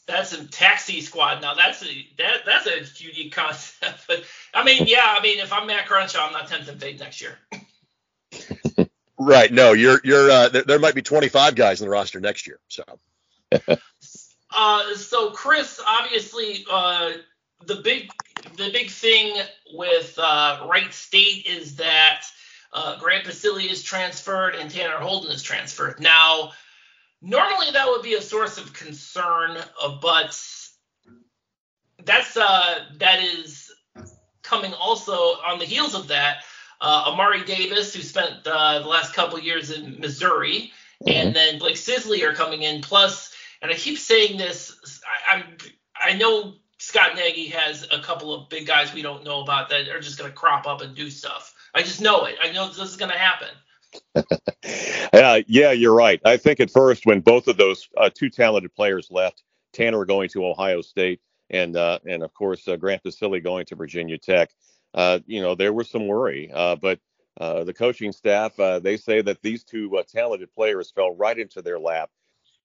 That's 0.06 0.34
a 0.34 0.46
taxi 0.46 1.00
squad. 1.00 1.42
Now 1.42 1.54
that's 1.54 1.82
a 1.84 2.08
that 2.18 2.46
that's 2.46 2.68
a 2.68 3.04
unique 3.04 3.34
concept. 3.34 4.06
But 4.08 4.26
I 4.54 4.66
mean, 4.66 4.86
yeah, 4.88 5.16
I 5.18 5.22
mean, 5.24 5.40
if 5.40 5.54
I'm 5.54 5.68
Matt 5.68 5.88
Crenshaw, 5.88 6.28
I'm 6.28 6.34
not 6.34 6.50
tempting 6.50 6.78
fate 6.78 7.00
next 7.00 7.22
year. 7.22 7.38
right. 9.18 9.52
No, 9.52 9.72
you're 9.72 10.02
you're 10.04 10.30
uh, 10.30 10.50
there, 10.50 10.64
there 10.64 10.80
might 10.80 10.96
be 10.96 11.02
25 11.02 11.56
guys 11.56 11.80
in 11.80 11.86
the 11.88 11.92
roster 11.92 12.20
next 12.20 12.48
year. 12.48 12.60
So. 12.68 12.84
Uh, 14.56 14.94
so 14.96 15.32
Chris, 15.32 15.82
obviously, 15.86 16.64
uh, 16.72 17.14
the 17.66 17.78
big 17.78 18.12
the 18.58 18.70
big 18.72 18.90
thing 18.90 19.36
with 19.74 20.14
uh, 20.22 20.68
Wright 20.70 20.94
State 20.94 21.48
is 21.48 21.78
that 21.78 22.24
uh, 22.74 22.98
Grant 23.00 23.26
Basile 23.26 23.58
is 23.58 23.84
transferred 23.84 24.56
and 24.56 24.70
Tanner 24.70 24.98
Holden 24.98 25.32
is 25.32 25.44
transferred. 25.44 26.00
Now, 26.00 26.52
normally 27.22 27.72
that 27.72 27.88
would 27.88 28.02
be 28.02 28.16
a 28.16 28.22
source 28.22 28.58
of 28.58 28.74
concern, 28.74 29.58
uh, 29.82 29.98
but 30.02 30.40
that's 32.04 32.36
uh, 32.36 32.86
that 32.98 33.24
is 33.24 33.72
coming 34.42 34.74
also 34.74 35.14
on 35.14 35.60
the 35.60 35.66
heels 35.66 35.96
of 35.96 36.08
that. 36.08 36.44
Amari 36.82 37.46
Davis, 37.46 37.94
who 37.94 38.02
spent 38.02 38.44
the 38.44 38.84
last 38.86 39.14
couple 39.14 39.40
years 39.40 39.72
in 39.72 40.02
Missouri, 40.02 40.74
mm-hmm. 41.02 41.10
and 41.10 41.34
then 41.34 41.58
Blake 41.58 41.78
Sisley 41.78 42.26
are 42.26 42.34
coming 42.34 42.64
in. 42.64 42.82
Plus, 42.82 43.34
and 43.62 43.72
I 43.72 43.76
keep 43.76 43.98
saying 43.98 44.38
this. 44.38 45.02
I, 45.32 45.38
I'm 45.38 45.44
I 45.96 46.14
know 46.18 46.56
Scott 46.84 47.16
Nagy 47.16 47.48
has 47.48 47.88
a 47.92 48.00
couple 48.02 48.34
of 48.34 48.50
big 48.50 48.68
guys 48.68 48.94
we 48.94 49.02
don't 49.02 49.24
know 49.24 49.42
about 49.42 49.70
that 49.70 49.88
are 49.88 50.02
just 50.02 50.18
going 50.18 50.30
to 50.30 50.36
crop 50.36 50.68
up 50.68 50.82
and 50.82 50.94
do 50.94 51.10
stuff. 51.10 51.53
I 51.74 51.82
just 51.82 52.02
know 52.02 52.26
it. 52.26 52.36
I 52.42 52.52
know 52.52 52.68
this 52.68 52.80
is 52.80 52.98
going 52.98 53.12
to 53.12 53.18
happen. 53.18 53.50
uh, 55.14 55.42
yeah, 55.48 55.72
you're 55.72 55.94
right. 55.94 56.20
I 56.26 56.38
think 56.38 56.60
at 56.60 56.72
first 56.72 57.06
when 57.06 57.22
both 57.22 57.48
of 57.48 57.58
those 57.58 57.88
uh, 57.98 58.10
two 58.14 58.30
talented 58.30 58.74
players 58.74 59.10
left, 59.12 59.44
Tanner 59.72 60.06
going 60.06 60.30
to 60.30 60.46
Ohio 60.46 60.82
State 60.82 61.22
and 61.50 61.76
uh, 61.76 62.00
and 62.08 62.24
of 62.24 62.34
course 62.34 62.68
uh, 62.68 62.76
Grant 62.76 63.04
Basile 63.04 63.40
going 63.40 63.66
to 63.66 63.76
Virginia 63.76 64.18
Tech, 64.18 64.52
uh, 64.94 65.20
you 65.26 65.42
know 65.42 65.56
there 65.56 65.74
was 65.74 65.90
some 65.90 66.08
worry, 66.08 66.52
uh, 66.54 66.76
but 66.76 67.00
the 67.40 67.74
coaching 67.76 68.12
staff 68.12 68.56
they 68.82 68.98
say 68.98 69.22
that 69.22 69.42
these 69.42 69.64
two 69.64 70.02
talented 70.12 70.54
players 70.54 70.92
fell 70.92 71.16
right 71.16 71.38
into 71.38 71.62
their 71.62 71.80
lap. 71.80 72.10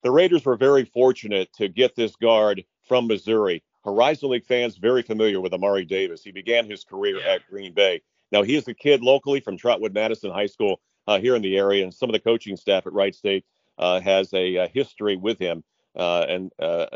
The 0.02 0.10
Raiders 0.10 0.44
were 0.44 0.56
very 0.56 0.84
fortunate 0.84 1.52
to 1.54 1.68
get 1.68 1.96
this 1.96 2.14
guard 2.16 2.64
from 2.86 3.08
Missouri. 3.08 3.62
Horizon 3.84 4.30
League 4.30 4.44
fans 4.44 4.76
very 4.76 5.02
familiar 5.02 5.40
with 5.40 5.54
Amari 5.54 5.84
Davis. 5.84 6.22
He 6.22 6.30
began 6.30 6.68
his 6.68 6.84
career 6.84 7.18
yeah. 7.18 7.34
at 7.34 7.46
Green 7.48 7.72
Bay. 7.72 8.02
Now 8.32 8.42
he 8.42 8.56
is 8.56 8.68
a 8.68 8.74
kid 8.74 9.02
locally 9.02 9.40
from 9.40 9.56
Trotwood 9.56 9.94
Madison 9.94 10.30
High 10.30 10.46
School 10.46 10.80
uh, 11.06 11.18
here 11.18 11.34
in 11.34 11.42
the 11.42 11.56
area, 11.56 11.82
and 11.82 11.92
some 11.92 12.08
of 12.08 12.12
the 12.12 12.20
coaching 12.20 12.56
staff 12.56 12.86
at 12.86 12.92
Wright 12.92 13.14
State 13.14 13.44
uh, 13.78 14.00
has 14.00 14.32
a, 14.34 14.56
a, 14.56 14.68
history 14.68 15.16
with 15.16 15.38
him. 15.38 15.64
Uh, 15.96 16.24
and 16.28 16.52
uh, 16.60 16.86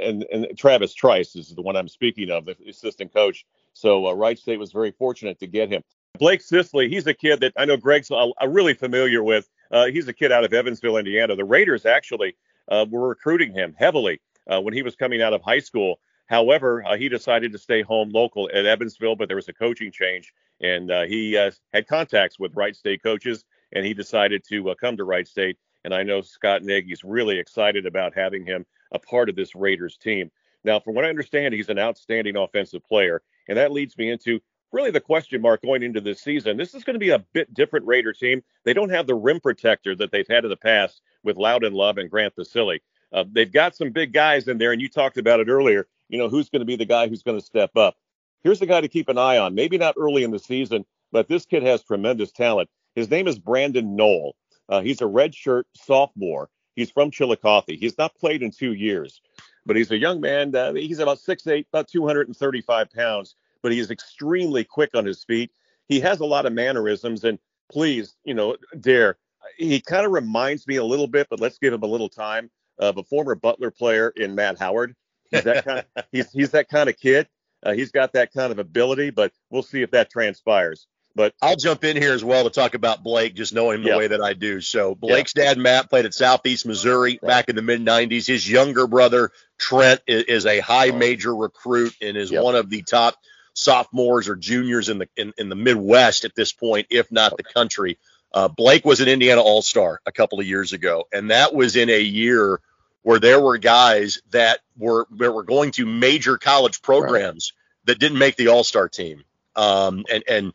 and 0.00 0.24
and 0.30 0.46
Travis 0.56 0.94
Trice 0.94 1.34
is 1.34 1.48
the 1.48 1.62
one 1.62 1.74
I'm 1.74 1.88
speaking 1.88 2.30
of, 2.30 2.44
the 2.44 2.56
assistant 2.68 3.12
coach. 3.12 3.44
So 3.72 4.06
uh, 4.06 4.12
Wright 4.12 4.38
State 4.38 4.58
was 4.58 4.70
very 4.70 4.92
fortunate 4.92 5.40
to 5.40 5.46
get 5.46 5.70
him. 5.70 5.82
Blake 6.18 6.42
Sisley, 6.42 6.88
he's 6.88 7.06
a 7.06 7.14
kid 7.14 7.40
that 7.40 7.54
I 7.56 7.64
know 7.64 7.76
Greg's 7.76 8.10
really 8.46 8.74
familiar 8.74 9.24
with. 9.24 9.48
he's 9.90 10.06
a 10.06 10.12
kid 10.12 10.30
out 10.30 10.44
of 10.44 10.52
Evansville, 10.52 10.98
Indiana. 10.98 11.34
The 11.34 11.44
Raiders 11.44 11.84
actually 11.84 12.36
were 12.68 13.08
recruiting 13.08 13.52
him 13.52 13.74
heavily 13.76 14.20
when 14.46 14.72
he 14.74 14.82
was 14.82 14.94
coming 14.94 15.20
out 15.20 15.32
of 15.32 15.42
high 15.42 15.58
school. 15.58 15.98
However, 16.26 16.82
uh, 16.86 16.96
he 16.96 17.08
decided 17.08 17.52
to 17.52 17.58
stay 17.58 17.82
home 17.82 18.10
local 18.10 18.48
at 18.52 18.64
Evansville, 18.64 19.16
but 19.16 19.28
there 19.28 19.36
was 19.36 19.48
a 19.48 19.52
coaching 19.52 19.92
change, 19.92 20.32
and 20.60 20.90
uh, 20.90 21.02
he 21.02 21.36
uh, 21.36 21.50
had 21.72 21.86
contacts 21.86 22.38
with 22.38 22.56
Wright 22.56 22.74
State 22.74 23.02
coaches, 23.02 23.44
and 23.72 23.84
he 23.84 23.92
decided 23.92 24.42
to 24.48 24.70
uh, 24.70 24.74
come 24.74 24.96
to 24.96 25.04
Wright 25.04 25.28
State. 25.28 25.58
And 25.84 25.92
I 25.92 26.02
know 26.02 26.22
Scott 26.22 26.62
Nagy 26.62 26.92
is 26.92 27.04
really 27.04 27.38
excited 27.38 27.84
about 27.84 28.14
having 28.14 28.46
him 28.46 28.64
a 28.92 28.98
part 28.98 29.28
of 29.28 29.36
this 29.36 29.54
Raiders 29.54 29.98
team. 29.98 30.30
Now, 30.64 30.80
from 30.80 30.94
what 30.94 31.04
I 31.04 31.10
understand, 31.10 31.52
he's 31.52 31.68
an 31.68 31.78
outstanding 31.78 32.36
offensive 32.36 32.82
player, 32.86 33.22
and 33.48 33.58
that 33.58 33.72
leads 33.72 33.98
me 33.98 34.10
into 34.10 34.40
really 34.72 34.90
the 34.90 35.00
question 35.00 35.42
mark 35.42 35.60
going 35.62 35.82
into 35.82 36.00
this 36.00 36.22
season. 36.22 36.56
This 36.56 36.74
is 36.74 36.84
going 36.84 36.94
to 36.94 37.00
be 37.00 37.10
a 37.10 37.24
bit 37.34 37.52
different 37.52 37.86
Raider 37.86 38.14
team. 38.14 38.42
They 38.64 38.72
don't 38.72 38.90
have 38.90 39.06
the 39.06 39.14
rim 39.14 39.40
protector 39.40 39.94
that 39.96 40.10
they've 40.10 40.26
had 40.26 40.44
in 40.44 40.50
the 40.50 40.56
past 40.56 41.02
with 41.22 41.36
Loudon 41.36 41.74
Love 41.74 41.98
and 41.98 42.10
Grant 42.10 42.34
Basile. 42.34 42.78
Uh, 43.12 43.24
they've 43.30 43.52
got 43.52 43.76
some 43.76 43.90
big 43.90 44.14
guys 44.14 44.48
in 44.48 44.56
there, 44.56 44.72
and 44.72 44.80
you 44.80 44.88
talked 44.88 45.18
about 45.18 45.38
it 45.38 45.48
earlier 45.48 45.86
you 46.08 46.18
know, 46.18 46.28
who's 46.28 46.48
going 46.48 46.60
to 46.60 46.66
be 46.66 46.76
the 46.76 46.84
guy 46.84 47.08
who's 47.08 47.22
going 47.22 47.38
to 47.38 47.44
step 47.44 47.76
up. 47.76 47.96
Here's 48.42 48.60
the 48.60 48.66
guy 48.66 48.80
to 48.80 48.88
keep 48.88 49.08
an 49.08 49.18
eye 49.18 49.38
on. 49.38 49.54
Maybe 49.54 49.78
not 49.78 49.94
early 49.98 50.22
in 50.22 50.30
the 50.30 50.38
season, 50.38 50.84
but 51.12 51.28
this 51.28 51.46
kid 51.46 51.62
has 51.62 51.82
tremendous 51.82 52.32
talent. 52.32 52.68
His 52.94 53.10
name 53.10 53.26
is 53.26 53.38
Brandon 53.38 53.96
Noel. 53.96 54.36
Uh, 54.68 54.80
he's 54.80 55.00
a 55.00 55.04
redshirt 55.04 55.64
sophomore. 55.74 56.48
He's 56.76 56.90
from 56.90 57.10
Chillicothe. 57.10 57.78
He's 57.78 57.98
not 57.98 58.14
played 58.16 58.42
in 58.42 58.50
two 58.50 58.72
years, 58.72 59.20
but 59.64 59.76
he's 59.76 59.90
a 59.90 59.98
young 59.98 60.20
man. 60.20 60.54
Uh, 60.54 60.74
he's 60.74 60.98
about 60.98 61.18
6'8", 61.18 61.66
about 61.72 61.88
235 61.88 62.90
pounds, 62.90 63.36
but 63.62 63.72
he 63.72 63.78
is 63.78 63.90
extremely 63.90 64.64
quick 64.64 64.90
on 64.94 65.04
his 65.04 65.24
feet. 65.24 65.50
He 65.88 66.00
has 66.00 66.20
a 66.20 66.24
lot 66.24 66.46
of 66.46 66.52
mannerisms, 66.52 67.24
and 67.24 67.38
please, 67.70 68.16
you 68.24 68.34
know, 68.34 68.56
Dare, 68.80 69.16
he 69.56 69.80
kind 69.80 70.06
of 70.06 70.12
reminds 70.12 70.66
me 70.66 70.76
a 70.76 70.84
little 70.84 71.06
bit, 71.06 71.28
but 71.30 71.40
let's 71.40 71.58
give 71.58 71.72
him 71.72 71.82
a 71.82 71.86
little 71.86 72.08
time, 72.08 72.50
of 72.78 72.98
a 72.98 73.04
former 73.04 73.34
Butler 73.34 73.70
player 73.70 74.12
in 74.16 74.34
Matt 74.34 74.58
Howard. 74.58 74.96
He's 75.34 75.44
that 75.44 75.64
kind 75.64 75.78
of 75.78 76.04
he's 76.12 76.32
he's 76.32 76.50
that 76.52 76.68
kind 76.68 76.88
of 76.88 76.98
kid. 76.98 77.28
Uh, 77.62 77.72
he's 77.72 77.90
got 77.90 78.12
that 78.12 78.32
kind 78.32 78.52
of 78.52 78.58
ability, 78.58 79.10
but 79.10 79.32
we'll 79.50 79.62
see 79.62 79.82
if 79.82 79.90
that 79.92 80.10
transpires. 80.10 80.86
But 81.16 81.32
I'll 81.40 81.56
jump 81.56 81.84
in 81.84 81.96
here 81.96 82.12
as 82.12 82.24
well 82.24 82.42
to 82.44 82.50
talk 82.50 82.74
about 82.74 83.04
Blake, 83.04 83.34
just 83.34 83.54
knowing 83.54 83.78
him 83.78 83.84
the 83.84 83.96
way 83.96 84.08
that 84.08 84.20
I 84.20 84.32
do. 84.32 84.60
So 84.60 84.96
Blake's 84.96 85.32
dad, 85.32 85.58
Matt, 85.58 85.88
played 85.88 86.06
at 86.06 86.14
Southeast 86.14 86.66
Missouri 86.66 87.20
right. 87.22 87.28
back 87.28 87.48
in 87.48 87.54
the 87.54 87.62
mid 87.62 87.80
'90s. 87.80 88.26
His 88.26 88.50
younger 88.50 88.88
brother, 88.88 89.30
Trent, 89.58 90.00
is, 90.08 90.24
is 90.24 90.46
a 90.46 90.58
high 90.58 90.90
oh. 90.90 90.96
major 90.96 91.34
recruit 91.34 91.94
and 92.02 92.16
is 92.16 92.32
yep. 92.32 92.42
one 92.42 92.56
of 92.56 92.68
the 92.68 92.82
top 92.82 93.14
sophomores 93.54 94.28
or 94.28 94.34
juniors 94.34 94.88
in 94.88 94.98
the 94.98 95.08
in, 95.16 95.32
in 95.38 95.48
the 95.48 95.54
Midwest 95.54 96.24
at 96.24 96.34
this 96.34 96.52
point, 96.52 96.88
if 96.90 97.10
not 97.12 97.36
the 97.36 97.44
country. 97.44 97.96
Uh, 98.32 98.48
Blake 98.48 98.84
was 98.84 99.00
an 99.00 99.06
Indiana 99.06 99.40
All 99.40 99.62
Star 99.62 100.00
a 100.06 100.12
couple 100.12 100.40
of 100.40 100.46
years 100.46 100.72
ago, 100.72 101.04
and 101.12 101.30
that 101.30 101.54
was 101.54 101.76
in 101.76 101.88
a 101.88 102.00
year 102.00 102.60
where 103.04 103.20
there 103.20 103.38
were 103.38 103.58
guys 103.58 104.20
that 104.30 104.58
were 104.76 105.06
that 105.12 105.32
were 105.32 105.44
going 105.44 105.70
to 105.70 105.86
major 105.86 106.36
college 106.36 106.82
programs 106.82 107.52
right. 107.54 107.86
that 107.92 108.00
didn't 108.00 108.18
make 108.18 108.34
the 108.34 108.48
All 108.48 108.64
Star 108.64 108.88
team. 108.88 109.24
Um, 109.54 110.04
and 110.10 110.24
and 110.26 110.52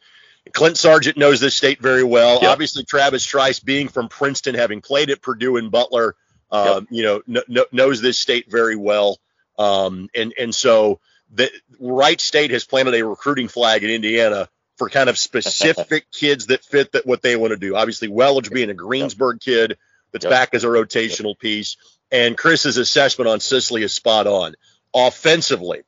Clint 0.52 0.78
Sargent 0.78 1.16
knows 1.16 1.40
this 1.40 1.56
state 1.56 1.80
very 1.80 2.04
well. 2.04 2.40
Yep. 2.42 2.52
Obviously, 2.52 2.84
Travis 2.84 3.24
Trice, 3.24 3.60
being 3.60 3.88
from 3.88 4.10
Princeton, 4.10 4.56
having 4.56 4.82
played 4.82 5.12
at 5.12 5.22
Purdue 5.22 5.58
and 5.58 5.72
Butler, 5.72 6.16
um, 6.52 6.66
yep. 6.66 6.84
you 6.90 7.04
know, 7.04 7.44
kn- 7.48 7.66
knows 7.72 8.02
this 8.02 8.18
state 8.18 8.52
very 8.52 8.76
well. 8.76 9.20
Um, 9.60 10.10
and 10.16 10.34
and 10.40 10.54
so 10.54 11.00
the 11.32 11.52
Wright 11.80 12.20
State 12.20 12.50
has 12.52 12.66
planted 12.66 12.96
a 12.96 13.06
recruiting 13.06 13.48
flag 13.48 13.84
in 13.84 13.92
Indiana 13.92 14.50
for 14.78 14.90
kind 14.90 15.10
of 15.10 15.20
specific 15.20 16.10
kids 16.12 16.48
that 16.48 16.64
fit 16.64 16.94
that 16.94 17.06
what 17.06 17.22
they 17.22 17.36
want 17.36 17.52
to 17.52 17.58
do. 17.58 17.76
Obviously, 17.76 18.08
Welage 18.08 18.52
being 18.52 18.72
a 18.72 18.74
Greensburg 18.74 19.40
kid 19.40 19.78
that's 20.12 20.26
yep. 20.26 20.32
back 20.32 20.54
as 20.54 20.64
a 20.64 20.68
rotational 20.68 21.38
piece. 21.38 21.78
And 22.12 22.38
Chris's 22.38 22.78
assessment 22.78 23.30
on 23.30 23.40
Sisley 23.40 23.84
is 23.84 23.94
spot 23.94 24.28
on. 24.28 24.56
Offensively, 24.94 25.82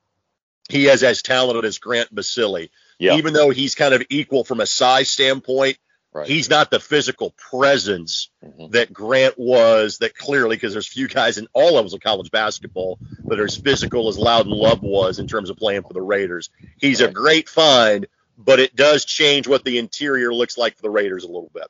he 0.68 0.86
is 0.86 1.02
as 1.02 1.22
talented 1.22 1.64
as 1.64 1.78
Grant 1.78 2.14
Basile. 2.14 2.68
Yeah. 2.98 3.16
Even 3.16 3.34
though 3.34 3.50
he's 3.50 3.74
kind 3.74 3.94
of 3.94 4.02
equal 4.10 4.44
from 4.44 4.60
a 4.60 4.66
size 4.66 5.10
standpoint, 5.10 5.78
right. 6.12 6.28
he's 6.28 6.48
not 6.48 6.70
the 6.70 6.78
physical 6.78 7.30
presence 7.30 8.30
mm-hmm. 8.44 8.70
that 8.70 8.92
Grant 8.92 9.36
was. 9.36 9.98
That 9.98 10.16
clearly, 10.16 10.54
because 10.56 10.72
there's 10.72 10.86
few 10.86 11.08
guys 11.08 11.38
in 11.38 11.48
all 11.52 11.74
levels 11.74 11.94
of 11.94 12.00
college 12.00 12.30
basketball 12.30 13.00
that 13.24 13.40
are 13.40 13.44
as 13.44 13.56
physical 13.56 14.08
as 14.08 14.18
Loudon 14.18 14.52
Love 14.52 14.82
was 14.82 15.18
in 15.18 15.26
terms 15.26 15.50
of 15.50 15.56
playing 15.56 15.82
for 15.82 15.92
the 15.92 16.02
Raiders. 16.02 16.50
He's 16.78 17.00
right. 17.00 17.10
a 17.10 17.12
great 17.12 17.48
find, 17.48 18.06
but 18.38 18.60
it 18.60 18.76
does 18.76 19.04
change 19.04 19.48
what 19.48 19.64
the 19.64 19.78
interior 19.78 20.32
looks 20.32 20.56
like 20.56 20.76
for 20.76 20.82
the 20.82 20.90
Raiders 20.90 21.24
a 21.24 21.28
little 21.28 21.50
bit. 21.52 21.66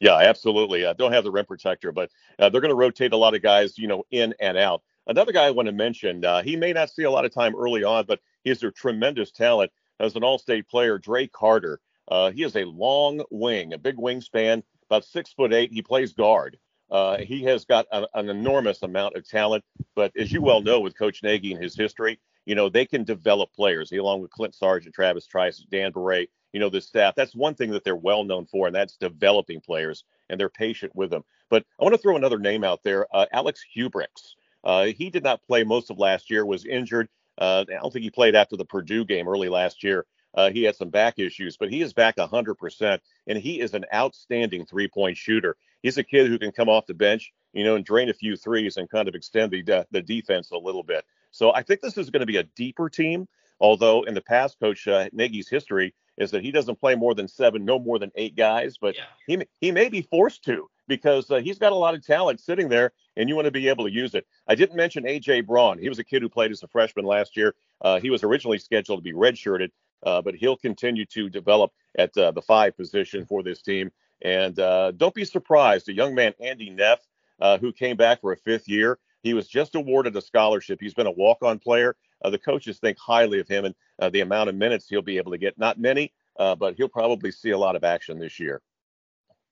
Yeah, 0.00 0.16
absolutely. 0.16 0.84
Uh, 0.84 0.92
don't 0.92 1.12
have 1.12 1.24
the 1.24 1.30
rim 1.30 1.46
protector, 1.46 1.90
but 1.92 2.10
uh, 2.38 2.48
they're 2.48 2.60
going 2.60 2.70
to 2.70 2.74
rotate 2.74 3.12
a 3.12 3.16
lot 3.16 3.34
of 3.34 3.42
guys, 3.42 3.78
you 3.78 3.88
know, 3.88 4.04
in 4.10 4.34
and 4.40 4.58
out. 4.58 4.82
Another 5.06 5.32
guy 5.32 5.44
I 5.46 5.50
want 5.50 5.66
to 5.66 5.72
mention, 5.72 6.24
uh, 6.24 6.42
he 6.42 6.56
may 6.56 6.72
not 6.72 6.90
see 6.90 7.04
a 7.04 7.10
lot 7.10 7.24
of 7.24 7.32
time 7.32 7.54
early 7.56 7.84
on, 7.84 8.04
but 8.06 8.20
he 8.44 8.50
has 8.50 8.62
a 8.62 8.70
tremendous 8.70 9.30
talent 9.30 9.70
as 10.00 10.14
an 10.16 10.24
all-state 10.24 10.68
player. 10.68 10.98
Dre 10.98 11.26
Carter. 11.26 11.80
Uh, 12.08 12.30
he 12.30 12.42
is 12.44 12.54
a 12.56 12.64
long 12.64 13.22
wing, 13.30 13.72
a 13.72 13.78
big 13.78 13.96
wingspan, 13.96 14.62
about 14.88 15.04
six 15.04 15.32
foot 15.32 15.52
eight. 15.52 15.72
He 15.72 15.82
plays 15.82 16.12
guard. 16.12 16.58
Uh, 16.90 17.18
he 17.18 17.42
has 17.44 17.64
got 17.64 17.86
a, 17.90 18.06
an 18.14 18.28
enormous 18.28 18.82
amount 18.82 19.16
of 19.16 19.26
talent, 19.28 19.64
but 19.96 20.12
as 20.16 20.30
you 20.30 20.40
well 20.40 20.60
know, 20.60 20.78
with 20.80 20.96
Coach 20.96 21.22
Nagy 21.24 21.52
and 21.52 21.62
his 21.62 21.74
history, 21.74 22.20
you 22.46 22.54
know 22.54 22.68
they 22.68 22.86
can 22.86 23.04
develop 23.04 23.52
players. 23.52 23.92
Along 23.92 24.22
with 24.22 24.30
Clint 24.30 24.54
Sargent, 24.54 24.94
Travis 24.94 25.26
Trice, 25.26 25.64
Dan 25.70 25.92
Beret, 25.92 26.30
you 26.52 26.60
know, 26.60 26.70
the 26.70 26.80
staff. 26.80 27.14
That's 27.14 27.34
one 27.34 27.54
thing 27.54 27.70
that 27.72 27.84
they're 27.84 27.96
well 27.96 28.24
known 28.24 28.46
for, 28.46 28.66
and 28.66 28.74
that's 28.74 28.96
developing 28.96 29.60
players, 29.60 30.04
and 30.30 30.40
they're 30.40 30.48
patient 30.48 30.96
with 30.96 31.10
them. 31.10 31.22
But 31.50 31.64
I 31.78 31.84
want 31.84 31.94
to 31.94 32.00
throw 32.00 32.16
another 32.16 32.38
name 32.38 32.64
out 32.64 32.82
there, 32.82 33.06
uh, 33.14 33.26
Alex 33.32 33.62
Huibregtse. 33.76 34.34
Uh, 34.64 34.86
he 34.86 35.10
did 35.10 35.22
not 35.22 35.42
play 35.46 35.64
most 35.64 35.90
of 35.90 35.98
last 35.98 36.30
year, 36.30 36.46
was 36.46 36.64
injured. 36.64 37.08
Uh, 37.38 37.64
I 37.68 37.74
don't 37.74 37.92
think 37.92 38.04
he 38.04 38.10
played 38.10 38.34
after 38.34 38.56
the 38.56 38.64
Purdue 38.64 39.04
game 39.04 39.28
early 39.28 39.48
last 39.48 39.84
year. 39.84 40.06
Uh, 40.34 40.50
he 40.50 40.62
had 40.62 40.76
some 40.76 40.90
back 40.90 41.18
issues, 41.18 41.56
but 41.56 41.70
he 41.70 41.80
is 41.80 41.92
back 41.92 42.16
100%, 42.16 42.98
and 43.26 43.38
he 43.38 43.60
is 43.60 43.74
an 43.74 43.84
outstanding 43.94 44.66
three-point 44.66 45.16
shooter. 45.16 45.56
He's 45.82 45.98
a 45.98 46.04
kid 46.04 46.26
who 46.26 46.38
can 46.38 46.52
come 46.52 46.68
off 46.68 46.86
the 46.86 46.94
bench, 46.94 47.32
you 47.52 47.64
know, 47.64 47.76
and 47.76 47.84
drain 47.84 48.10
a 48.10 48.14
few 48.14 48.36
threes 48.36 48.76
and 48.76 48.90
kind 48.90 49.08
of 49.08 49.14
extend 49.14 49.52
the 49.52 49.62
de- 49.62 49.86
the 49.90 50.02
defense 50.02 50.50
a 50.50 50.58
little 50.58 50.82
bit. 50.82 51.04
So 51.36 51.52
I 51.52 51.62
think 51.62 51.82
this 51.82 51.98
is 51.98 52.08
going 52.08 52.20
to 52.20 52.26
be 52.26 52.38
a 52.38 52.44
deeper 52.44 52.88
team. 52.88 53.28
Although 53.60 54.02
in 54.04 54.14
the 54.14 54.22
past, 54.22 54.58
Coach 54.58 54.88
uh, 54.88 55.08
Nagy's 55.12 55.48
history 55.48 55.94
is 56.16 56.30
that 56.30 56.42
he 56.42 56.50
doesn't 56.50 56.80
play 56.80 56.94
more 56.94 57.14
than 57.14 57.28
seven, 57.28 57.64
no 57.64 57.78
more 57.78 57.98
than 57.98 58.10
eight 58.14 58.36
guys, 58.36 58.78
but 58.78 58.94
yeah. 58.94 59.04
he 59.26 59.46
he 59.60 59.70
may 59.70 59.88
be 59.88 60.02
forced 60.02 60.44
to 60.44 60.68
because 60.88 61.30
uh, 61.30 61.36
he's 61.36 61.58
got 61.58 61.72
a 61.72 61.76
lot 61.76 61.94
of 61.94 62.04
talent 62.04 62.40
sitting 62.40 62.68
there, 62.68 62.92
and 63.16 63.28
you 63.28 63.36
want 63.36 63.46
to 63.46 63.50
be 63.50 63.68
able 63.68 63.84
to 63.84 63.92
use 63.92 64.14
it. 64.14 64.26
I 64.48 64.54
didn't 64.54 64.76
mention 64.76 65.04
AJ 65.04 65.46
Braun. 65.46 65.78
He 65.78 65.88
was 65.88 65.98
a 65.98 66.04
kid 66.04 66.22
who 66.22 66.28
played 66.28 66.52
as 66.52 66.62
a 66.62 66.68
freshman 66.68 67.04
last 67.04 67.36
year. 67.36 67.54
Uh, 67.82 68.00
he 68.00 68.08
was 68.08 68.24
originally 68.24 68.58
scheduled 68.58 68.98
to 68.98 69.02
be 69.02 69.12
redshirted, 69.12 69.70
uh, 70.04 70.22
but 70.22 70.34
he'll 70.34 70.56
continue 70.56 71.04
to 71.06 71.28
develop 71.28 71.70
at 71.98 72.16
uh, 72.16 72.30
the 72.30 72.42
five 72.42 72.76
position 72.76 73.26
for 73.26 73.42
this 73.42 73.60
team. 73.60 73.90
And 74.22 74.58
uh, 74.58 74.92
don't 74.92 75.14
be 75.14 75.26
surprised, 75.26 75.88
a 75.90 75.92
young 75.92 76.14
man, 76.14 76.32
Andy 76.40 76.70
Neff, 76.70 77.00
uh, 77.40 77.58
who 77.58 77.72
came 77.72 77.96
back 77.96 78.22
for 78.22 78.32
a 78.32 78.36
fifth 78.36 78.68
year. 78.68 78.98
He 79.22 79.34
was 79.34 79.48
just 79.48 79.74
awarded 79.74 80.16
a 80.16 80.20
scholarship. 80.20 80.78
He's 80.80 80.94
been 80.94 81.06
a 81.06 81.12
walk-on 81.12 81.58
player. 81.58 81.96
Uh, 82.24 82.30
the 82.30 82.38
coaches 82.38 82.78
think 82.78 82.98
highly 82.98 83.40
of 83.40 83.48
him 83.48 83.64
and 83.64 83.74
uh, 84.00 84.10
the 84.10 84.20
amount 84.20 84.48
of 84.48 84.54
minutes 84.54 84.86
he'll 84.88 85.02
be 85.02 85.18
able 85.18 85.32
to 85.32 85.38
get. 85.38 85.58
Not 85.58 85.78
many, 85.78 86.12
uh, 86.38 86.54
but 86.54 86.74
he'll 86.76 86.88
probably 86.88 87.30
see 87.30 87.50
a 87.50 87.58
lot 87.58 87.76
of 87.76 87.84
action 87.84 88.18
this 88.18 88.38
year. 88.38 88.62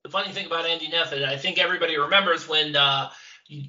The 0.04 0.10
funny 0.10 0.32
thing 0.32 0.46
about 0.46 0.66
Andy 0.66 0.88
Neff, 0.88 1.12
I 1.12 1.36
think 1.36 1.58
everybody 1.58 1.98
remembers 1.98 2.48
when 2.48 2.76
uh, 2.76 3.10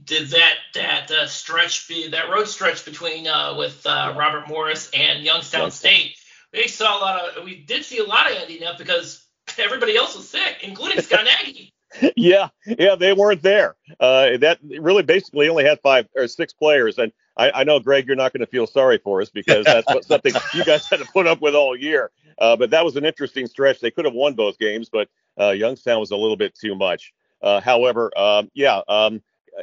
did 0.04 0.30
that 0.30 0.56
that 0.74 1.12
uh, 1.12 1.28
stretch, 1.28 1.88
be, 1.88 2.10
that 2.10 2.30
road 2.30 2.48
stretch 2.48 2.84
between 2.84 3.28
uh, 3.28 3.56
with 3.58 3.86
Robert 3.86 4.48
Morris 4.48 4.90
and 4.94 5.24
Youngstown 5.24 5.72
State. 5.72 6.18
We 6.54 6.68
saw 6.68 6.98
a 6.98 7.00
lot 7.00 7.38
of, 7.38 7.44
we 7.44 7.64
did 7.64 7.84
see 7.84 8.00
a 8.00 8.06
lot 8.06 8.30
of 8.30 8.38
Andy 8.38 8.60
Neff 8.60 8.78
because 8.78 9.26
everybody 9.58 9.96
else 9.96 10.16
was 10.16 10.30
sick, 10.30 10.58
including 10.62 11.02
Scott 11.02 11.26
Nagy. 11.44 11.75
yeah, 12.16 12.50
yeah, 12.66 12.96
they 12.96 13.14
weren't 13.14 13.42
there. 13.42 13.76
Uh, 14.00 14.38
that 14.38 14.60
really 14.80 15.04
basically 15.04 15.50
only 15.50 15.64
had 15.64 15.80
five 15.82 16.08
or 16.16 16.28
six 16.28 16.54
players, 16.54 16.98
and 16.98 17.12
I, 17.38 17.52
I 17.52 17.64
know 17.64 17.80
Greg, 17.80 18.08
you're 18.08 18.16
not 18.16 18.34
going 18.34 18.42
to 18.46 18.52
feel 18.52 18.68
sorry 18.68 18.98
for 18.98 19.22
us 19.22 19.30
because 19.30 19.66
that's 19.66 19.88
what, 19.88 20.06
something 20.06 20.34
you 20.54 20.64
guys 20.64 20.90
had 20.90 21.00
to 21.00 21.06
put 21.06 21.28
up 21.28 21.42
with 21.42 21.56
all 21.56 21.76
year. 21.76 22.12
Uh, 22.38 22.56
but 22.56 22.70
that 22.72 22.84
was 22.84 22.96
an 22.96 23.06
interesting 23.06 23.48
stretch. 23.48 23.80
They 23.80 23.92
could 23.92 24.06
have 24.06 24.14
won 24.14 24.34
both 24.34 24.58
games, 24.58 24.90
but 24.90 25.10
uh, 25.40 25.52
Youngstown 25.52 26.00
was 26.00 26.12
a 26.12 26.18
little 26.18 26.38
bit 26.38 26.56
too 26.56 26.76
much. 26.76 27.14
Uh, 27.42 27.62
however, 27.62 28.12
um, 28.18 28.50
yeah, 28.54 28.82
um, 28.88 29.22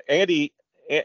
Andy 0.09 0.53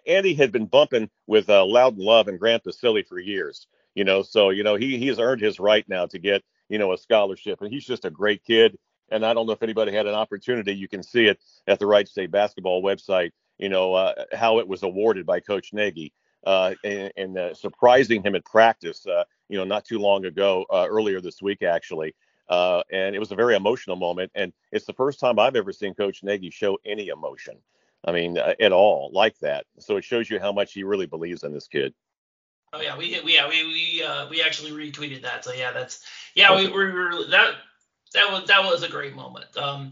Andy 0.06 0.34
had 0.34 0.52
been 0.52 0.66
bumping 0.66 1.10
with 1.28 1.50
uh, 1.50 1.66
Loudon 1.66 2.04
Love 2.04 2.28
and 2.28 2.40
Grant 2.40 2.64
Basile 2.64 3.04
for 3.08 3.20
years. 3.20 3.68
You 3.96 4.04
know, 4.04 4.22
so 4.22 4.50
you 4.50 4.64
know 4.64 4.76
he 4.76 4.98
he's 4.98 5.20
earned 5.20 5.42
his 5.42 5.60
right 5.60 5.88
now 5.88 6.06
to 6.08 6.20
get 6.20 6.44
you 6.70 6.78
know 6.78 6.94
a 6.94 6.98
scholarship, 6.98 7.62
and 7.62 7.72
he's 7.72 7.86
just 7.86 8.06
a 8.06 8.10
great 8.10 8.44
kid. 8.44 8.78
And 9.10 9.26
I 9.26 9.34
don't 9.34 9.46
know 9.46 9.54
if 9.54 9.64
anybody 9.64 9.92
had 9.92 10.06
an 10.06 10.16
opportunity. 10.16 10.74
You 10.74 10.88
can 10.88 11.04
see 11.04 11.26
it 11.26 11.40
at 11.68 11.80
the 11.80 11.86
Wright 11.86 12.08
State 12.08 12.32
basketball 12.32 12.84
website. 12.84 13.32
You 13.58 13.70
know 13.70 13.94
uh, 13.94 14.14
how 14.34 14.60
it 14.60 14.68
was 14.68 14.84
awarded 14.84 15.26
by 15.26 15.40
Coach 15.40 15.74
Nagy. 15.74 16.14
Uh, 16.46 16.76
and, 16.84 17.12
and 17.18 17.38
uh, 17.38 17.54
surprising 17.54 18.24
him 18.24 18.36
at 18.36 18.46
practice, 18.46 19.06
uh, 19.08 19.24
you 19.50 19.58
know, 19.58 19.66
not 19.66 19.84
too 19.84 20.00
long 20.00 20.24
ago, 20.24 20.66
uh, 20.72 20.88
earlier 20.90 21.20
this 21.20 21.42
week 21.42 21.62
actually. 21.62 22.16
Uh, 22.48 22.82
and 22.92 23.16
it 23.16 23.20
was 23.20 23.32
a 23.32 23.36
very 23.36 23.56
emotional 23.56 23.98
moment. 23.98 24.32
And 24.34 24.54
it's 24.72 24.86
the 24.86 24.94
first 24.94 25.20
time 25.20 25.40
I've 25.40 25.58
ever 25.58 25.74
seen 25.74 25.94
Coach 25.94 26.24
Nagy 26.24 26.50
show 26.50 26.78
any 26.86 27.08
emotion. 27.08 27.58
I 28.06 28.12
mean, 28.12 28.38
at 28.38 28.72
all 28.72 29.10
like 29.14 29.38
that. 29.40 29.66
So 29.80 29.98
it 29.98 30.06
shows 30.06 30.30
you 30.30 30.40
how 30.40 30.54
much 30.54 30.72
he 30.74 30.84
really 30.84 31.08
believes 31.08 31.44
in 31.44 31.52
this 31.52 31.68
kid. 31.68 31.94
Oh 32.74 32.82
yeah, 32.82 32.98
we 32.98 33.20
we 33.22 33.36
yeah 33.36 33.48
we 33.48 33.66
we 33.66 34.04
uh, 34.04 34.28
we 34.30 34.42
actually 34.42 34.72
retweeted 34.72 35.22
that. 35.24 35.44
So 35.44 35.54
yeah, 35.54 35.72
that's 35.72 36.06
yeah 36.36 36.56
we, 36.56 36.68
we 36.68 36.92
were 36.92 37.26
that 37.30 37.56
that 38.14 38.32
was 38.32 38.48
that 38.48 38.64
was 38.64 38.84
a 38.84 38.90
great 38.90 39.16
moment. 39.16 39.56
Um, 39.58 39.92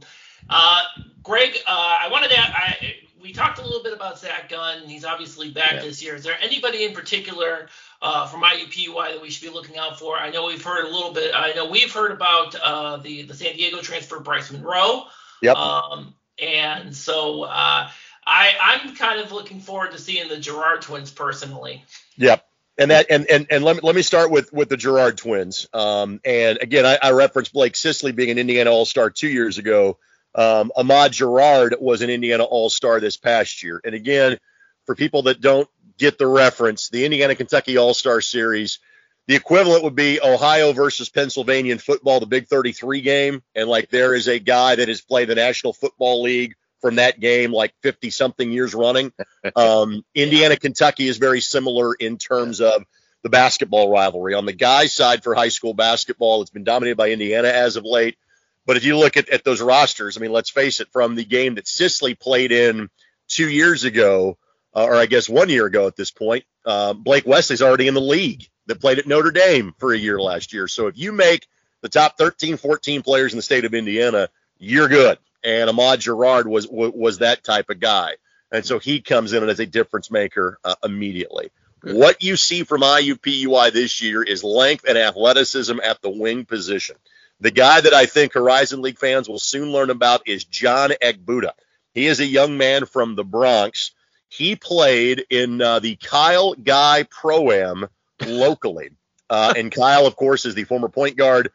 uh, 0.50 0.82
Greg, 1.24 1.58
uh, 1.68 1.98
I 2.02 2.10
wanted 2.10 2.30
to 2.30 2.40
I 2.40 2.96
we 3.26 3.34
talked 3.34 3.58
a 3.58 3.64
little 3.64 3.82
bit 3.82 3.92
about 3.92 4.20
Zach 4.20 4.50
Gunn. 4.50 4.88
He's 4.88 5.04
obviously 5.04 5.50
back 5.50 5.74
yeah. 5.74 5.82
this 5.82 6.02
year. 6.02 6.14
Is 6.14 6.24
there 6.24 6.38
anybody 6.42 6.84
in 6.84 6.94
particular 6.94 7.68
uh, 8.00 8.28
from 8.28 8.44
IUPUI 8.44 9.14
that 9.14 9.22
we 9.22 9.32
should 9.32 9.48
be 9.48 9.52
looking 9.52 9.78
out 9.78 9.98
for? 9.98 10.16
I 10.16 10.30
know 10.30 10.46
we've 10.46 10.64
heard 10.64 10.86
a 10.86 10.90
little 10.90 11.12
bit. 11.12 11.32
I 11.34 11.54
know 11.54 11.68
we've 11.68 11.92
heard 11.92 12.12
about 12.12 12.56
uh, 12.56 12.98
the 12.98 13.24
the 13.24 13.34
San 13.34 13.56
Diego 13.56 13.82
transfer 13.82 14.20
Bryce 14.20 14.52
Monroe. 14.52 15.06
Yep. 15.42 15.56
Um, 15.58 16.14
and 16.40 16.96
so 16.96 17.44
uh, 17.44 17.90
I 18.26 18.52
I'm 18.62 18.96
kind 18.96 19.20
of 19.20 19.32
looking 19.32 19.60
forward 19.60 19.92
to 19.92 19.98
seeing 19.98 20.30
the 20.30 20.38
Gerard 20.38 20.84
twins 20.84 21.12
personally. 21.12 21.84
Yep. 22.18 22.45
And 22.78 22.92
that 22.92 23.06
and 23.10 23.26
and, 23.30 23.48
and 23.50 23.64
let, 23.64 23.78
me, 23.78 23.82
let 23.84 23.96
me 23.96 24.02
start 24.02 24.32
with 24.32 24.52
with 24.52 24.70
the 24.70 24.78
Gerard 24.78 25.18
twins. 25.18 25.68
Um, 25.74 26.20
and 26.26 26.58
again, 26.62 26.86
I, 26.86 26.98
I 27.02 27.12
referenced 27.12 27.54
Blake 27.54 27.76
Sisley 27.76 28.12
being 28.12 28.32
an 28.32 28.38
Indiana 28.38 28.72
All 28.72 28.86
Star 28.86 29.10
two 29.10 29.30
years 29.30 29.58
ago. 29.58 29.98
Um, 30.34 30.72
Ahmad 30.76 31.14
Girard 31.14 31.76
was 31.80 32.02
an 32.02 32.10
Indiana 32.10 32.44
All 32.44 32.70
Star 32.70 33.00
this 33.00 33.16
past 33.16 33.64
year. 33.64 33.80
And 33.86 33.96
again, 33.96 34.38
for 34.86 34.96
people 34.96 35.24
that 35.24 35.40
don't 35.40 35.70
get 35.98 36.18
the 36.18 36.28
reference, 36.28 36.90
the 36.90 37.06
Indiana 37.06 37.36
Kentucky 37.36 37.78
All 37.78 37.94
Star 37.94 38.20
Series, 38.20 38.80
the 39.28 39.36
equivalent 39.36 39.84
would 39.84 39.96
be 39.96 40.20
Ohio 40.22 40.74
versus 40.74 41.10
Pennsylvania 41.10 41.72
in 41.72 41.80
football, 41.80 42.20
the 42.20 42.26
Big 42.26 42.48
33 42.48 43.02
game. 43.02 43.44
And 43.56 43.70
like 43.70 43.90
there 43.90 44.14
is 44.14 44.28
a 44.28 44.40
guy 44.40 44.76
that 44.76 44.88
has 44.88 45.02
played 45.02 45.30
the 45.30 45.36
National 45.36 45.74
Football 45.74 46.22
League 46.24 46.56
from 46.86 46.98
that 46.98 47.20
game 47.20 47.52
like 47.52 47.74
50 47.82 48.12
something 48.12 48.52
years 48.52 48.76
running. 48.76 49.12
Um, 49.56 50.04
Indiana 50.16 50.58
Kentucky 50.58 51.08
is 51.08 51.18
very 51.18 51.40
similar 51.40 51.94
in 51.94 52.18
terms 52.18 52.62
of 52.62 52.84
the 53.22 53.30
basketball 53.30 53.92
rivalry. 53.92 54.34
On 54.34 54.48
the 54.48 54.54
guys' 54.54 54.92
side 54.92 55.24
for 55.24 55.36
high 55.36 55.50
school 55.50 55.76
basketball, 55.76 56.42
it's 56.42 56.50
been 56.50 56.64
dominated 56.64 56.98
by 56.98 57.12
Indiana 57.12 57.50
as 57.50 57.76
of 57.76 57.86
late. 57.86 58.18
But 58.66 58.76
if 58.76 58.84
you 58.84 58.98
look 58.98 59.18
at, 59.18 59.30
at 59.30 59.44
those 59.44 59.62
rosters, 59.62 60.18
I 60.18 60.20
mean, 60.20 60.32
let's 60.32 60.50
face 60.50 60.80
it, 60.80 60.92
from 60.92 61.14
the 61.14 61.24
game 61.24 61.56
that 61.56 61.68
Sisley 61.68 62.16
played 62.16 62.52
in 62.52 62.90
two 63.28 63.48
years 63.48 63.84
ago, 63.84 64.40
uh, 64.76 64.84
or 64.84 64.96
I 64.96 65.06
guess 65.06 65.30
one 65.30 65.50
year 65.50 65.68
ago 65.68 65.86
at 65.86 65.96
this 65.96 66.10
point, 66.10 66.44
uh, 66.66 66.94
Blake 66.94 67.28
Wesley's 67.28 67.62
already 67.62 67.88
in 67.88 67.94
the 67.94 68.02
league 68.02 68.48
that 68.66 68.82
played 68.82 68.98
at 68.98 69.08
Notre 69.08 69.32
Dame 69.32 69.76
for 69.78 69.94
a 69.94 69.98
year 69.98 70.20
last 70.20 70.54
year. 70.54 70.68
So 70.68 70.88
if 70.88 70.98
you 70.98 71.12
make 71.12 71.46
the 71.82 71.90
top 71.90 72.18
13, 72.18 72.58
14 72.58 73.04
players 73.04 73.32
in 73.32 73.38
the 73.38 73.44
state 73.44 73.64
of 73.64 73.76
Indiana, 73.76 74.28
you're 74.58 74.90
good. 74.90 75.20
And 75.46 75.70
Ahmad 75.70 76.00
Gerard 76.00 76.48
was 76.48 76.68
was 76.70 77.20
that 77.20 77.44
type 77.44 77.70
of 77.70 77.80
guy, 77.80 78.16
and 78.52 78.66
so 78.66 78.80
he 78.80 79.00
comes 79.00 79.32
in 79.32 79.48
as 79.48 79.60
a 79.60 79.66
difference 79.66 80.10
maker 80.10 80.58
uh, 80.64 80.76
immediately. 80.84 81.52
Good. 81.82 81.96
What 81.96 82.24
you 82.24 82.36
see 82.36 82.64
from 82.64 82.82
IUPUI 82.82 83.72
this 83.72 84.02
year 84.02 84.24
is 84.24 84.44
length 84.44 84.86
and 84.88 84.98
athleticism 84.98 85.80
at 85.84 86.02
the 86.02 86.10
wing 86.10 86.46
position. 86.46 86.96
The 87.42 87.52
guy 87.52 87.82
that 87.82 87.94
I 87.94 88.08
think 88.08 88.34
Horizon 88.34 88.82
League 88.82 88.98
fans 88.98 89.30
will 89.30 89.40
soon 89.40 89.72
learn 89.72 89.92
about 89.92 90.28
is 90.28 90.46
John 90.46 90.92
Egbuka. 91.02 91.52
He 91.94 92.08
is 92.08 92.20
a 92.20 92.26
young 92.26 92.58
man 92.58 92.86
from 92.86 93.16
the 93.16 93.24
Bronx. 93.24 93.92
He 94.30 94.56
played 94.56 95.26
in 95.30 95.62
uh, 95.62 95.80
the 95.80 95.96
Kyle 95.98 96.54
Guy 96.54 97.04
Pro 97.04 97.52
Am 97.52 97.88
locally. 98.26 98.90
Uh, 99.30 99.54
and 99.56 99.72
Kyle, 99.72 100.08
of 100.08 100.16
course, 100.16 100.46
is 100.46 100.56
the 100.56 100.64
former 100.64 100.90
point 100.90 101.18
guard 101.18 101.52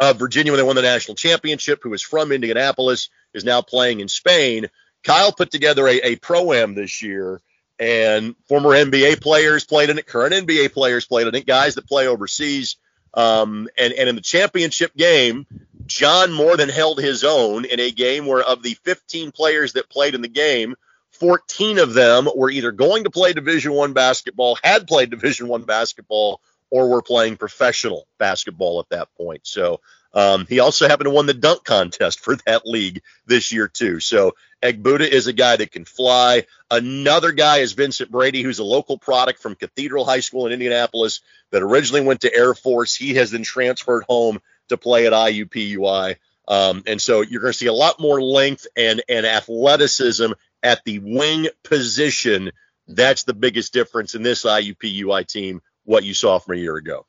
of 0.00 0.18
Virginia 0.18 0.52
when 0.52 0.58
they 0.58 0.64
won 0.64 0.76
the 0.76 0.82
national 0.82 1.14
championship, 1.14 1.80
who 1.82 1.92
is 1.92 2.02
from 2.02 2.32
Indianapolis, 2.32 3.08
is 3.34 3.44
now 3.44 3.62
playing 3.62 4.00
in 4.00 4.08
Spain. 4.08 4.68
Kyle 5.04 5.32
put 5.32 5.50
together 5.50 5.86
a, 5.86 6.00
a 6.00 6.16
pro 6.16 6.52
am 6.52 6.74
this 6.74 7.02
year, 7.02 7.40
and 7.78 8.34
former 8.48 8.70
NBA 8.70 9.20
players 9.20 9.64
played 9.64 9.90
in 9.90 9.98
it, 9.98 10.06
current 10.06 10.34
NBA 10.34 10.72
players 10.72 11.06
played 11.06 11.26
in 11.26 11.34
it, 11.34 11.46
guys 11.46 11.74
that 11.74 11.86
play 11.86 12.06
overseas. 12.06 12.76
Um, 13.14 13.68
and, 13.78 13.92
and 13.94 14.08
in 14.08 14.14
the 14.14 14.20
championship 14.20 14.94
game, 14.94 15.46
John 15.86 16.32
more 16.32 16.56
than 16.56 16.68
held 16.68 17.00
his 17.00 17.24
own 17.24 17.64
in 17.64 17.80
a 17.80 17.90
game 17.90 18.26
where 18.26 18.42
of 18.42 18.62
the 18.62 18.74
15 18.84 19.32
players 19.32 19.72
that 19.72 19.88
played 19.88 20.14
in 20.14 20.22
the 20.22 20.28
game, 20.28 20.74
14 21.12 21.78
of 21.78 21.94
them 21.94 22.28
were 22.36 22.50
either 22.50 22.70
going 22.70 23.04
to 23.04 23.10
play 23.10 23.32
Division 23.32 23.72
One 23.72 23.92
basketball, 23.92 24.58
had 24.62 24.86
played 24.86 25.10
Division 25.10 25.48
One 25.48 25.62
basketball, 25.62 26.40
or 26.70 26.88
were 26.88 27.02
playing 27.02 27.36
professional 27.36 28.06
basketball 28.18 28.80
at 28.80 28.88
that 28.90 29.08
point. 29.16 29.40
So 29.44 29.80
um, 30.14 30.46
he 30.48 30.60
also 30.60 30.88
happened 30.88 31.06
to 31.06 31.14
win 31.14 31.26
the 31.26 31.34
dunk 31.34 31.64
contest 31.64 32.20
for 32.24 32.36
that 32.46 32.66
league 32.66 33.02
this 33.26 33.52
year 33.52 33.68
too. 33.68 34.00
So 34.00 34.34
Egbuka 34.62 35.08
is 35.08 35.26
a 35.26 35.32
guy 35.32 35.56
that 35.56 35.72
can 35.72 35.84
fly. 35.84 36.46
Another 36.70 37.32
guy 37.32 37.58
is 37.58 37.72
Vincent 37.72 38.10
Brady, 38.10 38.42
who's 38.42 38.58
a 38.58 38.64
local 38.64 38.98
product 38.98 39.40
from 39.40 39.54
Cathedral 39.54 40.04
High 40.04 40.20
School 40.20 40.46
in 40.46 40.52
Indianapolis 40.52 41.20
that 41.50 41.62
originally 41.62 42.00
went 42.04 42.22
to 42.22 42.34
Air 42.34 42.54
Force. 42.54 42.94
He 42.94 43.14
has 43.14 43.30
then 43.30 43.42
transferred 43.42 44.04
home 44.08 44.40
to 44.68 44.76
play 44.76 45.06
at 45.06 45.12
IUPUI. 45.12 46.16
Um, 46.48 46.82
and 46.86 47.00
so 47.00 47.20
you're 47.20 47.42
going 47.42 47.52
to 47.52 47.58
see 47.58 47.66
a 47.66 47.72
lot 47.72 48.00
more 48.00 48.22
length 48.22 48.66
and, 48.76 49.02
and 49.08 49.26
athleticism 49.26 50.32
at 50.62 50.82
the 50.84 50.98
wing 50.98 51.48
position. 51.62 52.50
That's 52.88 53.24
the 53.24 53.34
biggest 53.34 53.72
difference 53.72 54.14
in 54.14 54.22
this 54.22 54.44
IUPUI 54.44 55.26
team, 55.26 55.60
what 55.88 56.04
you 56.04 56.12
saw 56.12 56.38
from 56.38 56.54
a 56.54 56.58
year 56.58 56.76
ago. 56.76 57.06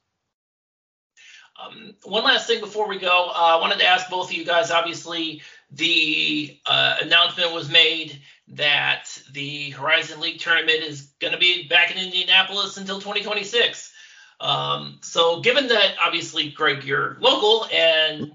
Um, 1.61 1.95
one 2.05 2.23
last 2.23 2.47
thing 2.47 2.61
before 2.61 2.87
we 2.87 2.97
go, 2.97 3.29
uh, 3.29 3.57
I 3.57 3.59
wanted 3.59 3.79
to 3.79 3.85
ask 3.85 4.09
both 4.09 4.31
of 4.31 4.37
you 4.37 4.45
guys. 4.45 4.71
Obviously, 4.71 5.41
the 5.69 6.57
uh, 6.65 6.95
announcement 7.01 7.51
was 7.51 7.69
made 7.69 8.21
that 8.47 9.21
the 9.33 9.71
Horizon 9.71 10.21
League 10.21 10.39
tournament 10.39 10.81
is 10.81 11.11
going 11.19 11.33
to 11.33 11.39
be 11.39 11.67
back 11.67 11.91
in 11.91 12.01
Indianapolis 12.01 12.77
until 12.77 13.01
2026. 13.01 13.91
Um, 14.39 14.99
so, 15.01 15.41
given 15.41 15.67
that 15.67 15.95
obviously, 16.01 16.49
Greg, 16.49 16.85
you're 16.85 17.17
local, 17.19 17.65
and 17.73 18.31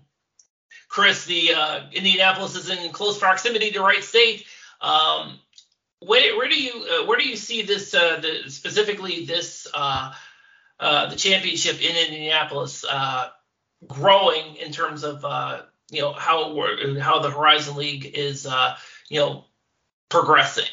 Chris, 0.89 1.25
the 1.25 1.55
uh, 1.55 1.81
Indianapolis 1.91 2.55
is 2.55 2.69
in 2.69 2.93
close 2.93 3.19
proximity 3.19 3.71
to 3.71 3.81
Wright 3.81 4.05
State. 4.05 4.45
Um, 4.83 5.39
where, 6.01 6.37
where, 6.37 6.49
do 6.49 6.63
you 6.63 6.85
uh, 6.85 7.07
where 7.07 7.19
do 7.19 7.27
you 7.27 7.37
see 7.37 7.63
this 7.63 7.95
uh, 7.95 8.21
the, 8.21 8.51
specifically 8.51 9.25
this 9.25 9.67
uh, 10.81 11.07
the 11.07 11.17
championship 11.17 11.81
in 11.83 11.97
Indianapolis 11.97 12.85
uh, 12.89 13.29
growing 13.87 14.57
in 14.57 14.73
terms 14.73 15.05
of 15.05 15.25
uh, 15.25 15.63
you 15.91 16.01
know 16.01 16.13
how 16.13 16.55
how 17.01 17.21
the 17.21 17.31
Horizon 17.31 17.77
League 17.77 18.11
is 18.15 18.47
uh, 18.47 18.77
you 19.09 19.21
know 19.21 19.45
progressing. 20.09 20.65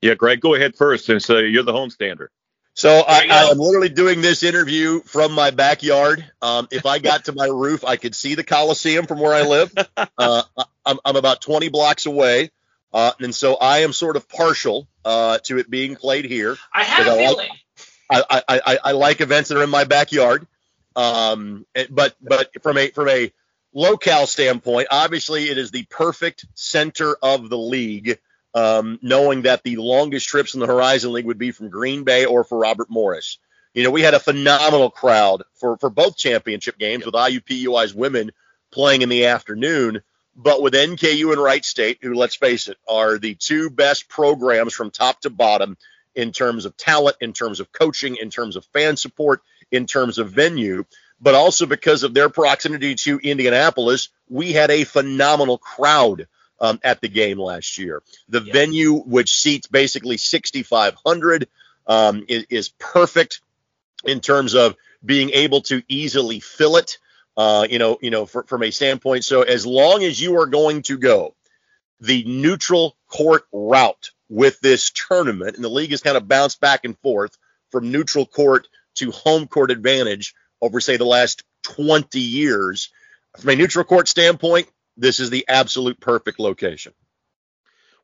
Yeah, 0.00 0.14
Greg, 0.14 0.40
go 0.40 0.54
ahead 0.54 0.76
first 0.76 1.06
since 1.06 1.28
uh, 1.28 1.38
you're 1.38 1.64
the 1.64 1.72
homestander. 1.72 2.28
So 2.74 3.02
I, 3.08 3.50
am 3.50 3.58
literally 3.58 3.88
doing 3.88 4.20
this 4.20 4.44
interview 4.44 5.00
from 5.00 5.32
my 5.32 5.50
backyard. 5.50 6.24
Um, 6.40 6.68
if 6.70 6.86
I 6.86 7.00
got 7.00 7.24
to 7.24 7.32
my 7.32 7.46
roof, 7.46 7.84
I 7.84 7.96
could 7.96 8.14
see 8.14 8.36
the 8.36 8.44
Coliseum 8.44 9.06
from 9.06 9.18
where 9.18 9.34
I 9.34 9.42
live. 9.42 9.74
Uh, 10.16 10.42
I'm, 10.84 10.98
I'm, 11.04 11.16
about 11.16 11.40
20 11.42 11.68
blocks 11.68 12.06
away. 12.06 12.50
Uh, 12.92 13.12
and 13.20 13.34
so 13.34 13.56
I 13.56 13.78
am 13.78 13.92
sort 13.92 14.16
of 14.16 14.28
partial 14.28 14.88
uh, 15.04 15.38
to 15.44 15.58
it 15.58 15.68
being 15.68 15.96
played 15.96 16.24
here. 16.24 16.56
I 16.72 16.84
have 16.84 17.06
a 17.06 17.16
feeling. 17.16 17.36
Like, 17.36 17.50
I, 18.10 18.42
I, 18.48 18.60
I, 18.66 18.78
I, 18.84 18.92
like 18.92 19.20
events 19.20 19.50
that 19.50 19.58
are 19.58 19.64
in 19.64 19.70
my 19.70 19.84
backyard. 19.84 20.46
Um, 20.96 21.66
but 21.90 22.16
but 22.20 22.50
from 22.62 22.78
a 22.78 22.90
from 22.90 23.08
a 23.08 23.32
locale 23.72 24.26
standpoint, 24.26 24.88
obviously 24.90 25.50
it 25.50 25.58
is 25.58 25.70
the 25.70 25.84
perfect 25.84 26.46
center 26.54 27.16
of 27.22 27.48
the 27.48 27.58
league. 27.58 28.18
Um, 28.54 28.98
knowing 29.02 29.42
that 29.42 29.62
the 29.62 29.76
longest 29.76 30.26
trips 30.26 30.54
in 30.54 30.60
the 30.60 30.66
Horizon 30.66 31.12
League 31.12 31.26
would 31.26 31.38
be 31.38 31.52
from 31.52 31.68
Green 31.68 32.02
Bay 32.02 32.24
or 32.24 32.42
for 32.44 32.58
Robert 32.58 32.88
Morris. 32.88 33.38
You 33.74 33.84
know, 33.84 33.90
we 33.90 34.00
had 34.00 34.14
a 34.14 34.18
phenomenal 34.18 34.90
crowd 34.90 35.42
for 35.54 35.76
for 35.76 35.90
both 35.90 36.16
championship 36.16 36.78
games 36.78 37.04
yep. 37.04 37.06
with 37.06 37.14
IUPUI's 37.14 37.94
women 37.94 38.32
playing 38.72 39.02
in 39.02 39.10
the 39.10 39.26
afternoon. 39.26 40.00
But 40.40 40.62
with 40.62 40.72
NKU 40.72 41.32
and 41.32 41.42
Wright 41.42 41.64
State, 41.64 41.98
who, 42.00 42.14
let's 42.14 42.36
face 42.36 42.68
it, 42.68 42.78
are 42.88 43.18
the 43.18 43.34
two 43.34 43.70
best 43.70 44.08
programs 44.08 44.72
from 44.72 44.92
top 44.92 45.20
to 45.22 45.30
bottom 45.30 45.76
in 46.14 46.30
terms 46.30 46.64
of 46.64 46.76
talent, 46.76 47.16
in 47.20 47.32
terms 47.32 47.58
of 47.58 47.72
coaching, 47.72 48.16
in 48.16 48.30
terms 48.30 48.54
of 48.54 48.64
fan 48.66 48.96
support, 48.96 49.42
in 49.72 49.86
terms 49.86 50.18
of 50.18 50.30
venue, 50.30 50.84
but 51.20 51.34
also 51.34 51.66
because 51.66 52.04
of 52.04 52.14
their 52.14 52.28
proximity 52.28 52.94
to 52.94 53.18
Indianapolis, 53.18 54.10
we 54.28 54.52
had 54.52 54.70
a 54.70 54.84
phenomenal 54.84 55.58
crowd 55.58 56.28
um, 56.60 56.78
at 56.84 57.00
the 57.00 57.08
game 57.08 57.38
last 57.38 57.76
year. 57.76 58.02
The 58.28 58.40
Yeah. 58.40 58.52
venue, 58.52 58.94
which 58.94 59.34
seats 59.34 59.66
basically 59.66 60.18
6,500, 60.18 61.48
um, 61.88 62.24
is, 62.28 62.44
is 62.48 62.68
perfect 62.78 63.40
in 64.04 64.20
terms 64.20 64.54
of 64.54 64.76
being 65.04 65.30
able 65.30 65.62
to 65.62 65.82
easily 65.88 66.38
fill 66.40 66.76
it. 66.76 66.98
Uh, 67.38 67.68
you 67.70 67.78
know, 67.78 67.96
you 68.02 68.10
know, 68.10 68.26
for, 68.26 68.42
from 68.42 68.64
a 68.64 68.72
standpoint. 68.72 69.24
So 69.24 69.42
as 69.42 69.64
long 69.64 70.02
as 70.02 70.20
you 70.20 70.40
are 70.40 70.46
going 70.46 70.82
to 70.82 70.98
go 70.98 71.36
the 72.00 72.24
neutral 72.24 72.96
court 73.06 73.44
route 73.52 74.10
with 74.28 74.58
this 74.58 74.90
tournament, 74.90 75.54
and 75.54 75.64
the 75.64 75.68
league 75.68 75.92
has 75.92 76.02
kind 76.02 76.16
of 76.16 76.26
bounced 76.26 76.60
back 76.60 76.84
and 76.84 76.98
forth 76.98 77.38
from 77.70 77.92
neutral 77.92 78.26
court 78.26 78.66
to 78.96 79.12
home 79.12 79.46
court 79.46 79.70
advantage 79.70 80.34
over, 80.60 80.80
say, 80.80 80.96
the 80.96 81.04
last 81.04 81.44
20 81.62 82.18
years. 82.18 82.90
From 83.38 83.50
a 83.50 83.56
neutral 83.56 83.84
court 83.84 84.08
standpoint, 84.08 84.68
this 84.96 85.20
is 85.20 85.30
the 85.30 85.46
absolute 85.48 86.00
perfect 86.00 86.40
location. 86.40 86.92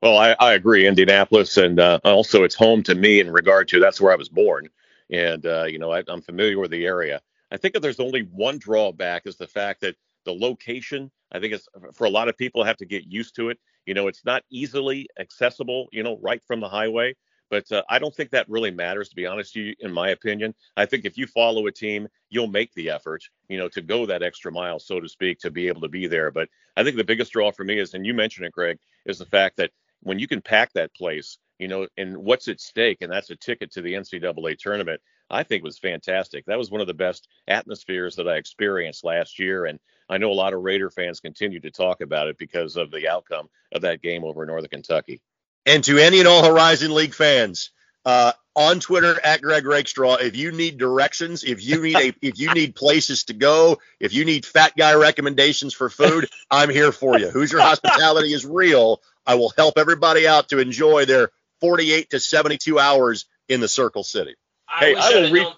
Well, 0.01 0.17
I, 0.17 0.37
I 0.39 0.53
agree. 0.53 0.87
Indianapolis, 0.87 1.57
and 1.57 1.81
uh, 1.81 1.99
also 2.05 2.45
it's 2.45 2.55
home 2.55 2.85
to 2.85 2.95
me 2.95 3.19
in 3.19 3.33
regard 3.33 3.67
to 3.69 3.81
that's 3.81 4.01
where 4.01 4.13
I 4.13 4.17
was 4.17 4.29
born, 4.29 4.69
and 5.11 5.45
uh, 5.45 5.65
you 5.65 5.79
know 5.79 5.91
I, 5.91 6.05
I'm 6.07 6.21
familiar 6.21 6.59
with 6.59 6.71
the 6.71 6.87
area. 6.87 7.23
I 7.51 7.57
think 7.57 7.75
that 7.75 7.81
there's 7.81 8.01
only 8.01 8.23
one 8.23 8.59
drawback 8.59 9.27
is 9.27 9.37
the 9.37 9.47
fact 9.47 9.81
that 9.83 9.97
the 10.25 10.33
location. 10.33 11.11
I 11.33 11.41
think 11.41 11.53
it's 11.53 11.69
for 11.95 12.05
a 12.05 12.11
lot 12.11 12.29
of 12.29 12.37
people 12.37 12.65
have 12.65 12.77
to 12.79 12.87
get 12.87 13.05
used 13.07 13.37
to 13.37 13.51
it. 13.51 13.59
You 13.87 13.95
know, 13.95 14.09
it's 14.09 14.25
not 14.25 14.43
easily 14.51 15.07
accessible. 15.19 15.89
You 15.93 16.03
know, 16.03 16.19
right 16.23 16.43
from 16.47 16.61
the 16.61 16.69
highway. 16.69 17.15
But 17.51 17.71
uh, 17.71 17.83
I 17.89 17.99
don't 17.99 18.15
think 18.15 18.31
that 18.31 18.49
really 18.49 18.71
matters, 18.71 19.11
to 19.11 19.15
be 19.15 19.27
honest 19.27 19.55
you, 19.55 19.75
in 19.81 19.93
my 19.93 20.11
opinion. 20.11 20.55
I 20.77 20.87
think 20.87 21.05
if 21.05 21.17
you 21.17 21.27
follow 21.27 21.67
a 21.67 21.73
team, 21.73 22.09
you'll 22.31 22.49
make 22.49 22.73
the 22.75 22.91
effort, 22.91 23.23
you 23.49 23.59
know, 23.59 23.69
to 23.69 23.83
go 23.83 24.07
that 24.07 24.23
extra 24.23 24.51
mile, 24.51 24.79
so 24.79 24.99
to 24.99 25.09
speak, 25.09 25.39
to 25.41 25.51
be 25.51 25.69
able 25.69 25.83
to 25.83 25.89
be 25.89 26.07
there. 26.07 26.31
But 26.31 26.49
I 26.77 26.83
think 26.83 26.97
the 26.97 27.05
biggest 27.05 27.33
draw 27.33 27.53
for 27.53 27.65
me 27.65 27.79
is, 27.79 27.95
and 27.95 28.05
you 28.07 28.15
mentioned 28.15 28.47
it, 28.47 28.53
Greg, 28.53 28.79
is 29.07 29.19
the 29.19 29.27
fact 29.27 29.59
that 29.59 29.71
when 30.03 30.19
you 30.19 30.27
can 30.27 30.41
pack 30.41 30.73
that 30.73 30.95
place, 30.95 31.39
you 31.59 31.69
know, 31.69 31.87
and 31.97 32.17
what's 32.17 32.49
at 32.49 32.61
stake, 32.61 32.99
and 33.03 33.13
that's 33.13 33.31
a 33.31 33.37
ticket 33.37 33.71
to 33.73 33.83
the 33.83 33.93
NCAA 33.93 34.59
tournament, 34.59 35.01
I 35.35 35.43
think 35.43 35.65
was 35.65 35.79
fantastic. 35.79 36.47
That 36.47 36.59
was 36.59 36.71
one 36.71 36.81
of 36.81 36.87
the 36.87 36.95
best 36.95 37.29
atmospheres 37.49 38.17
that 38.17 38.29
I 38.29 38.37
experienced 38.37 39.05
last 39.05 39.39
year. 39.39 39.67
And 39.67 39.81
I 40.09 40.19
know 40.19 40.31
a 40.31 40.35
lot 40.35 40.55
of 40.55 40.63
Raider 40.63 40.91
fans 40.91 41.21
continue 41.21 41.61
to 41.61 41.71
talk 41.71 42.01
about 42.01 42.29
it 42.29 42.39
because 42.39 42.77
of 42.77 42.91
the 42.91 43.09
outcome 43.09 43.49
of 43.73 43.83
that 43.83 44.01
game 44.01 44.25
over 44.25 44.43
in 44.43 44.49
Northern 44.49 44.71
Kentucky. 44.71 45.21
And 45.67 45.83
to 45.85 45.99
any 45.99 46.21
and 46.21 46.29
all 46.29 46.45
Horizon 46.45 46.95
League 46.95 47.15
fans, 47.15 47.71
uh, 48.05 48.33
on 48.55 48.79
Twitter 48.79 49.19
at 49.25 49.43
Greg 49.43 49.67
Rakestraw, 49.67 50.17
if 50.17 50.37
you 50.37 50.53
need 50.53 50.79
directions, 50.79 51.43
if 51.43 51.65
you 51.65 51.83
need 51.83 51.97
a, 51.97 52.15
if 52.23 52.39
you 52.39 52.55
need 52.55 52.77
places 52.77 53.25
to 53.25 53.35
go, 53.35 53.79
if 53.99 54.13
you 54.13 54.25
need 54.25 54.47
fat 54.47 54.75
guy 54.77 54.95
recommendations 54.95 55.75
for 55.75 55.91
food, 55.91 56.29
I'm 56.51 56.71
here 56.71 56.93
for 56.93 57.19
you. 57.19 57.31
Hoosier 57.31 57.59
hospitality 57.59 58.33
is 58.33 58.47
real. 58.47 59.01
I 59.27 59.35
will 59.35 59.53
help 59.57 59.79
everybody 59.79 60.29
out 60.29 60.51
to 60.51 60.59
enjoy 60.59 61.07
their 61.07 61.31
48 61.61 62.11
to 62.11 62.21
72 62.21 62.79
hours 62.79 63.27
in 63.49 63.61
the 63.61 63.69
Circle 63.69 64.05
City. 64.05 64.37
I 64.69 64.79
Hey, 64.81 64.95
wish 64.95 65.03
I 65.05 65.07
I'd 65.09 65.15
will 65.15 65.23
have 65.23 65.33
re- 65.33 65.43
known, 65.43 65.53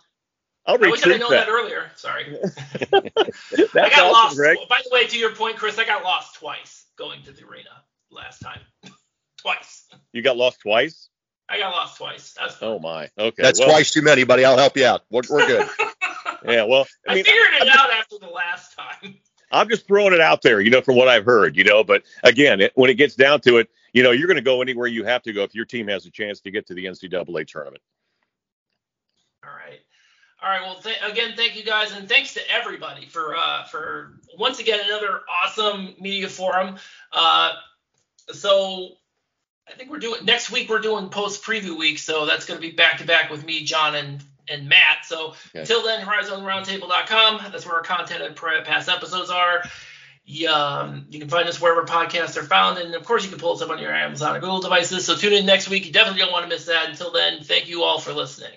I'll 0.66 0.74
I 0.84 0.90
wish 0.90 1.06
I'd 1.06 1.20
known 1.20 1.30
that. 1.30 1.46
that 1.46 1.48
earlier. 1.48 1.90
Sorry. 1.96 2.24
I 2.92 3.70
got 3.72 3.74
awesome, 3.74 4.12
lost. 4.12 4.36
Greg. 4.36 4.58
By 4.68 4.80
the 4.84 4.90
way, 4.92 5.06
to 5.06 5.18
your 5.18 5.34
point, 5.34 5.56
Chris, 5.56 5.78
I 5.78 5.84
got 5.84 6.02
lost 6.02 6.36
twice 6.36 6.86
going 6.98 7.22
to 7.22 7.32
the 7.32 7.44
arena 7.46 7.70
last 8.10 8.40
time. 8.40 8.60
twice. 9.38 9.84
You 10.12 10.22
got 10.22 10.36
lost 10.36 10.60
twice? 10.60 11.08
I 11.48 11.58
got 11.58 11.70
lost 11.70 11.96
twice. 11.98 12.34
That's. 12.38 12.56
Oh 12.60 12.78
my. 12.80 13.08
Okay. 13.18 13.42
That's 13.42 13.60
well, 13.60 13.68
twice 13.68 13.92
too 13.92 14.02
many, 14.02 14.24
buddy. 14.24 14.44
I'll 14.44 14.58
help 14.58 14.76
you 14.76 14.84
out. 14.86 15.02
We're, 15.10 15.22
we're 15.30 15.46
good. 15.46 15.68
Yeah. 16.44 16.64
Well, 16.64 16.86
I 17.08 17.12
I 17.12 17.22
figured 17.22 17.46
it 17.60 17.68
out 17.68 17.90
after 17.92 18.16
the 18.20 18.26
last 18.28 18.76
time. 18.76 19.16
I'm 19.52 19.68
just 19.68 19.86
throwing 19.86 20.12
it 20.12 20.20
out 20.20 20.42
there, 20.42 20.60
you 20.60 20.70
know, 20.70 20.80
from 20.80 20.96
what 20.96 21.06
I've 21.06 21.24
heard, 21.24 21.56
you 21.56 21.62
know. 21.62 21.84
But 21.84 22.02
again, 22.24 22.60
it, 22.60 22.72
when 22.74 22.90
it 22.90 22.94
gets 22.94 23.14
down 23.14 23.40
to 23.42 23.58
it, 23.58 23.70
you 23.92 24.02
know, 24.02 24.10
you're 24.10 24.26
going 24.26 24.36
to 24.36 24.42
go 24.42 24.60
anywhere 24.60 24.88
you 24.88 25.04
have 25.04 25.22
to 25.22 25.32
go 25.32 25.44
if 25.44 25.54
your 25.54 25.64
team 25.64 25.86
has 25.86 26.04
a 26.04 26.10
chance 26.10 26.40
to 26.40 26.50
get 26.50 26.66
to 26.66 26.74
the 26.74 26.84
NCAA 26.86 27.46
tournament. 27.46 27.80
All 29.48 29.54
right. 29.56 29.80
All 30.42 30.50
right. 30.50 30.62
Well, 30.62 30.80
th- 30.82 30.96
again, 31.02 31.34
thank 31.36 31.56
you 31.56 31.64
guys, 31.64 31.92
and 31.92 32.08
thanks 32.08 32.34
to 32.34 32.40
everybody 32.50 33.06
for 33.06 33.36
uh, 33.36 33.64
for 33.64 34.12
once 34.38 34.58
again 34.58 34.80
another 34.84 35.20
awesome 35.44 35.94
media 35.98 36.28
forum. 36.28 36.76
Uh, 37.12 37.52
so 38.32 38.96
I 39.68 39.72
think 39.72 39.90
we're 39.90 39.98
doing 39.98 40.24
next 40.24 40.50
week. 40.50 40.68
We're 40.68 40.80
doing 40.80 41.08
post 41.08 41.42
preview 41.42 41.78
week, 41.78 41.98
so 41.98 42.26
that's 42.26 42.44
going 42.46 42.60
to 42.60 42.66
be 42.66 42.74
back 42.74 42.98
to 42.98 43.04
back 43.06 43.30
with 43.30 43.44
me, 43.44 43.64
John, 43.64 43.94
and 43.94 44.22
and 44.48 44.68
Matt. 44.68 45.04
So 45.04 45.34
Okay. 45.48 45.60
until 45.60 45.82
then, 45.82 46.04
HorizonRoundtable.com. 46.04 47.40
That's 47.50 47.66
where 47.66 47.76
our 47.76 47.82
content 47.82 48.22
and 48.22 48.36
past 48.36 48.88
episodes 48.88 49.30
are. 49.30 49.62
Yeah, 50.28 50.50
um, 50.50 51.06
you 51.08 51.20
can 51.20 51.28
find 51.28 51.48
us 51.48 51.60
wherever 51.60 51.86
podcasts 51.86 52.36
are 52.36 52.42
found, 52.42 52.78
and 52.78 52.96
of 52.96 53.04
course, 53.04 53.22
you 53.22 53.30
can 53.30 53.38
pull 53.38 53.52
us 53.52 53.62
up 53.62 53.70
on 53.70 53.78
your 53.78 53.94
Amazon 53.94 54.34
or 54.36 54.40
Google 54.40 54.60
devices. 54.60 55.04
So 55.06 55.14
tune 55.14 55.32
in 55.32 55.46
next 55.46 55.68
week. 55.68 55.86
You 55.86 55.92
definitely 55.92 56.20
don't 56.20 56.32
want 56.32 56.42
to 56.44 56.48
miss 56.48 56.66
that. 56.66 56.90
Until 56.90 57.12
then, 57.12 57.44
thank 57.44 57.68
you 57.68 57.84
all 57.84 58.00
for 58.00 58.12
listening. 58.12 58.50